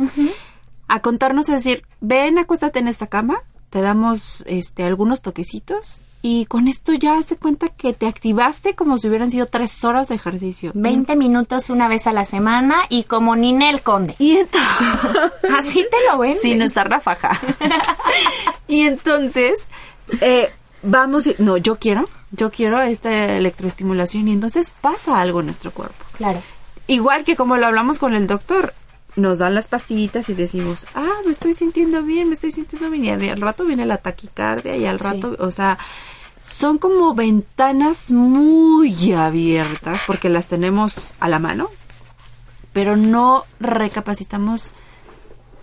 a 0.87 1.01
contarnos, 1.01 1.49
a 1.49 1.55
decir, 1.55 1.83
ven, 2.01 2.39
acuéstate 2.39 2.79
en 2.79 2.87
esta 2.87 3.09
cama, 3.09 3.39
te 3.75 3.81
damos 3.81 4.45
este 4.47 4.85
algunos 4.85 5.21
toquecitos 5.21 6.03
y 6.23 6.47
con 6.47 6.69
esto 6.69 6.93
ya 6.93 7.21
te 7.23 7.35
cuenta 7.35 7.67
que 7.71 7.93
te 7.93 8.07
activaste 8.07 8.77
como 8.77 8.99
si 8.99 9.09
hubieran 9.09 9.33
sido 9.33 9.47
tres 9.47 9.83
horas 9.83 10.11
de 10.11 10.15
ejercicio. 10.15 10.71
20 10.77 11.17
minutos 11.17 11.71
una 11.71 11.89
vez 11.89 12.07
a 12.07 12.13
la 12.13 12.25
semana 12.25 12.83
y 12.89 13.03
como 13.03 13.35
Ninel 13.35 13.83
Conde. 13.83 14.15
Y 14.21 14.37
entonces, 14.37 14.79
Así 15.59 15.85
te 15.91 15.97
lo 16.09 16.19
ven. 16.19 16.39
sin 16.39 16.63
usar 16.63 16.89
la 16.89 17.01
faja. 17.01 17.33
y 18.69 18.83
entonces, 18.83 19.67
eh, 20.21 20.53
vamos, 20.85 21.29
no, 21.39 21.57
yo 21.57 21.75
quiero, 21.75 22.09
yo 22.31 22.53
quiero 22.53 22.81
esta 22.81 23.37
electroestimulación 23.37 24.29
y 24.29 24.35
entonces 24.35 24.71
pasa 24.71 25.21
algo 25.21 25.41
en 25.41 25.47
nuestro 25.47 25.73
cuerpo. 25.73 26.05
Claro. 26.13 26.41
igual 26.87 27.25
que 27.25 27.35
como 27.35 27.57
lo 27.57 27.67
hablamos 27.67 27.99
con 27.99 28.15
el 28.15 28.29
doctor, 28.29 28.73
nos 29.17 29.39
dan 29.39 29.55
las 29.55 29.67
pastillitas 29.69 30.29
y 30.29 30.35
decimos, 30.35 30.87
ah, 30.95 31.19
me 31.25 31.33
estoy 31.33 31.55
sintiendo 31.55 32.03
bien, 32.03 32.29
me 32.29 32.35
estoy 32.35 32.53
sintiendo 32.53 32.91
bien, 32.91 33.23
y 33.25 33.31
al 33.31 33.41
rato 33.41 33.65
viene 33.65 33.87
la 33.87 33.99
taquicardia 33.99 34.77
y 34.77 34.87
al 34.87 34.99
rato, 34.99 35.37
o 35.39 35.51
sea, 35.51 35.79
son 36.43 36.79
como 36.79 37.15
ventanas 37.15 38.11
muy 38.11 39.13
abiertas 39.13 40.03
porque 40.07 40.29
las 40.29 40.47
tenemos 40.47 41.15
a 41.21 41.29
la 41.29 41.39
mano, 41.39 41.71
pero 42.73 42.97
no 42.97 43.45
recapacitamos 43.61 44.73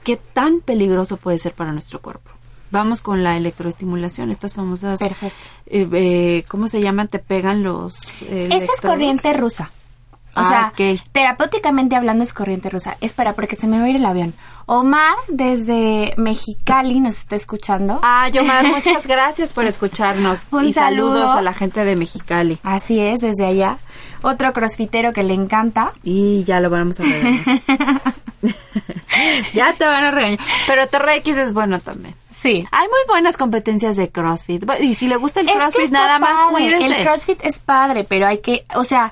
qué 0.04 0.18
tan 0.18 0.62
peligroso 0.62 1.18
puede 1.18 1.38
ser 1.38 1.54
para 1.54 1.72
nuestro 1.72 2.02
cuerpo. 2.02 2.32
Vamos 2.72 3.02
con 3.02 3.22
la 3.22 3.36
electroestimulación, 3.36 4.32
estas 4.32 4.56
famosas... 4.56 4.99
Perfecto. 4.99 5.47
eh, 5.66 5.88
eh, 5.91 6.45
¿Cómo 6.47 6.70
se 6.70 6.82
llaman? 6.82 7.10
Te 7.10 7.20
pegan 7.20 7.64
los... 7.64 7.95
eh, 8.22 8.47
Esa 8.49 8.72
es 8.74 8.82
corriente 8.82 9.34
rusa. 9.34 9.72
O 10.34 10.39
Ah, 10.39 10.43
sea, 10.45 10.67
ok. 10.73 11.01
terapéuticamente 11.11 11.95
hablando 11.95 12.23
es 12.23 12.32
corriente 12.34 12.69
rusa. 12.69 12.95
Espera, 13.01 13.34
porque 13.34 13.55
se 13.57 13.67
me 13.67 13.77
va 13.79 13.86
a 13.86 13.89
ir 13.89 13.97
el 13.97 14.05
avión. 14.05 14.34
Omar, 14.65 15.15
desde 15.27 16.13
Mexicali, 16.17 17.01
nos 17.01 17.17
está 17.17 17.36
escuchando. 17.36 17.99
Ah, 18.01 18.29
Yomar, 18.29 18.65
muchas 18.67 19.05
gracias 19.07 19.51
por 19.51 19.65
escucharnos. 19.65 20.45
Un 20.51 20.65
y 20.69 20.73
saludos 20.73 21.19
saludo. 21.19 21.38
a 21.38 21.41
la 21.41 21.53
gente 21.53 21.84
de 21.84 21.95
Mexicali. 21.97 22.59
Así 22.63 22.99
es, 22.99 23.19
desde 23.19 23.45
allá. 23.45 23.77
Otro 24.21 24.53
crossfitero 24.53 25.11
que 25.11 25.23
le 25.23 25.34
encanta. 25.34 25.91
Y 26.03 26.43
ya 26.45 26.59
lo 26.61 26.69
vamos 26.69 26.99
a 26.99 27.03
regañar. 27.03 27.41
ya 29.53 29.73
te 29.73 29.86
van 29.86 30.03
a 30.05 30.11
regañar. 30.11 30.39
Pero 30.67 30.88
TRX 30.88 31.27
es 31.38 31.53
bueno 31.53 31.79
también. 31.79 32.15
Sí. 32.32 32.65
Hay 32.71 32.88
muy 32.88 32.99
buenas 33.07 33.38
competencias 33.38 33.95
de 33.97 34.09
CrossFit. 34.09 34.63
Y 34.79 34.93
si 34.95 35.07
le 35.07 35.17
gusta 35.17 35.41
el 35.41 35.49
Es 35.49 35.55
CrossFit, 35.55 35.91
nada 35.91 36.17
más 36.19 36.39
cuídese. 36.51 36.99
El 36.99 37.03
CrossFit 37.05 37.39
es 37.43 37.59
padre, 37.59 38.03
pero 38.03 38.25
hay 38.27 38.39
que, 38.39 38.65
o 38.75 38.84
sea, 38.84 39.11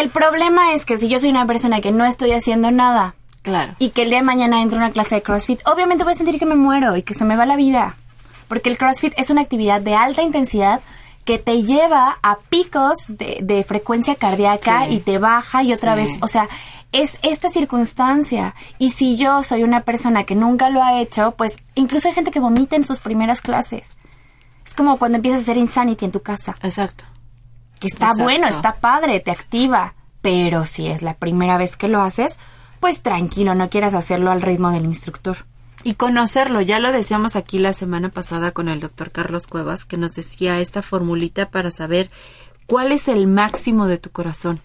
el 0.00 0.10
problema 0.10 0.72
es 0.74 0.84
que 0.84 0.98
si 0.98 1.08
yo 1.08 1.18
soy 1.18 1.30
una 1.30 1.46
persona 1.46 1.80
que 1.80 1.92
no 1.92 2.04
estoy 2.04 2.32
haciendo 2.32 2.70
nada 2.70 3.14
Claro. 3.42 3.74
y 3.78 3.90
que 3.90 4.02
el 4.02 4.08
día 4.10 4.18
de 4.18 4.24
mañana 4.24 4.60
entro 4.62 4.78
a 4.78 4.82
una 4.82 4.90
clase 4.92 5.16
de 5.16 5.22
CrossFit, 5.22 5.60
obviamente 5.66 6.04
voy 6.04 6.12
a 6.14 6.16
sentir 6.16 6.38
que 6.38 6.46
me 6.46 6.56
muero 6.56 6.96
y 6.96 7.02
que 7.02 7.14
se 7.14 7.24
me 7.24 7.36
va 7.36 7.46
la 7.46 7.56
vida. 7.56 7.94
Porque 8.48 8.68
el 8.70 8.78
CrossFit 8.78 9.12
es 9.16 9.30
una 9.30 9.40
actividad 9.40 9.80
de 9.80 9.94
alta 9.94 10.22
intensidad 10.22 10.80
que 11.24 11.38
te 11.38 11.62
lleva 11.64 12.18
a 12.22 12.36
picos 12.48 13.06
de, 13.08 13.38
de 13.42 13.64
frecuencia 13.64 14.14
cardíaca 14.14 14.86
Sí. 14.86 14.94
y 14.94 15.00
te 15.00 15.18
baja 15.18 15.62
y 15.64 15.72
otra 15.72 15.94
Sí. 15.94 16.00
vez, 16.00 16.10
o 16.20 16.28
sea, 16.28 16.48
es 16.92 17.18
esta 17.22 17.48
circunstancia. 17.48 18.54
Y 18.78 18.90
si 18.90 19.16
yo 19.16 19.42
soy 19.42 19.62
una 19.64 19.80
persona 19.82 20.22
que 20.24 20.34
nunca 20.36 20.70
lo 20.70 20.82
ha 20.82 21.00
hecho, 21.00 21.32
pues 21.36 21.56
incluso 21.74 22.06
hay 22.08 22.14
gente 22.14 22.30
que 22.30 22.38
vomita 22.40 22.76
en 22.76 22.84
sus 22.84 23.00
primeras 23.00 23.40
clases. 23.40 23.96
Es 24.64 24.74
como 24.74 24.98
cuando 24.98 25.16
empiezas 25.16 25.40
a 25.40 25.42
hacer 25.42 25.56
insanity 25.56 26.04
en 26.04 26.12
tu 26.12 26.22
casa, 26.22 26.56
Exacto. 26.62 27.04
Que 27.80 27.88
está 27.88 28.06
Exacto. 28.06 28.22
bueno, 28.24 28.46
está 28.48 28.74
padre, 28.76 29.20
te 29.20 29.30
activa, 29.30 29.94
pero 30.22 30.66
si 30.66 30.86
es 30.86 31.02
la 31.02 31.14
primera 31.14 31.58
vez 31.58 31.76
que 31.76 31.88
lo 31.88 32.00
haces, 32.00 32.38
pues 32.80 33.02
tranquilo, 33.02 33.54
no 33.54 33.68
quieras 33.70 33.94
hacerlo 33.94 34.30
al 34.30 34.42
ritmo 34.42 34.70
del 34.70 34.84
instructor. 34.84 35.38
Y 35.84 35.94
conocerlo, 35.94 36.60
ya 36.62 36.78
lo 36.80 36.90
decíamos 36.90 37.36
aquí 37.36 37.58
la 37.58 37.72
semana 37.72 38.08
pasada 38.08 38.50
con 38.50 38.68
el 38.68 38.80
doctor 38.80 39.12
Carlos 39.12 39.46
Cuevas, 39.46 39.84
que 39.84 39.96
nos 39.96 40.14
decía 40.14 40.58
esta 40.58 40.82
formulita 40.82 41.48
para 41.50 41.70
saber 41.70 42.10
cuál 42.66 42.90
es 42.90 43.06
el 43.06 43.28
máximo 43.28 43.86
de 43.86 43.98
tu 43.98 44.10
corazón, 44.10 44.60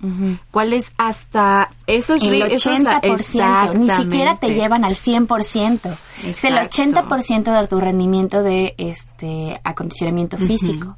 cuál 0.49 0.73
es 0.73 0.93
hasta 0.97 1.69
esos 1.85 2.23
El 2.23 2.31
ri- 2.41 2.51
eso 2.51 2.71
es 2.71 2.79
la- 2.79 2.99
80%, 3.01 3.73
ni 3.77 3.89
siquiera 3.91 4.37
te 4.37 4.55
llevan 4.55 4.83
al 4.83 4.95
100%. 4.95 5.95
Es 6.25 6.43
el 6.43 6.57
Exacto. 6.57 6.81
80% 6.81 7.61
de 7.61 7.67
tu 7.67 7.79
rendimiento 7.79 8.41
de 8.41 8.73
este 8.79 9.61
acondicionamiento 9.63 10.39
físico. 10.39 10.97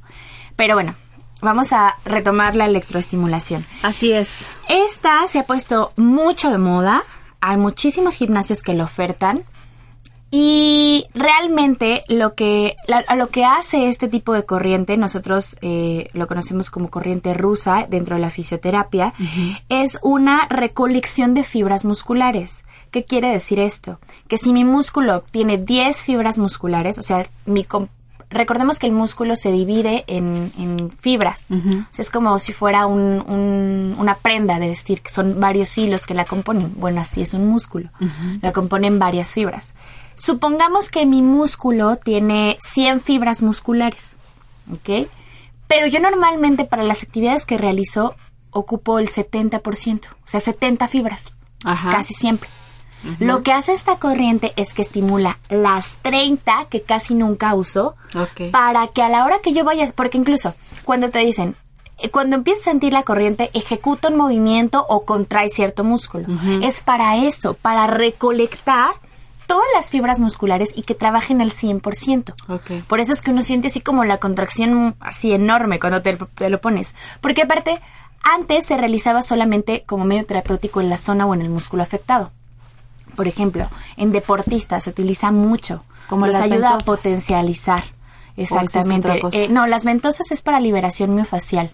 Pero 0.56 0.74
bueno, 0.74 0.94
vamos 1.40 1.72
a 1.72 1.94
retomar 2.04 2.56
la 2.56 2.66
electroestimulación. 2.66 3.64
Así 3.82 4.12
es. 4.12 4.48
Esta 4.68 5.26
se 5.28 5.38
ha 5.40 5.44
puesto 5.44 5.92
mucho 5.96 6.50
de 6.50 6.58
moda. 6.58 7.02
Hay 7.40 7.56
muchísimos 7.58 8.14
gimnasios 8.16 8.62
que 8.62 8.74
lo 8.74 8.84
ofertan. 8.84 9.44
Y 10.36 11.06
realmente 11.14 12.02
lo 12.08 12.34
que, 12.34 12.74
la- 12.88 13.04
lo 13.14 13.28
que 13.28 13.44
hace 13.44 13.88
este 13.88 14.08
tipo 14.08 14.32
de 14.32 14.44
corriente, 14.44 14.96
nosotros 14.96 15.56
eh, 15.60 16.08
lo 16.12 16.26
conocemos 16.26 16.70
como 16.70 16.88
corriente 16.90 17.34
rusa 17.34 17.86
dentro 17.88 18.16
de 18.16 18.22
la 18.22 18.30
fisioterapia, 18.30 19.14
es 19.68 20.00
una 20.02 20.48
recolección 20.48 21.34
de 21.34 21.44
fibras 21.44 21.84
musculares. 21.84 22.64
¿Qué 22.90 23.04
quiere 23.04 23.28
decir 23.30 23.60
esto? 23.60 24.00
Que 24.26 24.36
si 24.38 24.52
mi 24.52 24.64
músculo 24.64 25.22
tiene 25.30 25.56
10 25.56 25.98
fibras 26.02 26.36
musculares, 26.38 26.98
o 26.98 27.02
sea, 27.02 27.24
mi 27.46 27.64
recordemos 28.34 28.78
que 28.78 28.86
el 28.86 28.92
músculo 28.92 29.36
se 29.36 29.50
divide 29.52 30.04
en, 30.06 30.52
en 30.58 30.90
fibras. 31.00 31.44
O 31.50 31.86
sea, 31.90 32.02
es 32.02 32.10
como 32.10 32.38
si 32.38 32.52
fuera 32.52 32.86
un- 32.86 33.24
un- 33.26 33.94
una 33.98 34.16
prenda 34.16 34.58
de 34.58 34.68
vestir, 34.68 35.00
que 35.00 35.10
son 35.10 35.40
varios 35.40 35.76
hilos 35.78 36.04
que 36.06 36.14
la 36.14 36.24
componen. 36.26 36.72
Bueno, 36.76 37.00
así 37.00 37.22
es 37.22 37.32
un 37.34 37.46
músculo. 37.48 37.90
La 38.42 38.52
componen 38.52 38.98
varias 38.98 39.32
fibras. 39.32 39.74
Supongamos 40.16 40.90
que 40.90 41.06
mi 41.06 41.22
músculo 41.22 41.96
tiene 41.96 42.56
100 42.60 43.00
fibras 43.00 43.42
musculares. 43.42 44.16
¿Ok? 44.72 45.08
Pero 45.66 45.86
yo 45.86 45.98
normalmente 46.00 46.64
para 46.64 46.82
las 46.82 47.02
actividades 47.02 47.44
que 47.46 47.58
realizo 47.58 48.14
ocupo 48.50 48.98
el 48.98 49.08
70%. 49.08 50.06
O 50.12 50.14
sea, 50.26 50.40
70 50.40 50.86
fibras. 50.88 51.36
Ajá. 51.64 51.90
Casi 51.90 52.14
siempre. 52.14 52.48
Lo 53.18 53.42
que 53.42 53.52
hace 53.52 53.72
esta 53.72 53.96
corriente 53.96 54.52
es 54.56 54.74
que 54.74 54.82
estimula 54.82 55.38
las 55.48 55.96
30 56.02 56.66
que 56.70 56.82
casi 56.82 57.14
nunca 57.14 57.54
uso 57.54 57.94
para 58.50 58.88
que 58.88 59.02
a 59.02 59.08
la 59.08 59.24
hora 59.24 59.40
que 59.42 59.52
yo 59.52 59.64
vaya, 59.64 59.86
porque 59.94 60.18
incluso 60.18 60.54
cuando 60.84 61.10
te 61.10 61.20
dicen, 61.20 61.56
eh, 61.98 62.10
cuando 62.10 62.36
empiezas 62.36 62.68
a 62.68 62.70
sentir 62.70 62.92
la 62.92 63.02
corriente, 63.02 63.50
ejecuta 63.54 64.08
un 64.08 64.16
movimiento 64.16 64.84
o 64.88 65.04
contrae 65.04 65.48
cierto 65.48 65.84
músculo. 65.84 66.26
Es 66.62 66.80
para 66.80 67.16
eso, 67.16 67.54
para 67.54 67.86
recolectar 67.86 68.94
todas 69.46 69.66
las 69.74 69.90
fibras 69.90 70.20
musculares 70.20 70.72
y 70.74 70.82
que 70.82 70.94
trabajen 70.94 71.40
al 71.40 71.50
100%. 71.50 72.34
Ok. 72.48 72.86
Por 72.86 73.00
eso 73.00 73.12
es 73.12 73.22
que 73.22 73.30
uno 73.30 73.42
siente 73.42 73.68
así 73.68 73.80
como 73.80 74.04
la 74.04 74.18
contracción 74.18 74.96
así 75.00 75.32
enorme 75.32 75.78
cuando 75.78 76.02
te, 76.02 76.16
te 76.16 76.50
lo 76.50 76.60
pones. 76.60 76.94
Porque 77.20 77.42
aparte, 77.42 77.80
antes 78.22 78.66
se 78.66 78.76
realizaba 78.76 79.22
solamente 79.22 79.84
como 79.86 80.04
medio 80.04 80.24
terapéutico 80.24 80.80
en 80.80 80.90
la 80.90 80.96
zona 80.96 81.26
o 81.26 81.34
en 81.34 81.42
el 81.42 81.50
músculo 81.50 81.82
afectado. 81.82 82.32
Por 83.16 83.28
ejemplo, 83.28 83.66
en 83.96 84.12
deportistas 84.12 84.84
se 84.84 84.90
utiliza 84.90 85.30
mucho. 85.30 85.84
Como 86.08 86.26
Los 86.26 86.36
ayuda 86.36 86.56
ventosas. 86.72 86.82
a 86.82 86.86
potencializar. 86.86 87.84
es 88.36 88.50
Exactamente. 88.52 89.20
Eh, 89.32 89.48
no, 89.48 89.66
las 89.66 89.84
ventosas 89.84 90.30
es 90.32 90.42
para 90.42 90.60
liberación 90.60 91.14
miofacial, 91.14 91.70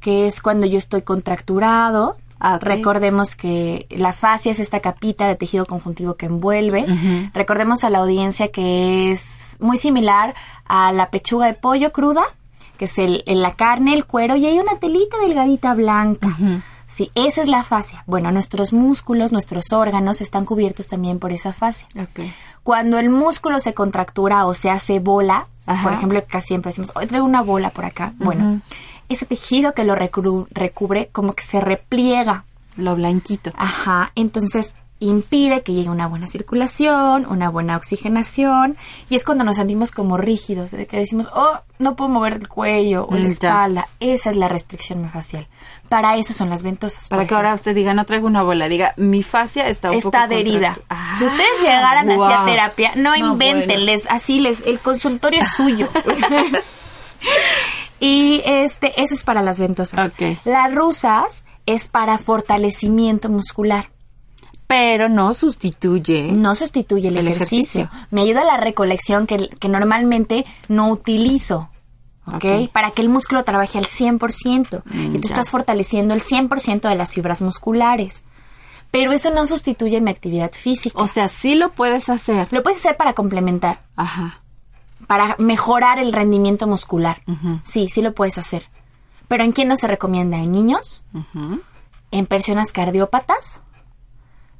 que 0.00 0.26
es 0.26 0.40
cuando 0.40 0.66
yo 0.66 0.78
estoy 0.78 1.02
contracturado. 1.02 2.16
Ah. 2.40 2.58
Recordemos 2.62 3.34
que 3.34 3.86
la 3.90 4.12
fascia 4.12 4.52
es 4.52 4.60
esta 4.60 4.78
capita 4.80 5.26
de 5.26 5.34
tejido 5.34 5.66
conjuntivo 5.66 6.14
que 6.14 6.26
envuelve. 6.26 6.86
Recordemos 7.34 7.82
a 7.82 7.90
la 7.90 7.98
audiencia 7.98 8.48
que 8.52 9.10
es 9.10 9.56
muy 9.58 9.76
similar 9.76 10.34
a 10.66 10.92
la 10.92 11.10
pechuga 11.10 11.46
de 11.46 11.54
pollo 11.54 11.90
cruda, 11.92 12.22
que 12.76 12.84
es 12.84 12.96
el, 12.98 13.24
el- 13.26 13.42
la 13.42 13.54
carne, 13.56 13.92
el 13.92 14.04
cuero, 14.04 14.36
y 14.36 14.46
hay 14.46 14.60
una 14.60 14.78
telita 14.78 15.16
delgadita 15.18 15.74
blanca. 15.74 16.28
Sí, 16.98 17.12
esa 17.14 17.42
es 17.42 17.46
la 17.46 17.62
fascia. 17.62 18.02
Bueno, 18.08 18.32
nuestros 18.32 18.72
músculos, 18.72 19.30
nuestros 19.30 19.72
órganos 19.72 20.20
están 20.20 20.44
cubiertos 20.44 20.88
también 20.88 21.20
por 21.20 21.30
esa 21.30 21.52
fascia. 21.52 21.86
Ok. 21.94 22.26
Cuando 22.64 22.98
el 22.98 23.08
músculo 23.08 23.60
se 23.60 23.72
contractura 23.72 24.44
o 24.46 24.52
se 24.52 24.68
hace 24.68 24.98
bola, 24.98 25.46
Ajá. 25.64 25.84
por 25.84 25.92
ejemplo, 25.92 26.24
casi 26.28 26.48
siempre 26.48 26.70
decimos, 26.70 26.90
hoy 26.96 27.06
traigo 27.06 27.24
una 27.24 27.40
bola 27.42 27.70
por 27.70 27.84
acá. 27.84 28.14
Bueno, 28.16 28.62
ese 29.08 29.26
tejido 29.26 29.74
que 29.74 29.84
lo 29.84 29.94
recubre 29.94 31.08
como 31.12 31.34
que 31.34 31.44
se 31.44 31.60
repliega. 31.60 32.44
Lo 32.74 32.96
blanquito. 32.96 33.52
Ajá, 33.56 34.10
entonces 34.16 34.74
impide 35.00 35.62
que 35.62 35.72
llegue 35.72 35.90
una 35.90 36.08
buena 36.08 36.26
circulación, 36.26 37.24
una 37.26 37.48
buena 37.50 37.76
oxigenación, 37.76 38.76
y 39.08 39.14
es 39.14 39.24
cuando 39.24 39.44
nos 39.44 39.56
sentimos 39.56 39.92
como 39.92 40.16
rígidos, 40.16 40.72
de 40.72 40.86
que 40.86 40.96
decimos, 40.96 41.30
oh, 41.32 41.60
no 41.78 41.94
puedo 41.94 42.10
mover 42.10 42.34
el 42.34 42.48
cuello 42.48 43.04
o 43.04 43.12
Mm, 43.12 43.14
la 43.14 43.20
ya. 43.22 43.28
espalda. 43.28 43.88
Esa 44.00 44.30
es 44.30 44.36
la 44.36 44.48
restricción 44.48 45.00
miofascial. 45.00 45.46
Para 45.88 46.16
eso 46.16 46.34
son 46.34 46.50
las 46.50 46.62
ventosas. 46.62 47.08
Para 47.08 47.26
que 47.26 47.34
ahora 47.34 47.54
usted 47.54 47.74
diga, 47.74 47.94
no 47.94 48.04
traigo 48.04 48.26
una 48.26 48.42
bola, 48.42 48.68
diga, 48.68 48.92
mi 48.96 49.22
fascia 49.22 49.68
está 49.68 49.90
un 49.90 49.98
poco 49.98 50.08
está 50.08 50.24
adherida. 50.24 50.76
Ah, 50.90 51.14
si 51.16 51.24
ustedes 51.24 51.62
llegaran 51.62 52.10
así 52.10 52.20
a 52.20 52.26
guau. 52.26 52.46
terapia, 52.46 52.92
no, 52.96 53.16
No, 53.16 53.32
inventen, 53.32 53.66
bueno. 53.68 53.84
les, 53.84 54.06
así 54.10 54.40
les, 54.40 54.62
el 54.66 54.80
consultorio 54.80 55.40
es 55.40 55.48
suyo. 55.52 55.88
y 58.00 58.42
este, 58.44 59.00
eso 59.02 59.14
es 59.14 59.24
para 59.24 59.42
las 59.42 59.58
ventosas. 59.58 60.12
Las 60.44 60.74
rusas 60.74 61.44
es 61.66 61.88
para 61.88 62.18
fortalecimiento 62.18 63.28
muscular. 63.28 63.88
Pero 64.68 65.08
no 65.08 65.34
sustituye. 65.34 66.30
No 66.30 66.54
sustituye 66.54 67.08
el, 67.08 67.16
El 67.16 67.26
ejercicio. 67.28 67.82
ejercicio. 67.84 68.08
Me 68.12 68.20
ayuda 68.22 68.42
a 68.42 68.44
la 68.44 68.56
recolección 68.58 69.26
que, 69.26 69.48
que 69.48 69.68
normalmente 69.68 70.44
no 70.68 70.90
utilizo. 70.90 71.70
¿ok? 72.26 72.34
Ok. 72.44 72.70
Para 72.72 72.90
que 72.92 73.02
el 73.02 73.08
músculo 73.08 73.42
trabaje 73.42 73.78
al 73.78 73.86
100%. 73.86 74.82
Mm, 74.84 75.16
y 75.16 75.18
tú 75.20 75.28
ya. 75.28 75.34
estás 75.34 75.50
fortaleciendo 75.50 76.14
el 76.14 76.20
100% 76.20 76.88
de 76.88 76.94
las 76.94 77.14
fibras 77.14 77.40
musculares. 77.42 78.22
Pero 78.90 79.12
eso 79.12 79.30
no 79.30 79.44
sustituye 79.46 80.00
mi 80.00 80.10
actividad 80.10 80.52
física. 80.52 80.98
O 81.00 81.06
sea, 81.06 81.28
sí 81.28 81.54
lo 81.54 81.70
puedes 81.70 82.08
hacer. 82.08 82.46
Lo 82.50 82.62
puedes 82.62 82.78
hacer 82.80 82.96
para 82.96 83.12
complementar, 83.14 83.80
Ajá. 83.96 84.40
para 85.06 85.34
mejorar 85.38 85.98
el 85.98 86.12
rendimiento 86.12 86.66
muscular. 86.66 87.20
Sí, 87.64 87.88
sí 87.88 88.00
lo 88.00 88.14
puedes 88.14 88.38
hacer. 88.38 88.68
Pero 89.28 89.44
¿en 89.44 89.52
quién 89.52 89.68
no 89.68 89.76
se 89.76 89.86
recomienda? 89.88 90.38
¿En 90.38 90.52
niños? 90.52 91.04
En 92.10 92.26
personas 92.26 92.72
cardiópatas. 92.72 93.60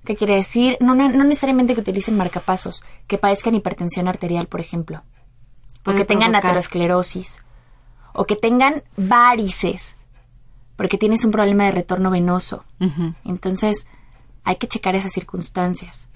¿Qué 0.04 0.16
quiere 0.16 0.36
decir? 0.36 0.76
No, 0.80 0.94
no, 0.94 1.08
no 1.08 1.24
necesariamente 1.24 1.74
que 1.74 1.80
utilicen 1.80 2.16
marcapasos, 2.16 2.82
que 3.06 3.18
padezcan 3.18 3.54
hipertensión 3.54 4.08
arterial, 4.08 4.46
por 4.46 4.60
ejemplo. 4.60 5.02
O 5.84 5.92
que 5.94 6.04
tengan 6.04 6.30
provocar. 6.32 6.50
aterosclerosis. 6.50 7.42
O 8.12 8.24
que 8.24 8.36
tengan 8.36 8.82
varices. 8.96 9.98
Porque 10.76 10.98
tienes 10.98 11.24
un 11.24 11.30
problema 11.30 11.64
de 11.64 11.72
retorno 11.72 12.10
venoso. 12.10 12.64
Entonces, 13.24 13.86
hay 14.44 14.56
que 14.56 14.68
checar 14.68 14.94
esas 14.94 15.12
circunstancias. 15.12 16.08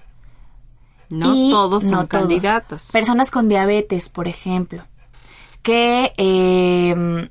No 1.09 1.33
Y 1.35 1.51
todos 1.51 1.83
son 1.83 1.91
no 1.91 2.07
todos. 2.07 2.21
candidatos. 2.21 2.89
Personas 2.91 3.29
con 3.29 3.47
diabetes, 3.49 4.09
por 4.09 4.27
ejemplo, 4.27 4.85
que 5.61 6.13
eh, 6.17 7.29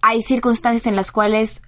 hay 0.00 0.22
circunstancias 0.22 0.86
en 0.86 0.96
las 0.96 1.12
cuales 1.12 1.62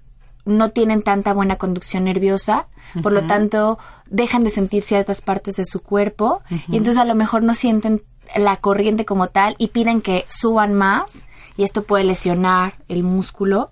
no 0.47 0.71
tienen 0.71 1.03
tanta 1.03 1.35
buena 1.35 1.57
conducción 1.57 2.05
nerviosa, 2.05 2.67
por 3.03 3.13
lo 3.13 3.27
tanto 3.27 3.79
dejan 4.09 4.45
de 4.45 4.51
sentir 4.51 4.83
ciertas 4.83 5.21
partes 5.21 5.57
de 5.57 5.65
su 5.67 5.83
cuerpo 5.83 6.41
y 6.69 6.77
entonces 6.77 6.97
a 6.97 7.05
lo 7.05 7.15
mejor 7.15 7.43
no 7.43 7.53
sienten 7.53 8.03
la 8.35 8.57
corriente 8.57 9.05
como 9.05 9.29
tal 9.29 9.55
y 9.59 9.69
piden 9.69 10.01
que 10.01 10.25
suban 10.29 10.73
más 10.73 11.27
y 11.57 11.65
esto 11.65 11.83
puede 11.83 12.05
lesionar 12.05 12.75
el 12.89 13.03
músculo. 13.03 13.71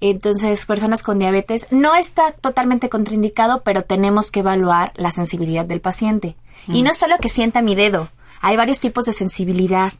Entonces, 0.00 0.66
personas 0.66 1.02
con 1.02 1.18
diabetes 1.18 1.68
no 1.70 1.94
está 1.94 2.32
totalmente 2.32 2.88
contraindicado, 2.88 3.62
pero 3.62 3.82
tenemos 3.82 4.30
que 4.30 4.40
evaluar 4.40 4.92
la 4.96 5.12
sensibilidad 5.12 5.64
del 5.64 5.80
paciente. 5.80 6.36
Y 6.66 6.82
no 6.82 6.92
solo 6.92 7.18
que 7.18 7.28
sienta 7.28 7.62
mi 7.62 7.74
dedo, 7.76 8.08
hay 8.40 8.56
varios 8.56 8.80
tipos 8.80 9.04
de 9.04 9.12
sensibilidad. 9.12 9.92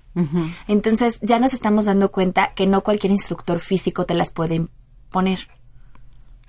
Entonces, 0.66 1.20
ya 1.23 1.39
nos 1.39 1.55
estamos 1.55 1.85
dando 1.85 2.11
cuenta 2.11 2.53
que 2.55 2.66
no 2.66 2.83
cualquier 2.83 3.12
instructor 3.12 3.61
físico 3.61 4.05
te 4.05 4.14
las 4.14 4.31
puede 4.31 4.66
poner. 5.11 5.49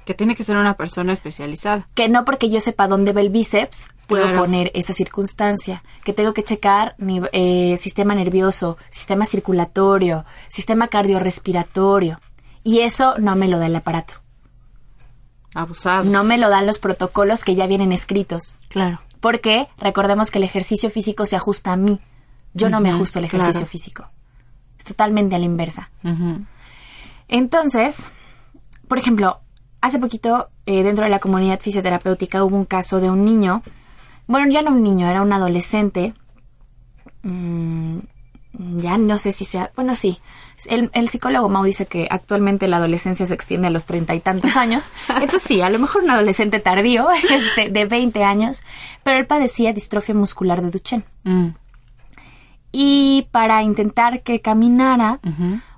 Que 0.05 0.13
tiene 0.13 0.35
que 0.35 0.43
ser 0.43 0.57
una 0.57 0.73
persona 0.73 1.13
especializada. 1.13 1.87
Que 1.93 2.09
no 2.09 2.25
porque 2.25 2.49
yo 2.49 2.59
sepa 2.59 2.87
dónde 2.87 3.13
va 3.13 3.21
el 3.21 3.29
bíceps, 3.29 3.87
puedo 4.07 4.23
Claro. 4.23 4.39
poner 4.41 4.71
esa 4.73 4.93
circunstancia. 4.93 5.83
Que 6.03 6.11
tengo 6.13 6.33
que 6.33 6.43
checar 6.43 6.95
mi 6.97 7.21
eh, 7.31 7.77
sistema 7.77 8.13
nervioso, 8.15 8.77
sistema 8.89 9.25
circulatorio, 9.25 10.25
sistema 10.49 10.87
cardiorrespiratorio. 10.89 12.19
Y 12.63 12.79
eso 12.79 13.17
no 13.17 13.35
me 13.35 13.47
lo 13.47 13.59
da 13.59 13.67
el 13.67 13.75
aparato. 13.75 14.15
Abusados. 15.55 16.05
No 16.07 16.23
me 16.23 16.37
lo 16.37 16.49
dan 16.49 16.65
los 16.65 16.79
protocolos 16.79 17.43
que 17.43 17.55
ya 17.55 17.67
vienen 17.67 17.91
escritos. 17.91 18.55
Claro. 18.69 18.99
Porque 19.19 19.67
recordemos 19.77 20.31
que 20.31 20.39
el 20.39 20.43
ejercicio 20.43 20.89
físico 20.89 21.25
se 21.25 21.35
ajusta 21.35 21.71
a 21.71 21.75
mí. 21.77 22.01
Yo 22.53 22.69
no 22.69 22.79
me 22.81 22.89
ajusto 22.91 23.19
al 23.19 23.25
ejercicio 23.25 23.53
claro. 23.53 23.67
físico. 23.67 24.07
Es 24.77 24.85
totalmente 24.85 25.35
a 25.35 25.39
la 25.39 25.45
inversa. 25.45 25.89
Entonces, 27.27 28.09
por 28.87 28.97
ejemplo, 28.97 29.39
hace 29.83 29.99
poquito 29.99 30.49
eh, 30.65 30.81
dentro 30.81 31.03
de 31.03 31.09
la 31.09 31.19
comunidad 31.19 31.59
fisioterapéutica 31.59 32.41
hubo 32.45 32.55
un 32.55 32.63
caso 32.63 33.01
de 33.01 33.09
un 33.09 33.25
niño, 33.25 33.63
bueno, 34.27 34.49
ya 34.49 34.61
no 34.61 34.71
un 34.71 34.81
niño, 34.81 35.09
era 35.09 35.21
un 35.21 35.33
adolescente, 35.33 36.13
mm, 37.23 37.97
ya 38.77 38.97
no 38.97 39.17
sé 39.17 39.33
si 39.33 39.43
sea, 39.43 39.71
bueno, 39.75 39.93
sí, 39.93 40.19
el, 40.67 40.89
el 40.93 41.09
psicólogo 41.09 41.49
Mau 41.49 41.65
dice 41.65 41.85
que 41.85 42.07
actualmente 42.09 42.69
la 42.69 42.77
adolescencia 42.77 43.25
se 43.25 43.33
extiende 43.33 43.67
a 43.67 43.71
los 43.71 43.85
treinta 43.85 44.15
y 44.15 44.21
tantos 44.21 44.55
años, 44.55 44.89
entonces 45.09 45.41
sí, 45.41 45.61
a 45.61 45.69
lo 45.69 45.79
mejor 45.79 46.03
un 46.03 46.11
adolescente 46.11 46.61
tardío, 46.61 47.09
este, 47.29 47.69
de 47.69 47.83
20 47.83 48.23
años, 48.23 48.63
pero 49.03 49.17
él 49.17 49.25
padecía 49.25 49.73
distrofia 49.73 50.15
muscular 50.15 50.61
de 50.61 50.71
Duchenne. 50.71 51.03
Mm. 51.25 51.47
Y 52.71 53.27
para 53.31 53.63
intentar 53.63 54.21
que 54.23 54.39
caminara 54.39 55.19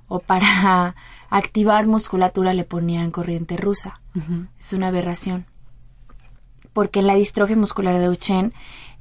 o 0.07 0.19
para 0.19 0.93
activar 1.37 1.85
musculatura 1.87 2.53
le 2.53 2.63
ponían 2.63 3.11
corriente 3.11 3.57
rusa. 3.57 3.99
Es 4.59 4.73
una 4.73 4.87
aberración. 4.87 5.45
Porque 6.73 6.99
en 6.99 7.07
la 7.07 7.15
distrofia 7.15 7.55
muscular 7.55 7.97
de 7.97 8.05
Duchenne, 8.05 8.51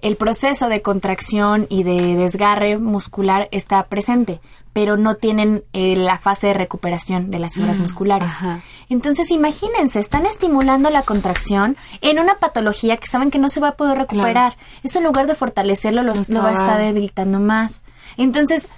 el 0.01 0.17
proceso 0.17 0.69
de 0.69 0.83
contracción 0.83 1.67
y 1.71 1.83
de 1.83 2.15
desgarre 2.17 2.79
muscular 2.79 3.49
está 3.53 3.85
presente, 3.87 4.41
pero 4.73 4.97
no 4.97 5.15
tienen 5.17 5.65
eh, 5.73 5.97
la 5.97 6.19
fase 6.19 6.49
de 6.49 6.55
recuperación 6.55 7.31
de 7.31 7.39
las 7.39 7.55
fibras 7.55 7.79
musculares. 7.79 8.29
ajá. 8.29 8.61
Entonces, 8.91 9.31
imagínense, 9.31 9.99
están 10.01 10.27
estimulando 10.27 10.91
la 10.91 11.03
contracción 11.03 11.77
en 12.03 12.19
una 12.19 12.35
patología 12.39 12.97
que 12.99 13.07
saben 13.07 13.31
que 13.31 13.39
no 13.39 13.49
se 13.49 13.61
va 13.61 13.69
a 13.69 13.77
poder 13.77 13.97
recuperar. 13.99 14.57
Eso 14.83 14.99
en 14.99 15.05
lugar 15.05 15.27
de 15.27 15.35
fortalecerlo, 15.35 16.03
los- 16.03 16.29
Lo 16.29 16.43
va 16.43 16.51
a 16.51 16.53
estar 16.53 16.79
debilitando 16.79 17.41
más. 17.41 17.85
Entonces, 18.19 18.69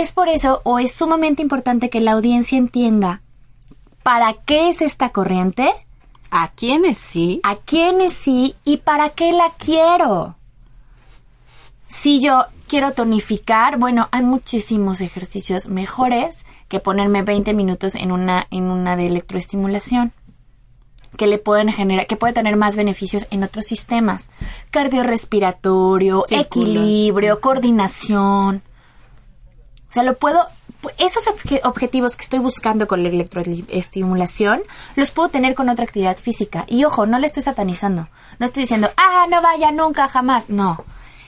es 0.00 0.12
por 0.12 0.28
eso, 0.28 0.60
o 0.64 0.78
es 0.78 0.92
sumamente 0.92 1.42
importante 1.42 1.90
que 1.90 2.00
la 2.00 2.12
audiencia 2.12 2.58
entienda 2.58 3.22
para 4.02 4.34
qué 4.34 4.68
es 4.68 4.82
esta 4.82 5.10
corriente, 5.10 5.70
¿A 6.30 6.50
quiénes 6.50 6.98
sí? 6.98 7.40
a 7.42 7.56
quiénes 7.56 8.12
sí 8.12 8.54
y 8.64 8.78
para 8.78 9.10
qué 9.10 9.32
la 9.32 9.52
quiero. 9.58 10.36
Si 11.88 12.20
yo 12.20 12.44
quiero 12.68 12.92
tonificar, 12.92 13.78
bueno, 13.78 14.08
hay 14.10 14.22
muchísimos 14.22 15.00
ejercicios 15.00 15.68
mejores 15.68 16.44
que 16.68 16.80
ponerme 16.80 17.22
20 17.22 17.54
minutos 17.54 17.94
en 17.94 18.12
una, 18.12 18.46
en 18.50 18.64
una 18.64 18.96
de 18.96 19.06
electroestimulación 19.06 20.12
que 21.16 21.26
le 21.26 21.38
pueden 21.38 21.72
generar, 21.72 22.06
que 22.06 22.16
puede 22.16 22.34
tener 22.34 22.56
más 22.56 22.76
beneficios 22.76 23.26
en 23.30 23.42
otros 23.42 23.64
sistemas. 23.64 24.30
Cardiorrespiratorio, 24.70 26.24
equilibrio, 26.28 27.40
coordinación. 27.40 28.62
O 29.96 29.98
sea, 29.98 30.04
lo 30.04 30.18
puedo, 30.18 30.44
esos 30.98 31.26
obje- 31.26 31.62
objetivos 31.64 32.16
que 32.16 32.22
estoy 32.22 32.38
buscando 32.38 32.86
con 32.86 33.02
la 33.02 33.08
electroestimulación, 33.08 34.60
los 34.94 35.10
puedo 35.10 35.30
tener 35.30 35.54
con 35.54 35.70
otra 35.70 35.84
actividad 35.86 36.18
física. 36.18 36.64
Y 36.68 36.84
ojo, 36.84 37.06
no 37.06 37.18
le 37.18 37.26
estoy 37.26 37.42
satanizando. 37.42 38.08
No 38.38 38.44
estoy 38.44 38.64
diciendo, 38.64 38.90
ah, 38.98 39.26
no 39.30 39.40
vaya 39.40 39.70
nunca, 39.72 40.06
jamás. 40.08 40.50
No. 40.50 40.84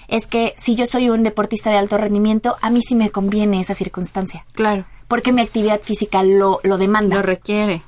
Es 0.06 0.26
que 0.26 0.52
si 0.58 0.74
yo 0.74 0.84
soy 0.86 1.08
un 1.08 1.22
deportista 1.22 1.70
de 1.70 1.78
alto 1.78 1.96
rendimiento, 1.96 2.58
a 2.60 2.68
mí 2.68 2.82
sí 2.82 2.94
me 2.94 3.08
conviene 3.08 3.58
esa 3.60 3.72
circunstancia. 3.72 4.44
Claro. 4.52 4.84
Porque 5.08 5.32
mi 5.32 5.40
actividad 5.40 5.80
física 5.80 6.22
lo, 6.22 6.60
lo 6.62 6.76
demanda. 6.76 7.16
Lo 7.16 7.22
requiere. 7.22 7.80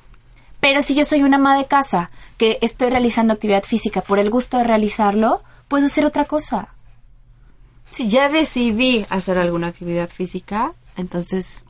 Pero 0.61 0.81
si 0.81 0.95
yo 0.95 1.05
soy 1.05 1.21
una 1.21 1.37
ama 1.37 1.55
de 1.57 1.65
casa 1.67 2.09
que 2.37 2.57
estoy 2.61 2.89
realizando 2.89 3.33
actividad 3.33 3.65
física 3.65 4.01
por 4.01 4.17
el 4.17 4.31
gusto 4.31 4.57
de 4.57 4.63
realizarlo, 4.63 5.43
puedo 5.67 5.85
hacer 5.85 6.05
otra 6.05 6.25
cosa. 6.25 6.69
Si 7.91 8.09
ya 8.09 8.29
decidí 8.29 9.05
hacer 9.09 9.37
alguna 9.37 9.67
actividad 9.67 10.09
física, 10.09 10.73
entonces, 10.95 11.65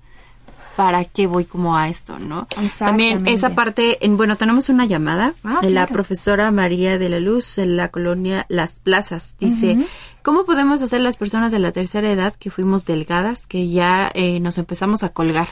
¿para 0.75 1.03
qué 1.05 1.27
voy 1.27 1.45
como 1.45 1.75
a 1.75 1.89
esto, 1.89 2.19
no? 2.19 2.47
También 2.79 3.27
esa 3.27 3.55
parte, 3.55 4.05
en, 4.05 4.17
bueno, 4.17 4.37
tenemos 4.37 4.69
una 4.69 4.85
llamada 4.85 5.33
Ah, 5.43 5.59
de 5.61 5.69
la 5.71 5.87
profesora 5.87 6.51
María 6.51 6.97
de 6.97 7.09
la 7.09 7.19
Luz 7.19 7.57
en 7.57 7.75
la 7.75 7.89
colonia 7.89 8.45
Las 8.49 8.79
Plazas. 8.79 9.35
Dice, 9.39 9.87
¿cómo 10.21 10.45
podemos 10.45 10.81
hacer 10.81 11.01
las 11.01 11.17
personas 11.17 11.51
de 11.51 11.59
la 11.59 11.71
tercera 11.71 12.09
edad 12.09 12.33
que 12.35 12.51
fuimos 12.51 12.85
delgadas, 12.85 13.47
que 13.47 13.69
ya 13.69 14.11
eh, 14.13 14.39
nos 14.39 14.57
empezamos 14.57 15.03
a 15.03 15.09
colgar? 15.09 15.49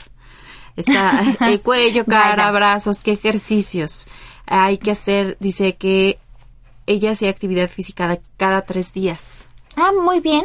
Está 0.76 1.20
el 1.48 1.60
cuello, 1.60 2.04
cara, 2.04 2.50
brazos, 2.52 3.00
qué 3.00 3.12
ejercicios 3.12 4.06
hay 4.50 4.78
que 4.78 4.90
hacer. 4.90 5.36
Dice 5.40 5.76
que 5.76 6.18
ella 6.86 7.12
hacía 7.12 7.30
actividad 7.30 7.70
física 7.70 8.18
cada 8.36 8.62
tres 8.62 8.92
días. 8.92 9.46
Ah, 9.80 9.92
muy 9.92 10.20
bien. 10.20 10.44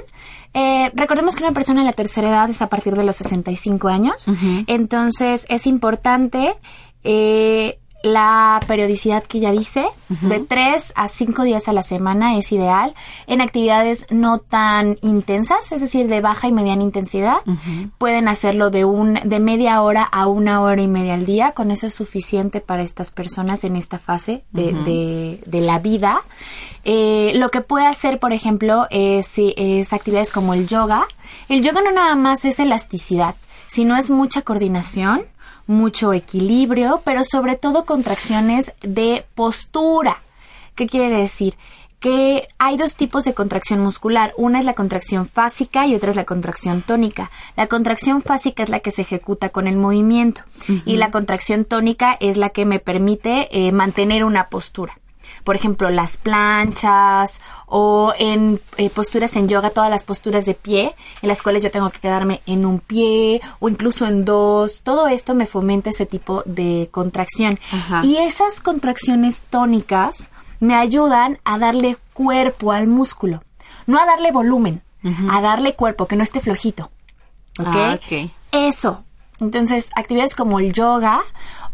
Eh, 0.54 0.90
recordemos 0.96 1.36
que 1.36 1.44
una 1.44 1.52
persona 1.52 1.82
de 1.82 1.86
la 1.86 1.94
tercera 1.94 2.30
edad 2.30 2.50
es 2.50 2.62
a 2.62 2.70
partir 2.70 2.96
de 2.96 3.04
los 3.04 3.18
65 3.18 3.90
años. 3.90 4.28
Entonces 4.68 5.46
es 5.50 5.68
importante 5.68 6.56
eh, 7.04 7.78
la 8.06 8.60
periodicidad 8.68 9.24
que 9.24 9.40
ella 9.40 9.52
dice. 9.52 9.86
De 10.22 10.40
3 10.40 10.94
a 10.96 11.08
5 11.08 11.44
días 11.44 11.68
a 11.68 11.74
la 11.74 11.84
semana 11.84 12.38
es 12.38 12.52
ideal. 12.52 12.94
En 13.28 13.42
actividades 13.42 14.06
no 14.12 14.40
tan 14.40 14.98
intensas, 15.02 15.72
es 15.72 15.82
decir, 15.82 16.08
de 16.08 16.22
baja 16.22 16.48
y 16.48 16.52
mediana 16.52 16.84
intensidad. 16.84 17.38
Pueden 17.98 18.28
hacerlo 18.28 18.70
de, 18.70 18.86
un, 18.86 19.16
de 19.24 19.40
media 19.40 19.82
hora 19.82 20.04
a 20.04 20.28
una 20.28 20.62
hora 20.62 20.82
y 20.82 20.88
media 20.88 21.16
al 21.16 21.26
día. 21.26 21.52
Con 21.54 21.72
eso 21.72 21.88
es 21.88 21.94
suficiente 21.94 22.62
para 22.62 22.84
estas 22.84 23.12
personas 23.12 23.64
en 23.64 23.76
esta 23.76 23.98
fase 24.00 24.44
de, 24.52 24.72
de- 24.74 25.42
de 25.46 25.62
la 25.62 25.80
vida. 25.80 26.22
Eh, 26.84 27.34
lo 27.36 27.50
que 27.50 27.62
puede 27.62 27.88
hacer, 27.88 28.20
por 28.20 28.32
ejemplo, 28.34 28.86
es, 28.92 29.34
es 29.38 29.92
actividades 29.94 30.32
como 30.32 30.54
el 30.54 30.68
yoga. 30.68 31.06
El 31.50 31.64
yoga 31.64 31.82
no 31.82 31.92
nada 31.92 32.16
más 32.16 32.46
es 32.46 32.60
elasticidad, 32.60 33.36
sino 33.68 33.98
es 33.98 34.10
mucha 34.10 34.44
coordinación, 34.44 35.24
mucho 35.68 36.14
equilibrio, 36.14 37.02
pero 37.04 37.24
sobre 37.24 37.56
todo 37.56 37.86
contracciones 37.86 38.74
de 38.82 39.26
postura. 39.36 40.22
¿Qué 40.76 40.88
quiere 40.88 41.18
decir? 41.18 41.56
Que 42.00 42.48
hay 42.60 42.78
dos 42.78 42.96
tipos 42.96 43.24
de 43.24 43.34
contracción 43.34 43.80
muscular. 43.80 44.34
Una 44.38 44.60
es 44.60 44.66
la 44.66 44.74
contracción 44.74 45.26
fásica 45.26 45.88
y 45.88 45.96
otra 45.96 46.12
es 46.12 46.16
la 46.16 46.26
contracción 46.26 46.82
tónica. 46.82 47.32
La 47.56 47.68
contracción 47.68 48.22
fásica 48.22 48.64
es 48.64 48.70
la 48.70 48.82
que 48.82 48.92
se 48.92 49.02
ejecuta 49.02 49.50
con 49.50 49.68
el 49.68 49.78
movimiento 49.78 50.42
y 50.86 50.98
la 50.98 51.10
contracción 51.10 51.66
tónica 51.66 52.16
es 52.20 52.38
la 52.38 52.50
que 52.50 52.66
me 52.66 52.80
permite 52.80 53.48
eh, 53.52 53.72
mantener 53.72 54.24
una 54.24 54.50
postura. 54.50 55.00
Por 55.44 55.56
ejemplo, 55.56 55.90
las 55.90 56.18
planchas 56.18 57.42
o 57.68 58.14
en 58.18 58.60
eh, 58.78 58.90
posturas 58.90 59.36
en 59.36 59.48
yoga, 59.48 59.70
todas 59.70 59.90
las 59.90 60.04
posturas 60.04 60.46
de 60.46 60.54
pie, 60.54 60.96
en 61.22 61.28
las 61.28 61.42
cuales 61.42 61.64
yo 61.64 61.72
tengo 61.72 61.90
que 61.90 62.00
quedarme 62.00 62.42
en 62.46 62.66
un 62.66 62.80
pie 62.80 63.42
o 63.60 63.70
incluso 63.70 64.06
en 64.06 64.26
dos. 64.26 64.82
Todo 64.82 65.08
esto 65.08 65.36
me 65.36 65.46
fomenta 65.46 65.90
ese 65.90 66.06
tipo 66.06 66.44
de 66.46 66.90
contracción. 66.92 67.60
Ajá. 67.72 68.04
Y 68.04 68.18
esas 68.18 68.60
contracciones 68.60 69.44
tónicas 69.50 70.32
me 70.60 70.76
ayudan 70.76 71.40
a 71.44 71.58
darle 71.58 71.98
cuerpo 72.14 72.72
al 72.72 72.88
músculo. 72.88 73.44
No 73.88 74.00
a 74.00 74.06
darle 74.06 74.32
volumen, 74.32 74.82
a 75.30 75.42
darle 75.42 75.76
cuerpo, 75.76 76.08
que 76.08 76.16
no 76.16 76.24
esté 76.24 76.40
flojito. 76.40 76.90
¿Ok? 77.60 77.68
Ah, 77.68 78.00
ok. 78.02 78.32
Eso. 78.52 79.04
Entonces, 79.40 79.92
actividades 79.96 80.34
como 80.36 80.60
el 80.60 80.74
yoga 80.74 81.22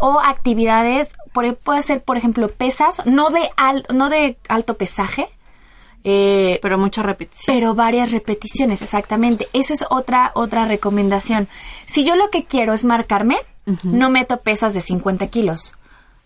o 0.01 0.19
actividades, 0.19 1.15
por, 1.31 1.55
puede 1.55 1.83
ser, 1.83 2.03
por 2.03 2.17
ejemplo, 2.17 2.49
pesas, 2.49 3.01
no 3.05 3.29
de, 3.29 3.49
al, 3.55 3.85
no 3.93 4.09
de 4.09 4.35
alto 4.49 4.75
pesaje, 4.75 5.29
eh, 6.03 6.59
Pero 6.63 6.77
mucha 6.79 7.03
repetición. 7.03 7.55
pero 7.55 7.75
varias 7.75 8.11
repeticiones, 8.11 8.81
exactamente. 8.81 9.47
Eso 9.53 9.73
es 9.73 9.85
otra, 9.89 10.31
otra 10.33 10.65
recomendación. 10.65 11.47
Si 11.85 12.03
yo 12.03 12.15
lo 12.15 12.31
que 12.31 12.45
quiero 12.45 12.73
es 12.73 12.83
marcarme, 12.83 13.37
no 13.83 14.09
meto 14.09 14.41
pesas 14.41 14.73
de 14.73 14.81
50 14.81 15.27
kilos. 15.27 15.75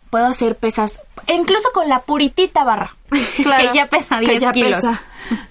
Puedo 0.10 0.28
hacer 0.28 0.56
pesas, 0.56 1.02
e 1.28 1.34
incluso 1.34 1.68
con 1.74 1.90
la 1.90 2.00
puritita 2.04 2.64
barra, 2.64 2.96
Claro, 3.44 3.72
que 3.72 3.78
ya 3.78 3.88
pesa 3.90 4.20
que 4.22 4.28
10 4.32 4.40
ya 4.42 4.52
kilos. 4.54 4.76
pesa. 4.82 5.02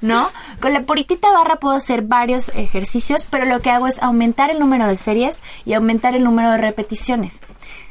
¿No? 0.01 0.31
Con 0.61 0.72
la 0.72 0.83
puritita 0.83 1.31
barra 1.31 1.57
puedo 1.57 1.75
hacer 1.75 2.01
varios 2.03 2.49
ejercicios, 2.51 3.27
pero 3.29 3.45
lo 3.45 3.61
que 3.61 3.70
hago 3.70 3.87
es 3.89 4.03
aumentar 4.03 4.51
el 4.51 4.61
número 4.61 4.87
de 4.87 4.97
series 4.97 5.43
y 5.66 5.75
aumentar 5.75 6.14
el 6.14 6.22
número 6.25 6.51
de 6.53 6.59
repeticiones. 6.59 7.43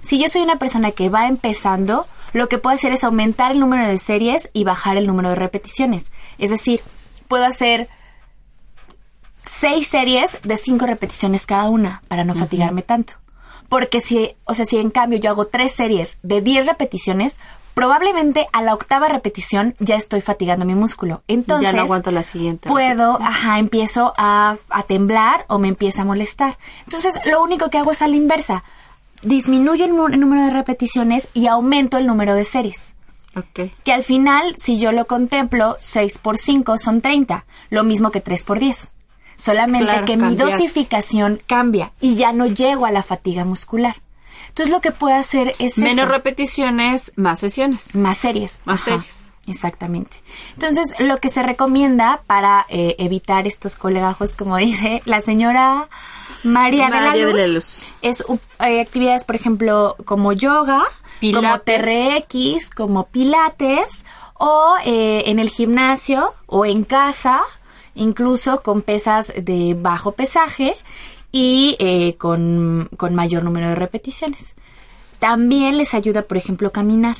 Si 0.04 0.20
yo 0.22 0.28
soy 0.28 0.41
una 0.41 0.60
persona 0.60 0.91
que 0.91 1.10
va 1.10 1.28
empezando, 1.28 2.06
lo 2.34 2.49
que 2.49 2.58
puedo 2.58 2.76
hacer 2.76 2.91
es 2.91 3.04
aumentar 3.04 3.54
el 3.54 3.60
número 3.60 3.88
de 3.88 3.97
series 3.97 4.49
y 4.54 4.66
bajar 4.66 4.97
el 4.97 5.08
número 5.08 5.30
de 5.30 5.36
repeticiones. 5.36 6.12
Es 6.38 6.49
decir, 6.49 6.82
puedo 7.28 7.45
hacer 7.45 7.88
seis 9.41 9.88
series 9.88 10.39
de 10.43 10.58
cinco 10.58 10.86
repeticiones 10.86 11.45
cada 11.45 11.70
una 11.70 12.04
para 12.10 12.26
no 12.26 12.36
fatigarme 12.36 12.82
tanto. 12.82 13.14
Porque 13.70 14.01
si, 14.01 14.36
o 14.43 14.54
sea, 14.54 14.66
si 14.66 14.78
en 14.78 14.91
cambio 14.91 15.20
yo 15.20 15.32
hago 15.32 15.47
tres 15.47 15.72
series 15.72 16.20
de 16.22 16.41
10 16.41 16.68
repeticiones, 16.68 17.39
probablemente 17.74 18.47
a 18.51 18.62
la 18.62 18.74
octava 18.74 19.08
repetición 19.08 19.76
ya 19.80 19.95
estoy 19.95 20.22
fatigando 20.22 20.66
mi 20.66 20.76
músculo. 20.76 21.24
Entonces, 21.28 21.72
ya 21.72 21.76
no 21.76 21.84
aguanto 21.84 22.12
la 22.12 22.24
siguiente. 22.24 22.70
puedo, 22.70 23.14
repetición. 23.14 23.24
ajá, 23.24 23.60
empiezo 23.60 24.14
a, 24.18 24.58
a 24.70 24.84
temblar 24.84 25.45
o 25.47 25.60
me 25.60 25.70
empieza 25.70 26.04
a 26.04 26.06
molestar. 26.06 26.58
Entonces, 26.86 27.16
lo 27.26 27.41
único 27.41 27.70
que 27.70 27.78
hago 27.78 27.91
es 27.91 28.01
a 28.01 28.08
la 28.08 28.16
inversa. 28.16 28.64
Disminuyo 29.24 29.86
el, 29.86 30.13
el 30.13 30.19
número 30.19 30.43
de 30.43 30.49
repeticiones 30.51 31.28
y 31.34 31.47
aumento 31.47 31.97
el 31.97 32.07
número 32.07 32.36
de 32.36 32.43
series. 32.43 32.95
Que 33.84 33.93
al 33.93 34.03
final, 34.03 34.53
si 34.57 34.78
yo 34.78 34.91
lo 34.91 35.05
contemplo, 35.05 35.76
6 35.80 36.19
por 36.19 36.38
5 36.38 36.78
son 36.78 37.01
30, 37.01 37.45
lo 37.71 37.84
mismo 37.84 38.11
que 38.11 38.21
3 38.21 38.43
por 38.43 38.59
10. 38.59 38.91
Solamente 39.36 39.86
Claro, 39.86 40.05
que 40.05 40.17
mi 40.17 40.36
dosificación 40.36 41.41
cambia 41.47 41.91
y 41.99 42.15
ya 42.15 42.32
no 42.32 42.45
llego 42.45 42.86
a 42.86 42.91
la 42.91 43.01
fatiga 43.01 43.43
muscular. 43.43 43.95
Entonces 44.49 44.71
lo 44.71 44.82
que 44.82 44.91
puedo 44.91 45.15
hacer 45.15 45.55
es 45.57 45.80
Menos 45.80 45.97
eso, 45.97 46.05
repeticiones, 46.05 47.11
más 47.15 47.39
sesiones. 47.39 47.95
más 47.95 48.19
series. 48.19 48.61
Más 48.65 48.82
Ajá, 48.82 48.91
series. 48.91 49.32
Exactamente. 49.47 50.17
Entonces, 50.53 50.93
lo 50.99 51.17
que 51.17 51.28
se 51.30 51.43
recomienda 51.43 52.21
para 52.28 52.65
eh, 52.69 52.95
evitar 52.99 53.45
estos 53.47 53.76
colegajos, 53.76 54.36
como 54.36 54.55
dice 54.57 55.01
la 55.05 55.21
señora 55.21 55.89
María, 56.43 56.89
María 56.89 57.11
de, 57.11 57.33
la 57.33 57.37
de 57.37 57.47
la 57.47 57.53
Luz, 57.53 57.89
es 58.01 58.23
eh, 58.59 58.81
actividades, 58.81 59.23
por 59.23 59.35
ejemplo, 59.35 59.95
como 60.05 60.33
yoga, 60.33 60.83
como 61.21 61.59
Pilates. 61.59 62.27
TRX, 62.27 62.69
como 62.69 63.07
pilates, 63.07 64.05
o 64.33 64.75
eh, 64.85 65.23
en 65.27 65.39
el 65.39 65.49
gimnasio 65.49 66.33
o 66.47 66.65
en 66.65 66.83
casa, 66.83 67.41
incluso 67.95 68.61
con 68.61 68.81
pesas 68.81 69.31
de 69.35 69.75
bajo 69.79 70.13
pesaje 70.13 70.75
y 71.31 71.77
eh, 71.79 72.15
con, 72.17 72.89
con 72.97 73.15
mayor 73.15 73.43
número 73.43 73.69
de 73.69 73.75
repeticiones. 73.75 74.55
También 75.19 75.77
les 75.77 75.93
ayuda, 75.93 76.23
por 76.23 76.37
ejemplo, 76.37 76.71
caminar. 76.71 77.15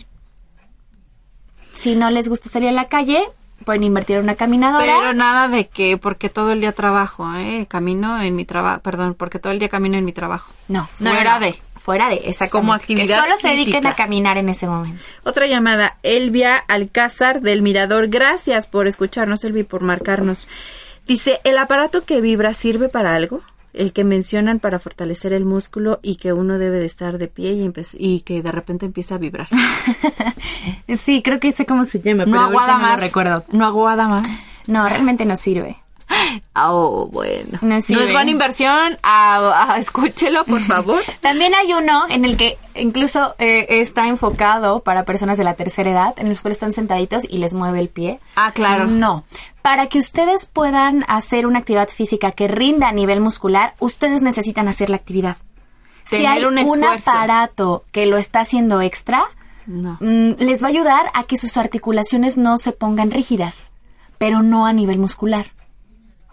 Si 1.74 1.95
no 1.95 2.11
les 2.11 2.28
gusta 2.28 2.49
salir 2.49 2.69
a 2.69 2.74
la 2.74 2.89
calle, 2.89 3.24
pueden 3.64 3.84
invertir 3.84 4.18
en 4.18 4.24
una 4.24 4.36
caminadora. 4.36 4.86
Pero 4.86 5.14
nada 5.14 5.47
de 5.47 5.68
que 5.68 5.97
porque 5.97 6.30
todo 6.30 6.51
el 6.51 6.61
día 6.61 6.72
trabajo, 6.72 7.34
¿eh? 7.36 7.66
Camino 7.68 8.22
en 8.22 8.36
mi 8.36 8.45
trabajo, 8.45 8.82
perdón, 8.82 9.16
porque 9.16 9.39
todo 9.39 9.51
el 9.51 9.59
día 9.59 9.70
camino 9.70 9.97
en 9.97 10.05
mi 10.05 10.14
trabajo. 10.14 10.53
no, 10.68 10.86
Fuera 10.88 11.24
no, 11.24 11.39
no. 11.39 11.45
de. 11.45 11.55
Fuera 11.84 12.07
de, 12.07 12.16
exactamente. 12.16 12.51
Como 12.51 12.74
actividad 12.74 13.18
Que 13.18 13.22
solo 13.24 13.36
se 13.36 13.49
dediquen 13.49 13.86
a 13.86 13.93
caminar 13.93 14.38
en 14.38 14.47
ese 14.47 14.68
momento. 14.68 15.03
Otra 15.24 15.47
llamada, 15.47 15.97
Elvia 16.01 16.55
Alcázar 16.55 17.41
del 17.41 17.61
Mirador. 17.61 18.07
Gracias 18.07 18.68
por 18.68 18.88
escucharnos, 18.88 19.43
Elvi, 19.43 19.64
por 19.64 19.82
marcarnos. 19.82 20.47
Dice, 21.07 21.41
¿el 21.43 21.57
aparato 21.57 22.05
que 22.05 22.22
vibra 22.22 22.53
sirve 22.53 22.88
para 22.88 23.16
algo? 23.16 23.41
El 23.74 23.91
que 23.91 24.03
mencionan 24.03 24.59
para 24.59 24.80
fortalecer 24.80 25.34
el 25.34 25.45
músculo 25.45 25.99
y 26.03 26.17
que 26.17 26.32
uno 26.32 26.59
debe 26.59 26.80
de 26.80 26.86
estar 26.86 27.17
de 27.17 27.28
pie 27.28 27.71
y, 27.97 28.19
que 28.21 28.41
de 28.43 28.51
repente 28.51 28.86
empieza 28.86 29.15
a 29.15 29.17
vibrar. 29.17 29.47
Sí, 30.97 31.21
creo 31.24 31.39
que 31.39 31.51
sé 31.51 31.65
cómo 31.65 31.86
se 31.86 31.99
llama, 32.01 32.26
No 32.26 32.39
aguada 32.39 32.78
más. 32.78 32.99
recuerdo. 32.99 33.43
No 33.51 33.65
aguada 33.65 34.07
más. 34.07 34.28
No, 34.67 34.88
realmente 34.88 35.26
no 35.26 35.36
sirve. 35.36 35.83
Oh, 36.55 37.07
bueno. 37.11 37.57
No 37.61 37.76
es 37.76 37.89
buena 37.89 38.30
inversión. 38.30 38.97
Ah, 39.03 39.68
ah, 39.70 39.78
escúchelo, 39.78 40.43
por 40.45 40.61
favor. 40.66 41.01
También 41.22 41.53
hay 41.55 41.74
uno 41.74 42.03
en 42.09 42.26
el 42.26 42.38
que 42.38 42.57
incluso 42.76 43.36
eh, 43.39 43.66
está 43.70 44.07
enfocado 44.07 44.82
para 44.82 45.03
personas 45.05 45.38
de 45.38 45.43
la 45.43 45.55
tercera 45.55 45.91
edad, 45.91 46.14
en 46.18 46.30
los 46.30 46.41
cuales 46.41 46.57
están 46.57 46.74
sentaditos 46.74 47.24
y 47.30 47.38
les 47.39 47.53
mueve 47.53 47.80
el 47.80 47.89
pie. 47.89 48.20
Ah, 48.36 48.51
claro. 48.53 48.86
No. 48.86 49.24
Para 49.61 49.88
que 49.88 49.97
ustedes 49.99 50.45
puedan 50.45 51.05
hacer 51.07 51.45
una 51.47 51.59
actividad 51.59 51.89
física 51.89 52.32
que 52.32 52.47
rinda 52.47 52.89
a 52.89 52.91
nivel 52.91 53.20
muscular, 53.22 53.74
ustedes 53.80 54.22
necesitan 54.22 54.68
hacer 54.68 54.89
la 54.89 54.97
actividad. 54.97 55.38
si 56.05 56.26
hay 56.26 56.43
un 56.43 56.57
esfuerzo. 56.57 57.09
aparato 57.11 57.84
que 57.91 58.05
lo 58.05 58.18
está 58.18 58.41
haciendo 58.41 58.82
extra, 58.82 59.24
No. 59.66 59.97
mm, 60.01 60.34
les 60.39 60.61
va 60.61 60.68
a 60.68 60.70
ayudar 60.70 61.05
a 61.14 61.24
que 61.24 61.38
sus 61.38 61.55
articulaciones 61.55 62.38
no 62.38 62.57
se 62.57 62.74
pongan 62.74 63.09
rígidas, 63.09 63.72
pero 64.18 64.41
no 64.43 64.66
a 64.66 64.74
nivel 64.74 64.99
muscular. 64.99 65.47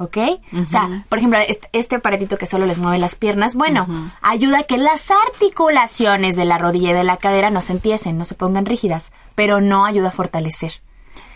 ¿Ok? 0.02 0.16
O 0.54 0.66
sea, 0.66 1.04
por 1.10 1.18
ejemplo, 1.18 1.38
este, 1.46 1.68
este 1.72 1.96
aparatito 1.96 2.38
que 2.38 2.46
solo 2.46 2.64
les 2.64 2.78
mueve 2.78 2.96
las 2.98 3.14
piernas, 3.16 3.54
bueno, 3.54 3.86
ayuda 4.22 4.60
a 4.60 4.62
que 4.62 4.78
las 4.78 5.10
articulaciones 5.10 6.36
de 6.36 6.46
la 6.46 6.56
rodilla 6.56 6.90
y 6.90 6.94
de 6.94 7.04
la 7.04 7.18
cadera 7.18 7.50
no 7.50 7.60
se 7.60 7.72
empiecen, 7.74 8.16
no 8.16 8.24
se 8.24 8.34
pongan 8.34 8.64
rígidas, 8.64 9.12
pero 9.34 9.60
no 9.60 9.84
ayuda 9.84 10.08
a 10.08 10.12
fortalecer. 10.12 10.80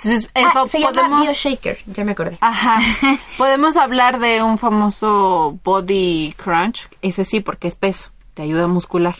Entonces, 0.03 0.31
eh, 0.35 0.43
Ah, 0.45 0.65
se 0.67 0.81
llama. 0.81 1.23
BioShaker, 1.23 1.79
ya 1.87 2.05
me 2.05 2.13
acordé. 2.13 2.39
Ajá. 2.41 2.79
Podemos 3.39 3.77
hablar 3.77 4.19
de 4.19 4.43
un 4.43 4.57
famoso 4.57 5.59
body 5.63 6.35
crunch. 6.43 6.89
Ese 7.03 7.25
sí, 7.25 7.41
porque 7.41 7.69
es 7.69 7.75
peso. 7.75 8.11
Te 8.35 8.43
ayuda 8.43 8.65
a 8.65 8.69
muscular. 8.69 9.17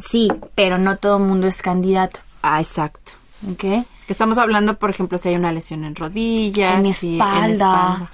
Sí, 0.00 0.30
pero 0.54 0.78
no 0.78 0.96
todo 0.96 1.16
el 1.16 1.24
mundo 1.24 1.46
es 1.48 1.60
candidato, 1.62 2.20
Ah, 2.42 2.60
exacto. 2.60 3.12
¿ok? 3.50 3.58
Que 3.58 3.84
estamos 4.12 4.38
hablando, 4.38 4.78
por 4.78 4.90
ejemplo, 4.90 5.18
si 5.18 5.30
hay 5.30 5.34
una 5.34 5.50
lesión 5.52 5.82
en 5.84 5.96
rodillas. 5.96 6.78
En 6.78 6.86
y 6.86 6.90
espalda. 6.90 7.44
en 7.46 7.52
espalda. 7.52 8.10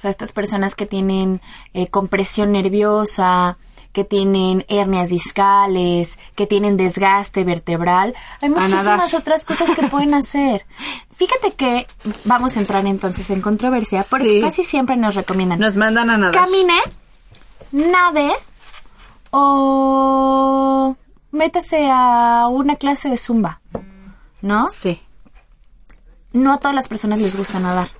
O 0.00 0.02
sea, 0.02 0.10
estas 0.10 0.32
personas 0.32 0.74
que 0.74 0.86
tienen 0.86 1.42
eh, 1.74 1.88
compresión 1.88 2.52
nerviosa, 2.52 3.58
que 3.92 4.02
tienen 4.04 4.64
hernias 4.68 5.10
discales, 5.10 6.18
que 6.36 6.46
tienen 6.46 6.78
desgaste 6.78 7.44
vertebral. 7.44 8.14
Hay 8.40 8.48
muchísimas 8.48 9.12
otras 9.12 9.44
cosas 9.44 9.68
que 9.72 9.88
pueden 9.88 10.14
hacer. 10.14 10.64
Fíjate 11.12 11.50
que 11.52 11.86
vamos 12.24 12.56
a 12.56 12.60
entrar 12.60 12.86
entonces 12.86 13.28
en 13.28 13.42
controversia 13.42 14.06
porque 14.08 14.36
Sí. 14.36 14.40
casi 14.40 14.64
siempre 14.64 14.96
nos 14.96 15.16
recomiendan 15.16 15.58
Nos 15.58 15.76
mandan 15.76 16.08
a 16.08 16.16
nadar. 16.16 16.34
camine, 16.34 16.78
nade 17.72 18.30
o 19.32 20.96
métase 21.32 21.88
a 21.90 22.48
una 22.50 22.76
clase 22.76 23.08
de 23.10 23.16
zumba, 23.16 23.60
¿no? 24.40 24.68
Sí. 24.70 25.00
No 26.32 26.52
a 26.54 26.58
todas 26.58 26.74
las 26.74 26.88
personas 26.88 27.20
les 27.20 27.36
gusta 27.36 27.58
nadar. 27.58 27.90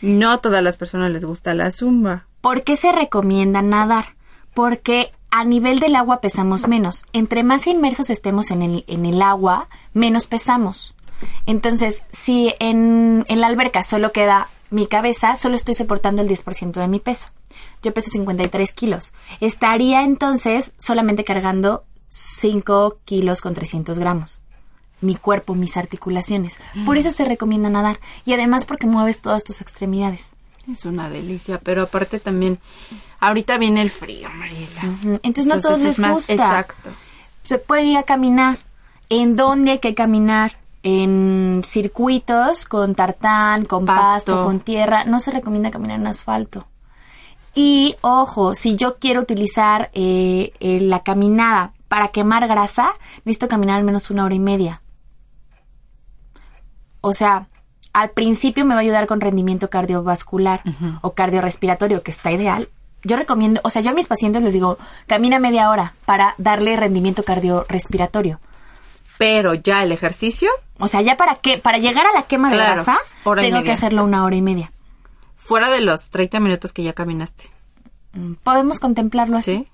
No 0.00 0.40
todas 0.40 0.62
las 0.62 0.76
personas 0.76 1.10
les 1.10 1.24
gusta 1.24 1.54
la 1.54 1.70
zumba. 1.70 2.26
¿Por 2.40 2.62
qué 2.62 2.76
se 2.76 2.92
recomienda 2.92 3.62
nadar? 3.62 4.14
Porque 4.54 5.12
a 5.30 5.44
nivel 5.44 5.80
del 5.80 5.96
agua 5.96 6.20
pesamos 6.20 6.68
menos. 6.68 7.04
Entre 7.12 7.42
más 7.42 7.66
inmersos 7.66 8.10
estemos 8.10 8.50
en 8.50 8.62
el, 8.62 8.84
en 8.86 9.06
el 9.06 9.20
agua, 9.22 9.68
menos 9.92 10.26
pesamos. 10.26 10.94
Entonces, 11.46 12.04
si 12.10 12.54
en, 12.60 13.24
en 13.28 13.40
la 13.40 13.48
alberca 13.48 13.82
solo 13.82 14.12
queda 14.12 14.48
mi 14.70 14.86
cabeza, 14.86 15.36
solo 15.36 15.56
estoy 15.56 15.74
soportando 15.74 16.22
el 16.22 16.28
10% 16.28 16.72
de 16.72 16.88
mi 16.88 17.00
peso. 17.00 17.26
Yo 17.82 17.92
peso 17.92 18.10
53 18.10 18.72
kilos. 18.72 19.12
Estaría 19.40 20.02
entonces 20.02 20.74
solamente 20.78 21.24
cargando 21.24 21.84
5 22.08 22.98
kilos 23.04 23.40
con 23.40 23.54
300 23.54 23.98
gramos. 23.98 24.40
Mi 25.00 25.14
cuerpo, 25.14 25.54
mis 25.54 25.76
articulaciones. 25.76 26.58
Por 26.84 26.98
eso 26.98 27.10
se 27.10 27.24
recomienda 27.24 27.70
nadar. 27.70 28.00
Y 28.24 28.32
además 28.32 28.64
porque 28.64 28.86
mueves 28.86 29.20
todas 29.20 29.44
tus 29.44 29.60
extremidades. 29.60 30.32
Es 30.70 30.84
una 30.84 31.08
delicia, 31.08 31.58
pero 31.62 31.84
aparte 31.84 32.18
también, 32.18 32.58
ahorita 33.20 33.56
viene 33.58 33.80
el 33.80 33.90
frío, 33.90 34.28
Mariela. 34.30 34.82
Entonces 35.22 35.46
no 35.46 35.54
a 35.54 35.60
todos 35.60 35.78
es 35.78 35.84
les 35.84 35.98
más 36.00 36.12
gusta. 36.14 36.32
exacto. 36.32 36.90
Se 37.44 37.58
pueden 37.58 37.86
ir 37.86 37.96
a 37.96 38.02
caminar. 38.02 38.58
¿En 39.08 39.36
dónde 39.36 39.72
hay 39.72 39.78
que 39.78 39.94
caminar? 39.94 40.58
en 40.82 41.62
circuitos 41.64 42.64
con 42.64 42.94
tartán, 42.94 43.64
con 43.64 43.84
pasto, 43.84 44.32
Pasto. 44.32 44.44
con 44.44 44.60
tierra. 44.60 45.04
No 45.04 45.18
se 45.18 45.30
recomienda 45.30 45.70
caminar 45.70 45.98
en 45.98 46.06
asfalto. 46.06 46.66
Y 47.54 47.96
ojo, 48.02 48.54
si 48.54 48.76
yo 48.76 48.98
quiero 48.98 49.20
utilizar 49.20 49.90
eh, 49.92 50.52
eh, 50.60 50.80
la 50.80 51.02
caminada 51.02 51.72
para 51.88 52.08
quemar 52.08 52.46
grasa, 52.46 52.90
necesito 53.24 53.48
caminar 53.48 53.78
al 53.78 53.84
menos 53.84 54.10
una 54.10 54.24
hora 54.24 54.34
y 54.34 54.38
media. 54.38 54.80
O 57.00 57.12
sea, 57.14 57.46
al 57.92 58.10
principio 58.10 58.64
me 58.64 58.74
va 58.74 58.80
a 58.80 58.82
ayudar 58.82 59.06
con 59.06 59.20
rendimiento 59.20 59.70
cardiovascular 59.70 60.62
o 61.02 61.12
cardiorrespiratorio, 61.14 62.02
que 62.02 62.10
está 62.10 62.30
ideal. 62.32 62.68
Yo 63.04 63.16
recomiendo, 63.16 63.60
o 63.64 63.70
sea, 63.70 63.80
yo 63.82 63.90
a 63.90 63.94
mis 63.94 64.08
pacientes 64.08 64.42
les 64.42 64.52
digo, 64.52 64.76
camina 65.06 65.38
media 65.38 65.70
hora 65.70 65.94
para 66.04 66.34
darle 66.38 66.76
rendimiento 66.76 67.22
cardiorrespiratorio. 67.22 68.40
Pero 69.18 69.54
ya 69.54 69.82
el 69.82 69.92
ejercicio, 69.92 70.50
O 70.80 70.86
sea, 70.86 71.00
ya 71.00 71.16
para 71.16 71.34
qué, 71.36 71.58
para 71.58 71.78
llegar 71.78 72.06
a 72.06 72.12
la 72.12 72.22
quema 72.24 72.50
de 72.50 72.56
grasa, 72.56 72.98
tengo 73.40 73.62
que 73.62 73.72
hacerlo 73.72 74.04
una 74.04 74.24
hora 74.24 74.36
y 74.36 74.42
media. 74.42 74.70
fuera 75.36 75.70
de 75.70 75.80
los 75.80 76.10
30 76.10 76.38
minutos 76.40 76.72
que 76.72 76.82
ya 76.84 76.92
caminaste. 76.92 77.50
Mm, 78.12 78.34
Podemos 78.44 78.78
contemplarlo 78.80 79.36
así. 79.38 79.66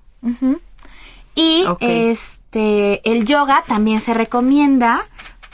Y 1.35 1.65
este 1.81 3.01
el 3.11 3.25
yoga 3.25 3.63
también 3.67 3.99
se 3.99 4.13
recomienda, 4.13 5.05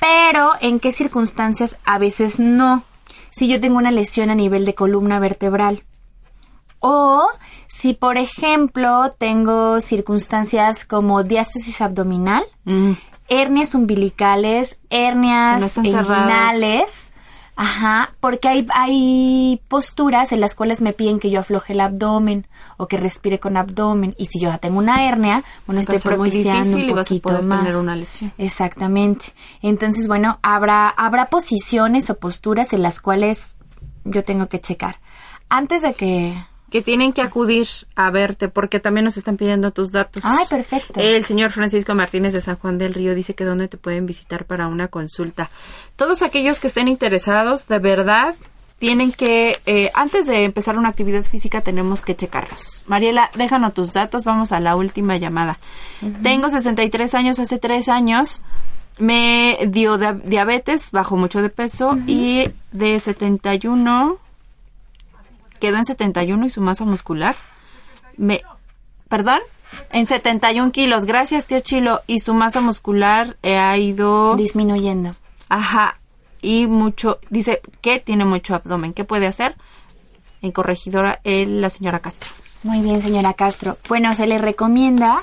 pero 0.01 0.53
en 0.61 0.79
qué 0.79 0.91
circunstancias 0.91 1.77
a 1.85 1.99
veces 1.99 2.39
no. 2.39 2.83
Si 3.29 3.47
yo 3.47 3.61
tengo 3.61 3.77
una 3.77 3.91
lesión 3.91 4.31
a 4.31 4.35
nivel 4.35 4.65
de 4.65 4.73
columna 4.73 5.19
vertebral. 5.19 5.83
O 6.79 7.27
si, 7.67 7.93
por 7.93 8.17
ejemplo, 8.17 9.13
tengo 9.19 9.79
circunstancias 9.79 10.83
como 10.85 11.21
diástasis 11.23 11.79
abdominal, 11.81 12.43
Mm. 12.65 12.93
hernias 13.29 13.75
umbilicales, 13.75 14.79
hernias 14.89 15.77
no 15.77 15.83
inguinales. 15.85 17.10
Ajá, 17.61 18.15
porque 18.19 18.47
hay, 18.47 18.67
hay 18.73 19.61
posturas 19.67 20.31
en 20.31 20.41
las 20.41 20.55
cuales 20.55 20.81
me 20.81 20.93
piden 20.93 21.19
que 21.19 21.29
yo 21.29 21.39
afloje 21.41 21.73
el 21.73 21.81
abdomen 21.81 22.47
o 22.77 22.87
que 22.87 22.97
respire 22.97 23.39
con 23.39 23.55
abdomen. 23.55 24.15
Y 24.17 24.25
si 24.25 24.39
yo 24.39 24.49
ya 24.49 24.57
tengo 24.57 24.79
una 24.79 25.07
hernia, 25.07 25.43
bueno, 25.67 25.79
estoy 25.79 25.97
muy 25.97 26.01
propiciando 26.01 26.63
difícil 26.63 26.87
y 26.87 26.89
un 26.89 26.95
vas 26.95 27.05
a 27.05 27.09
poquito 27.09 27.29
poder 27.29 27.43
más. 27.45 27.59
tener 27.59 27.75
una 27.75 27.95
lesión. 27.95 28.33
Exactamente. 28.39 29.27
Entonces, 29.61 30.07
bueno, 30.07 30.39
habrá, 30.41 30.89
habrá 30.89 31.27
posiciones 31.27 32.09
o 32.09 32.17
posturas 32.17 32.73
en 32.73 32.81
las 32.81 32.99
cuales 32.99 33.57
yo 34.05 34.23
tengo 34.23 34.47
que 34.47 34.59
checar. 34.59 34.99
Antes 35.47 35.83
de 35.83 35.93
que... 35.93 36.43
Que 36.71 36.81
tienen 36.81 37.11
que 37.13 37.21
acudir 37.21 37.67
a 37.95 38.09
verte 38.09 38.47
porque 38.47 38.79
también 38.79 39.03
nos 39.05 39.17
están 39.17 39.37
pidiendo 39.37 39.71
tus 39.71 39.91
datos. 39.91 40.23
Ay, 40.25 40.45
perfecto. 40.49 40.93
El 40.99 41.23
señor 41.25 41.51
Francisco 41.51 41.93
Martínez 41.93 42.33
de 42.33 42.41
San 42.41 42.55
Juan 42.55 42.77
del 42.77 42.93
Río 42.93 43.13
dice 43.13 43.35
que 43.35 43.43
dónde 43.43 43.67
te 43.67 43.77
pueden 43.77 44.05
visitar 44.05 44.45
para 44.45 44.67
una 44.67 44.87
consulta. 44.87 45.49
Todos 45.97 46.21
aquellos 46.23 46.59
que 46.59 46.67
estén 46.67 46.87
interesados, 46.87 47.67
de 47.67 47.79
verdad, 47.79 48.35
tienen 48.79 49.11
que, 49.11 49.59
eh, 49.67 49.91
antes 49.93 50.25
de 50.25 50.43
empezar 50.43 50.75
una 50.77 50.89
actividad 50.89 51.23
física, 51.23 51.61
tenemos 51.61 52.03
que 52.03 52.15
checarlos. 52.15 52.83
Mariela, 52.87 53.29
déjanos 53.35 53.73
tus 53.75 53.93
datos, 53.93 54.23
vamos 54.23 54.51
a 54.53 54.59
la 54.59 54.75
última 54.75 55.17
llamada. 55.17 55.59
Tengo 56.23 56.49
63 56.49 57.13
años, 57.13 57.37
hace 57.39 57.59
3 57.59 57.89
años 57.89 58.41
me 58.97 59.59
dio 59.67 59.97
dia- 59.97 60.13
diabetes, 60.23 60.89
bajó 60.91 61.15
mucho 61.17 61.41
de 61.41 61.49
peso 61.49 61.97
y 62.07 62.49
de 62.71 62.99
71 62.99 64.17
quedó 65.61 65.77
en 65.77 65.85
71 65.85 66.45
y 66.45 66.49
su 66.49 66.59
masa 66.59 66.83
muscular 66.83 67.37
me 68.17 68.41
perdón 69.07 69.39
en 69.91 70.05
71 70.05 70.73
kilos 70.73 71.05
gracias 71.05 71.45
tío 71.45 71.61
Chilo 71.61 72.01
y 72.07 72.19
su 72.19 72.33
masa 72.33 72.59
muscular 72.59 73.37
eh, 73.43 73.57
ha 73.57 73.77
ido 73.77 74.35
Disminuyendo. 74.35 75.11
ajá 75.47 75.97
y 76.41 76.67
mucho 76.67 77.19
dice 77.29 77.61
que 77.79 77.99
tiene 78.01 78.25
mucho 78.25 78.55
abdomen 78.55 78.91
qué 78.91 79.05
puede 79.05 79.27
hacer 79.27 79.55
en 80.41 80.51
corregidora 80.51 81.21
eh, 81.23 81.45
la 81.45 81.69
señora 81.69 81.99
Castro 81.99 82.29
Muy 82.63 82.79
bien, 82.81 83.01
señora 83.01 83.33
Castro. 83.33 83.77
Bueno, 83.87 84.13
se 84.13 84.27
le 84.27 84.37
recomienda 84.37 85.21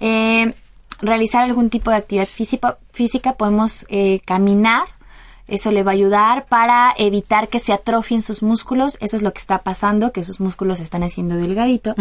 eh, 0.00 0.52
realizar 1.00 1.44
algún 1.44 1.70
tipo 1.70 1.90
de 1.90 1.96
actividad 1.96 2.26
física. 2.28 2.76
física. 2.92 3.34
Podemos 3.34 3.86
eh, 3.88 4.20
caminar. 4.24 4.84
Eso 5.46 5.70
le 5.72 5.82
va 5.82 5.92
a 5.92 5.94
ayudar 5.94 6.46
para 6.46 6.94
evitar 6.96 7.48
que 7.48 7.58
se 7.58 7.72
atrofien 7.72 8.22
sus 8.22 8.42
músculos. 8.42 8.96
Eso 9.00 9.16
es 9.16 9.22
lo 9.22 9.32
que 9.32 9.40
está 9.40 9.58
pasando, 9.58 10.12
que 10.12 10.22
sus 10.22 10.40
músculos 10.40 10.78
se 10.78 10.84
están 10.84 11.02
haciendo 11.02 11.36
delgaditos. 11.36 11.94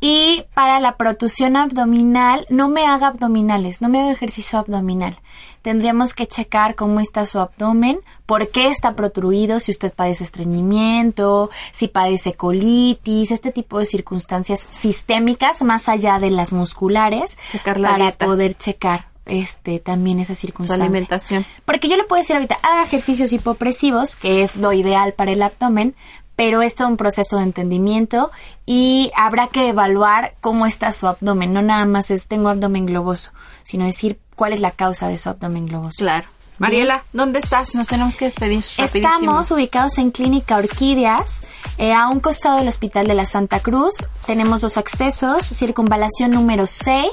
Y 0.00 0.44
para 0.54 0.78
la 0.78 0.96
protusión 0.96 1.56
abdominal, 1.56 2.46
no 2.50 2.68
me 2.68 2.86
haga 2.86 3.08
abdominales, 3.08 3.82
no 3.82 3.88
me 3.88 4.00
haga 4.00 4.12
ejercicio 4.12 4.58
abdominal. 4.60 5.16
Tendríamos 5.62 6.14
que 6.14 6.28
checar 6.28 6.76
cómo 6.76 7.00
está 7.00 7.26
su 7.26 7.40
abdomen, 7.40 7.98
por 8.24 8.48
qué 8.48 8.68
está 8.68 8.94
protruido, 8.94 9.58
si 9.58 9.72
usted 9.72 9.92
padece 9.92 10.22
estreñimiento, 10.22 11.50
si 11.72 11.88
padece 11.88 12.34
colitis, 12.34 13.32
este 13.32 13.50
tipo 13.50 13.80
de 13.80 13.86
circunstancias 13.86 14.68
sistémicas 14.70 15.62
más 15.62 15.88
allá 15.88 16.20
de 16.20 16.30
las 16.30 16.52
musculares, 16.52 17.36
Checar 17.50 17.80
la 17.80 17.90
para 17.90 18.04
dieta. 18.04 18.26
poder 18.26 18.54
checar 18.56 19.08
este 19.28 19.78
también 19.78 20.20
esa 20.20 20.34
su 20.34 20.40
circunstancia. 20.42 20.84
alimentación 20.84 21.46
Porque 21.64 21.88
yo 21.88 21.96
le 21.96 22.04
puedo 22.04 22.20
decir 22.20 22.36
ahorita, 22.36 22.58
haga 22.62 22.82
ejercicios 22.82 23.32
hipopresivos, 23.32 24.16
que 24.16 24.42
es 24.42 24.56
lo 24.56 24.72
ideal 24.72 25.12
para 25.12 25.32
el 25.32 25.42
abdomen, 25.42 25.94
pero 26.36 26.62
esto 26.62 26.84
es 26.84 26.90
un 26.90 26.96
proceso 26.96 27.36
de 27.36 27.42
entendimiento 27.42 28.30
y 28.64 29.10
habrá 29.16 29.48
que 29.48 29.68
evaluar 29.68 30.34
cómo 30.40 30.66
está 30.66 30.92
su 30.92 31.06
abdomen. 31.08 31.52
No 31.52 31.62
nada 31.62 31.84
más 31.84 32.10
es 32.10 32.28
tengo 32.28 32.48
abdomen 32.48 32.86
globoso, 32.86 33.32
sino 33.64 33.84
decir 33.84 34.18
cuál 34.36 34.52
es 34.52 34.60
la 34.60 34.70
causa 34.70 35.08
de 35.08 35.18
su 35.18 35.28
abdomen 35.28 35.66
globoso. 35.66 35.96
claro 35.98 36.28
Mariela 36.58 37.04
¿dónde 37.12 37.38
estás? 37.38 37.74
nos 37.74 37.86
tenemos 37.86 38.16
que 38.16 38.24
despedir 38.24 38.64
rapidísimo. 38.76 39.08
Estamos 39.08 39.50
ubicados 39.50 39.98
en 39.98 40.10
Clínica 40.10 40.56
Orquídeas, 40.56 41.44
eh, 41.78 41.92
a 41.92 42.08
un 42.08 42.20
costado 42.20 42.58
del 42.58 42.68
Hospital 42.68 43.06
de 43.06 43.14
la 43.14 43.24
Santa 43.24 43.60
Cruz. 43.60 43.94
Tenemos 44.26 44.60
dos 44.60 44.76
accesos, 44.76 45.44
circunvalación 45.44 46.32
número 46.32 46.66
6 46.66 47.06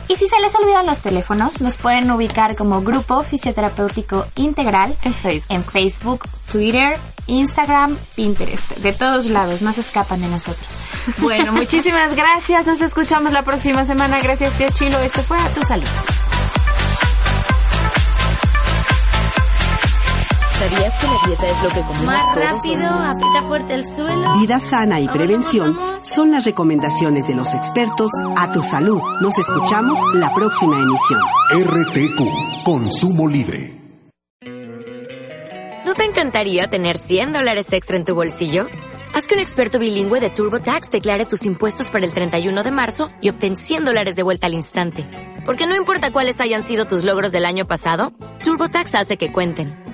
Y 0.09 0.17
si 0.17 0.29
se 0.29 0.39
les 0.41 0.55
olvidan 0.55 0.87
los 0.87 1.01
teléfonos, 1.03 1.61
los 1.61 1.77
pueden 1.77 2.11
ubicar 2.11 2.57
como 2.57 2.83
Grupo 2.83 3.23
Fisioterapéutico 3.23 4.27
Integral 4.37 4.95
En 5.03 5.15
Facebook. 5.15 5.47
en 5.55 5.65
Facebook, 5.65 6.25
Twitter, 6.51 6.99
Instagram, 7.27 7.97
Pinterest. 8.15 8.71
De 8.77 8.93
todos 8.93 9.27
lados, 9.27 9.63
no 9.63 9.73
se 9.73 9.81
escapan 9.81 10.21
de 10.21 10.29
nosotros. 10.29 10.67
Bueno, 11.19 11.53
muchísimas 11.53 12.15
gracias. 12.15 12.67
Nos 12.67 12.81
escuchamos 12.81 13.33
la 13.33 13.43
próxima 13.43 13.85
semana. 13.85 14.21
Gracias, 14.21 14.53
tío 14.55 14.69
Chilo. 14.73 14.99
Esto 15.01 15.23
fue 15.23 15.39
a 15.39 15.49
tu 15.51 15.63
salud. 15.63 15.89
¿Sabías 20.59 20.97
que 20.97 21.07
la 21.07 21.19
dieta 21.27 21.47
es 21.47 21.63
lo 21.65 21.69
que 21.69 21.81
comemos 21.81 22.07
Más 22.07 22.33
todos 22.33 22.47
los 22.47 22.63
rápido, 22.63 22.89
aprieta 22.89 23.43
fuerte 23.49 23.75
el 23.75 23.85
suelo. 23.85 24.35
Vida 24.39 24.61
sana 24.61 25.01
y 25.01 25.09
prevención 25.09 25.77
son 26.05 26.31
las 26.31 26.45
recomendaciones 26.45 27.27
de 27.27 27.35
los 27.35 27.55
expertos 27.55 28.13
a 28.37 28.53
tu 28.53 28.63
salud. 28.63 29.01
Nos 29.21 29.37
escuchamos 29.37 29.99
la 30.15 30.33
próxima 30.33 30.79
emisión. 30.81 31.21
RTQ, 31.51 32.65
consumo 32.65 33.27
libre. 33.27 33.75
¿No 35.85 35.95
te 35.95 36.05
encantaría 36.05 36.69
tener 36.69 36.99
100 36.99 37.33
dólares 37.33 37.73
extra 37.73 37.97
en 37.97 38.05
tu 38.05 38.15
bolsillo? 38.15 38.69
Haz 39.13 39.27
que 39.27 39.35
un 39.35 39.41
experto 39.41 39.81
bilingüe 39.81 40.21
de 40.21 40.31
TurboTax 40.31 40.89
declare 40.91 41.27
tus 41.27 41.47
impuestos 41.47 41.89
para 41.89 42.07
el 42.07 42.13
31 42.13 42.63
de 42.63 42.71
marzo 42.71 43.09
y 43.21 43.29
obtén 43.29 43.57
100 43.57 43.85
dólares 43.85 44.15
de 44.15 44.23
vuelta 44.23 44.47
al 44.47 44.55
instante. 44.55 45.05
Porque 45.45 45.67
no 45.67 45.75
importa 45.75 46.13
cuáles 46.13 46.41
hayan 46.41 46.63
sido 46.63 46.85
tus 46.85 47.03
logros 47.03 47.33
del 47.33 47.45
año 47.45 47.67
pasado, 47.67 48.13
TurboTax 48.45 48.95
hace 48.95 49.17
que 49.17 49.33
cuenten. 49.33 49.94